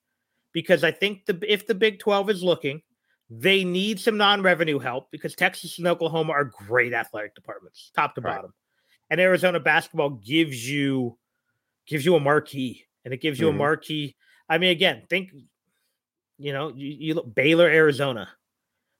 because 0.53 0.83
I 0.83 0.91
think 0.91 1.25
the 1.25 1.39
if 1.47 1.65
the 1.65 1.75
Big 1.75 1.99
Twelve 1.99 2.29
is 2.29 2.43
looking, 2.43 2.81
they 3.29 3.63
need 3.63 3.99
some 3.99 4.17
non-revenue 4.17 4.77
help 4.77 5.09
because 5.11 5.33
Texas 5.35 5.77
and 5.79 5.87
Oklahoma 5.87 6.33
are 6.33 6.45
great 6.45 6.93
athletic 6.93 7.33
departments, 7.33 7.91
top 7.95 8.13
to 8.15 8.21
right. 8.21 8.35
bottom, 8.35 8.53
and 9.09 9.19
Arizona 9.19 9.59
basketball 9.59 10.11
gives 10.11 10.69
you 10.69 11.17
gives 11.87 12.05
you 12.05 12.15
a 12.15 12.19
marquee 12.19 12.85
and 13.05 13.13
it 13.13 13.21
gives 13.21 13.39
you 13.39 13.47
mm-hmm. 13.47 13.55
a 13.55 13.59
marquee. 13.59 14.15
I 14.49 14.57
mean, 14.57 14.71
again, 14.71 15.03
think, 15.09 15.29
you 16.37 16.53
know, 16.53 16.71
you, 16.75 16.95
you 16.99 17.13
look 17.13 17.33
Baylor, 17.33 17.67
Arizona. 17.67 18.29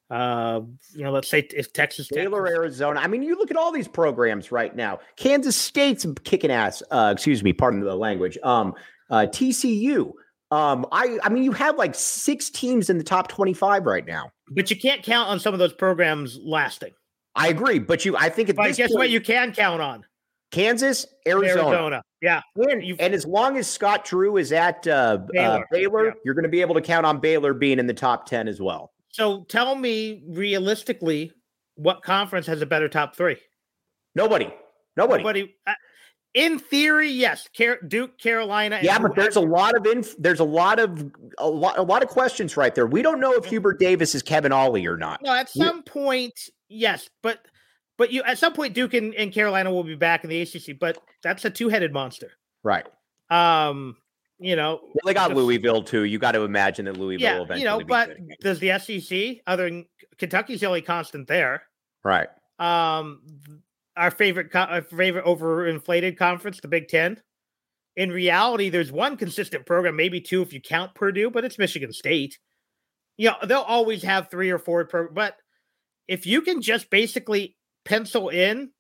Uh, 0.10 0.62
you 0.94 1.04
know, 1.04 1.12
let's 1.12 1.30
say 1.30 1.40
if 1.40 1.72
Texas, 1.72 2.10
Baylor, 2.12 2.44
Texas. 2.44 2.58
Arizona. 2.58 3.00
I 3.00 3.08
mean, 3.08 3.24
you 3.24 3.38
look 3.38 3.50
at 3.50 3.58
all 3.58 3.72
these 3.72 3.88
programs 3.88 4.52
right 4.52 4.76
now. 4.76 5.00
Kansas 5.16 5.56
State's 5.56 6.06
kicking 6.26 6.52
ass. 6.52 6.84
Uh, 6.92 7.12
excuse 7.14 7.44
me, 7.44 7.54
pardon 7.54 7.80
the 7.80 7.96
language. 7.96 8.38
Um, 8.44 8.74
uh, 9.10 9.28
TCU. 9.30 10.12
Um, 10.52 10.86
I 10.92 11.18
I 11.24 11.30
mean, 11.30 11.44
you 11.44 11.54
have 11.54 11.78
like 11.78 11.96
six 11.96 12.50
teams 12.50 12.90
in 12.90 12.98
the 12.98 13.06
top 13.06 13.30
twenty-five 13.30 13.86
right 13.86 14.06
now. 14.06 14.32
But 14.50 14.70
you 14.70 14.76
can't 14.76 15.02
count 15.02 15.30
on 15.30 15.40
some 15.40 15.54
of 15.54 15.60
those 15.60 15.72
programs 15.72 16.38
lasting. 16.44 16.92
I 17.34 17.48
agree, 17.48 17.80
but 17.80 18.04
you, 18.04 18.18
I 18.18 18.28
think 18.28 18.50
at 18.50 18.58
but 18.58 18.76
guess 18.76 18.90
point, 18.90 19.00
what? 19.00 19.10
You 19.10 19.22
can 19.22 19.54
count 19.54 19.82
on 19.82 20.04
Kansas, 20.52 21.06
Arizona. 21.28 21.70
Arizona. 21.70 22.04
Yeah. 22.22 22.42
And, 22.56 22.84
and, 23.00 23.14
as 23.14 23.26
long 23.26 23.58
as 23.58 23.68
Scott 23.68 24.06
Drew 24.06 24.38
is 24.38 24.52
at 24.52 24.86
uh, 24.88 25.20
Baylor, 25.32 25.60
uh, 25.60 25.64
Baylor 25.72 26.06
yeah. 26.08 26.14
you're 26.24 26.34
going 26.34 26.44
to 26.44 26.50
be 26.50 26.62
able 26.62 26.76
to 26.76 26.82
count 26.82 27.06
on 27.06 27.20
Baylor 27.20 27.54
being 27.54 27.80
in 27.80 27.88
the 27.88 27.94
top 27.94 28.26
10 28.28 28.48
as 28.48 28.62
well. 28.62 28.92
So 29.10 29.46
tell 29.46 29.76
me 29.76 30.24
realistically, 30.28 31.32
what 31.76 32.04
conference 32.04 32.48
has 32.48 32.62
a 32.62 32.66
better 32.66 32.90
top 32.90 33.16
three? 33.16 33.38
Nobody. 34.14 34.54
Nobody. 34.98 35.24
Nobody. 35.24 35.56
Uh, 35.66 35.74
in 36.34 36.60
theory, 36.60 37.10
yes. 37.10 37.50
Car- 37.58 37.80
Duke, 37.86 38.18
Carolina. 38.18 38.80
Yeah, 38.82 39.00
but 39.00 39.16
there's 39.16 39.36
a 39.36 39.42
lot 39.42 39.76
of 39.76 39.86
inf- 39.86 40.16
there's 40.18 40.40
a 40.40 40.46
lot 40.46 40.80
of 40.80 41.12
a 41.38 41.50
lot 41.50 41.78
a 41.78 41.82
lot 41.82 42.04
of 42.04 42.10
questions 42.10 42.56
right 42.56 42.74
there. 42.74 42.88
We 42.88 43.02
don't 43.02 43.20
know 43.20 43.34
if 43.34 43.46
Hubert 43.46 43.80
Davis 43.80 44.16
is 44.16 44.24
Kevin 44.24 44.54
Ollie 44.54 44.86
or 44.86 44.98
not. 44.98 45.22
No, 45.22 45.34
at 45.34 45.50
some 45.50 45.78
we- 45.78 45.82
point, 45.84 46.40
yes, 46.70 47.10
but 47.22 47.40
but 48.02 48.12
you 48.12 48.24
at 48.24 48.40
some 48.40 48.54
point 48.54 48.74
Duke 48.74 48.96
and, 48.96 49.14
and 49.14 49.32
Carolina 49.32 49.72
will 49.72 49.84
be 49.84 49.94
back 49.94 50.24
in 50.24 50.32
the 50.32 50.42
ACC, 50.42 50.80
but 50.80 50.98
that's 51.22 51.46
a 51.46 51.52
two-headed 51.52 51.94
monster. 51.94 52.32
Right. 52.64 52.88
Um, 53.30 53.96
you 54.40 54.56
know, 54.56 54.80
well, 54.82 55.02
they 55.06 55.14
got 55.14 55.36
Louisville 55.36 55.84
too. 55.84 56.06
You 56.06 56.18
got 56.18 56.32
to 56.32 56.42
imagine 56.42 56.86
that 56.86 56.98
Louisville 56.98 57.22
yeah, 57.22 57.36
eventually. 57.36 57.60
You 57.60 57.66
know, 57.66 57.86
but 57.86 58.18
does 58.40 58.58
the 58.58 58.80
SEC, 58.80 59.44
other 59.46 59.70
than 59.70 59.86
Kentucky's 60.18 60.62
the 60.62 60.66
only 60.66 60.82
constant 60.82 61.28
there, 61.28 61.62
right? 62.04 62.28
Um, 62.58 63.22
our 63.96 64.10
favorite, 64.10 64.56
our 64.56 64.82
favorite 64.82 65.26
overinflated 65.26 66.18
conference, 66.18 66.60
the 66.60 66.68
Big 66.68 66.88
Ten. 66.88 67.22
In 67.98 68.10
reality, 68.10 68.70
there's 68.70 68.92
one 68.92 69.16
consistent 69.16 69.68
program, 69.68 69.96
maybe 69.96 70.20
two 70.20 70.42
if 70.42 70.54
you 70.54 70.60
count 70.60 70.96
Purdue, 70.96 71.30
but 71.30 71.46
it's 71.46 71.60
Michigan 71.60 71.94
State. 71.94 72.40
You 73.18 73.30
know, 73.30 73.36
they'll 73.46 73.60
always 73.60 74.02
have 74.02 74.32
three 74.32 74.50
or 74.50 74.58
four, 74.58 74.86
pro- 74.86 75.14
but 75.14 75.36
if 76.08 76.26
you 76.26 76.42
can 76.42 76.64
just 76.64 76.90
basically 76.90 77.58
pencil 77.86 78.30
in 78.30 78.72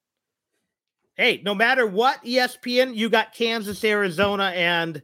hey, 1.21 1.41
no 1.43 1.53
matter 1.53 1.85
what 1.85 2.23
ESPN, 2.23 2.95
you 2.95 3.09
got 3.09 3.33
Kansas, 3.33 3.83
Arizona, 3.83 4.45
and 4.55 5.01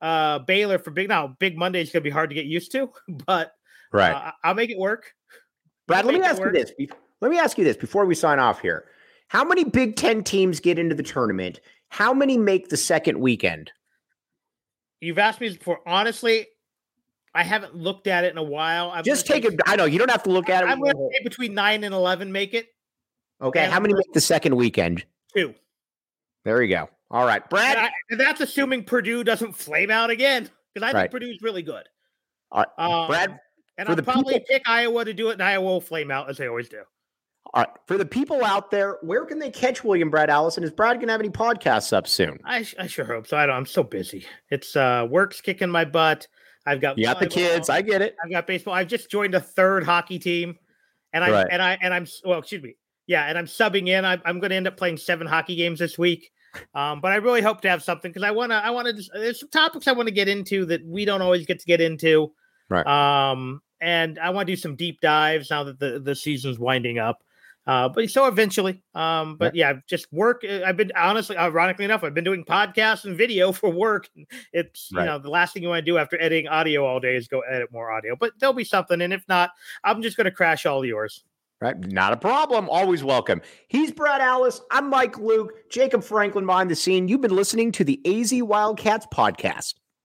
uh, 0.00 0.38
Baylor 0.40 0.78
for 0.78 0.90
big. 0.90 1.08
Now, 1.08 1.36
Big 1.38 1.58
Monday 1.58 1.80
is 1.80 1.90
going 1.90 2.02
to 2.02 2.04
be 2.04 2.10
hard 2.10 2.30
to 2.30 2.34
get 2.34 2.46
used 2.46 2.72
to, 2.72 2.90
but 3.26 3.52
right, 3.92 4.12
uh, 4.12 4.32
I'll 4.44 4.54
make 4.54 4.70
it 4.70 4.78
work. 4.78 5.12
Brad, 5.86 6.04
let 6.04 6.14
me 6.14 6.22
ask 6.22 6.40
you 6.40 6.52
this. 6.52 6.72
Let 7.20 7.30
me 7.30 7.38
ask 7.38 7.58
you 7.58 7.64
this 7.64 7.76
before 7.76 8.06
we 8.06 8.14
sign 8.14 8.38
off 8.38 8.60
here. 8.60 8.86
How 9.28 9.44
many 9.44 9.64
Big 9.64 9.96
Ten 9.96 10.22
teams 10.22 10.60
get 10.60 10.78
into 10.78 10.94
the 10.94 11.02
tournament? 11.02 11.60
How 11.88 12.12
many 12.12 12.36
make 12.36 12.68
the 12.68 12.76
second 12.76 13.20
weekend? 13.20 13.70
You've 15.00 15.18
asked 15.18 15.40
me 15.40 15.48
this 15.48 15.56
before. 15.56 15.80
Honestly, 15.86 16.46
I 17.34 17.42
haven't 17.42 17.74
looked 17.74 18.06
at 18.06 18.24
it 18.24 18.32
in 18.32 18.38
a 18.38 18.42
while. 18.42 18.90
I'm 18.90 19.04
Just 19.04 19.26
take 19.26 19.44
it. 19.44 19.60
I 19.66 19.76
know 19.76 19.84
you 19.84 19.98
don't 19.98 20.10
have 20.10 20.22
to 20.24 20.30
look 20.30 20.48
at 20.48 20.64
it. 20.64 20.68
I'm 20.68 20.80
going 20.80 20.92
to 20.92 21.08
say 21.12 21.22
between 21.22 21.54
nine 21.54 21.84
and 21.84 21.94
eleven. 21.94 22.32
Make 22.32 22.54
it 22.54 22.66
okay. 23.40 23.60
and- 23.64 23.72
How 23.72 23.80
many 23.80 23.94
make 23.94 24.12
the 24.12 24.20
second 24.20 24.54
weekend? 24.56 25.04
two. 25.34 25.54
There 26.44 26.62
you 26.62 26.74
go. 26.74 26.88
All 27.10 27.26
right, 27.26 27.42
And, 27.42 27.50
Brad. 27.50 27.76
I, 27.78 27.90
and 28.10 28.18
that's 28.20 28.40
assuming 28.40 28.84
Purdue 28.84 29.24
doesn't 29.24 29.52
flame 29.52 29.90
out 29.90 30.10
again 30.10 30.48
because 30.72 30.88
I 30.88 30.92
Right. 30.92 31.02
think 31.02 31.12
Purdue's 31.12 31.42
really 31.42 31.62
good. 31.62 31.84
All 32.52 32.60
right, 32.64 32.68
Um, 33.02 33.06
Brad, 33.08 33.40
and 33.78 33.88
I'll 33.88 33.96
probably 33.96 34.34
people- 34.34 34.46
pick 34.50 34.68
Iowa 34.68 35.04
to 35.04 35.12
do 35.14 35.28
it, 35.30 35.34
and 35.34 35.42
Iowa 35.42 35.64
will 35.64 35.80
flame 35.80 36.10
out 36.10 36.30
as 36.30 36.36
they 36.38 36.46
always 36.48 36.68
do. 36.68 36.82
All 37.54 37.62
right, 37.62 37.70
for 37.86 37.96
the 37.96 38.04
people 38.06 38.44
out 38.44 38.70
there, 38.70 38.98
where 39.02 39.24
can 39.24 39.38
they 39.38 39.50
catch 39.50 39.84
William 39.84 40.10
Brad 40.10 40.30
Allison? 40.30 40.64
Is 40.64 40.70
Brad 40.72 40.96
going 40.96 41.06
to 41.06 41.12
have 41.12 41.20
any 41.20 41.30
podcasts 41.30 41.92
up 41.92 42.06
soon? 42.08 42.38
I, 42.44 42.66
I 42.78 42.86
sure 42.88 43.04
hope 43.04 43.26
so. 43.28 43.36
I 43.36 43.46
don't, 43.46 43.54
I'm 43.56 43.66
so 43.66 43.82
busy. 43.84 44.26
It's 44.50 44.74
uh 44.76 45.06
work's 45.08 45.40
kicking 45.40 45.68
my 45.70 45.84
butt. 45.84 46.26
I've 46.66 46.80
got 46.80 46.98
You 46.98 47.04
got 47.04 47.20
the 47.20 47.28
kids. 47.28 47.70
I 47.70 47.82
get 47.82 48.02
it. 48.02 48.16
I've 48.24 48.30
got 48.30 48.46
baseball. 48.48 48.74
I've 48.74 48.88
just 48.88 49.08
joined 49.10 49.34
a 49.36 49.40
third 49.40 49.84
hockey 49.84 50.18
team, 50.18 50.58
and 51.12 51.22
I 51.22 51.30
Right. 51.30 51.46
and 51.50 51.62
I 51.62 51.78
and 51.80 51.94
I'm 51.94 52.06
well, 52.24 52.40
excuse 52.40 52.62
me, 52.62 52.76
yeah, 53.06 53.26
and 53.26 53.38
I'm 53.38 53.46
subbing 53.46 53.88
in. 53.88 54.04
I'm, 54.04 54.20
I'm 54.24 54.40
going 54.40 54.50
to 54.50 54.56
end 54.56 54.66
up 54.66 54.76
playing 54.76 54.96
seven 54.96 55.26
hockey 55.26 55.56
games 55.56 55.78
this 55.78 55.98
week. 55.98 56.32
Um, 56.74 57.00
but 57.00 57.12
I 57.12 57.16
really 57.16 57.42
hope 57.42 57.60
to 57.62 57.70
have 57.70 57.82
something 57.82 58.10
because 58.10 58.22
I 58.22 58.30
want 58.30 58.52
to. 58.52 58.56
I 58.56 58.70
want 58.70 58.88
to. 58.88 59.10
There's 59.12 59.40
some 59.40 59.50
topics 59.50 59.86
I 59.86 59.92
want 59.92 60.08
to 60.08 60.14
get 60.14 60.28
into 60.28 60.64
that 60.66 60.84
we 60.86 61.04
don't 61.04 61.22
always 61.22 61.46
get 61.46 61.60
to 61.60 61.66
get 61.66 61.80
into. 61.80 62.32
Right. 62.68 62.86
Um, 62.86 63.60
and 63.80 64.18
I 64.18 64.30
want 64.30 64.46
to 64.46 64.52
do 64.52 64.56
some 64.56 64.74
deep 64.74 65.00
dives 65.00 65.50
now 65.50 65.64
that 65.64 65.78
the 65.78 66.00
the 66.00 66.14
season's 66.14 66.58
winding 66.58 66.98
up. 66.98 67.22
Uh, 67.66 67.88
but 67.88 68.08
so 68.08 68.26
eventually, 68.26 68.80
um, 68.94 69.36
but 69.36 69.56
yeah, 69.56 69.72
just 69.88 70.10
work. 70.12 70.44
I've 70.44 70.76
been 70.76 70.92
honestly, 70.94 71.36
ironically 71.36 71.84
enough, 71.84 72.04
I've 72.04 72.14
been 72.14 72.22
doing 72.22 72.44
podcasts 72.44 73.04
and 73.04 73.16
video 73.16 73.50
for 73.52 73.70
work. 73.70 74.08
It's 74.52 74.88
you 74.92 75.04
know 75.04 75.18
the 75.18 75.30
last 75.30 75.52
thing 75.52 75.64
you 75.64 75.68
want 75.68 75.84
to 75.84 75.90
do 75.90 75.98
after 75.98 76.16
editing 76.20 76.46
audio 76.46 76.86
all 76.86 77.00
day 77.00 77.16
is 77.16 77.26
go 77.26 77.40
edit 77.40 77.72
more 77.72 77.90
audio. 77.90 78.14
But 78.14 78.32
there'll 78.38 78.54
be 78.54 78.64
something, 78.64 79.02
and 79.02 79.12
if 79.12 79.24
not, 79.28 79.50
I'm 79.82 80.00
just 80.00 80.16
going 80.16 80.26
to 80.26 80.30
crash 80.30 80.64
all 80.64 80.84
yours. 80.84 81.24
Right. 81.60 81.74
Not 81.90 82.12
a 82.12 82.18
problem. 82.18 82.68
Always 82.68 83.02
welcome. 83.02 83.40
He's 83.68 83.90
Brad 83.90 84.20
Allis. 84.20 84.60
I'm 84.70 84.90
Mike 84.90 85.18
Luke. 85.18 85.52
Jacob 85.70 86.04
Franklin 86.04 86.44
behind 86.44 86.70
the 86.70 86.76
scene. 86.76 87.08
You've 87.08 87.22
been 87.22 87.34
listening 87.34 87.72
to 87.72 87.84
the 87.84 87.98
AZ 88.04 88.30
Wildcats 88.42 89.06
podcast. 89.12 89.74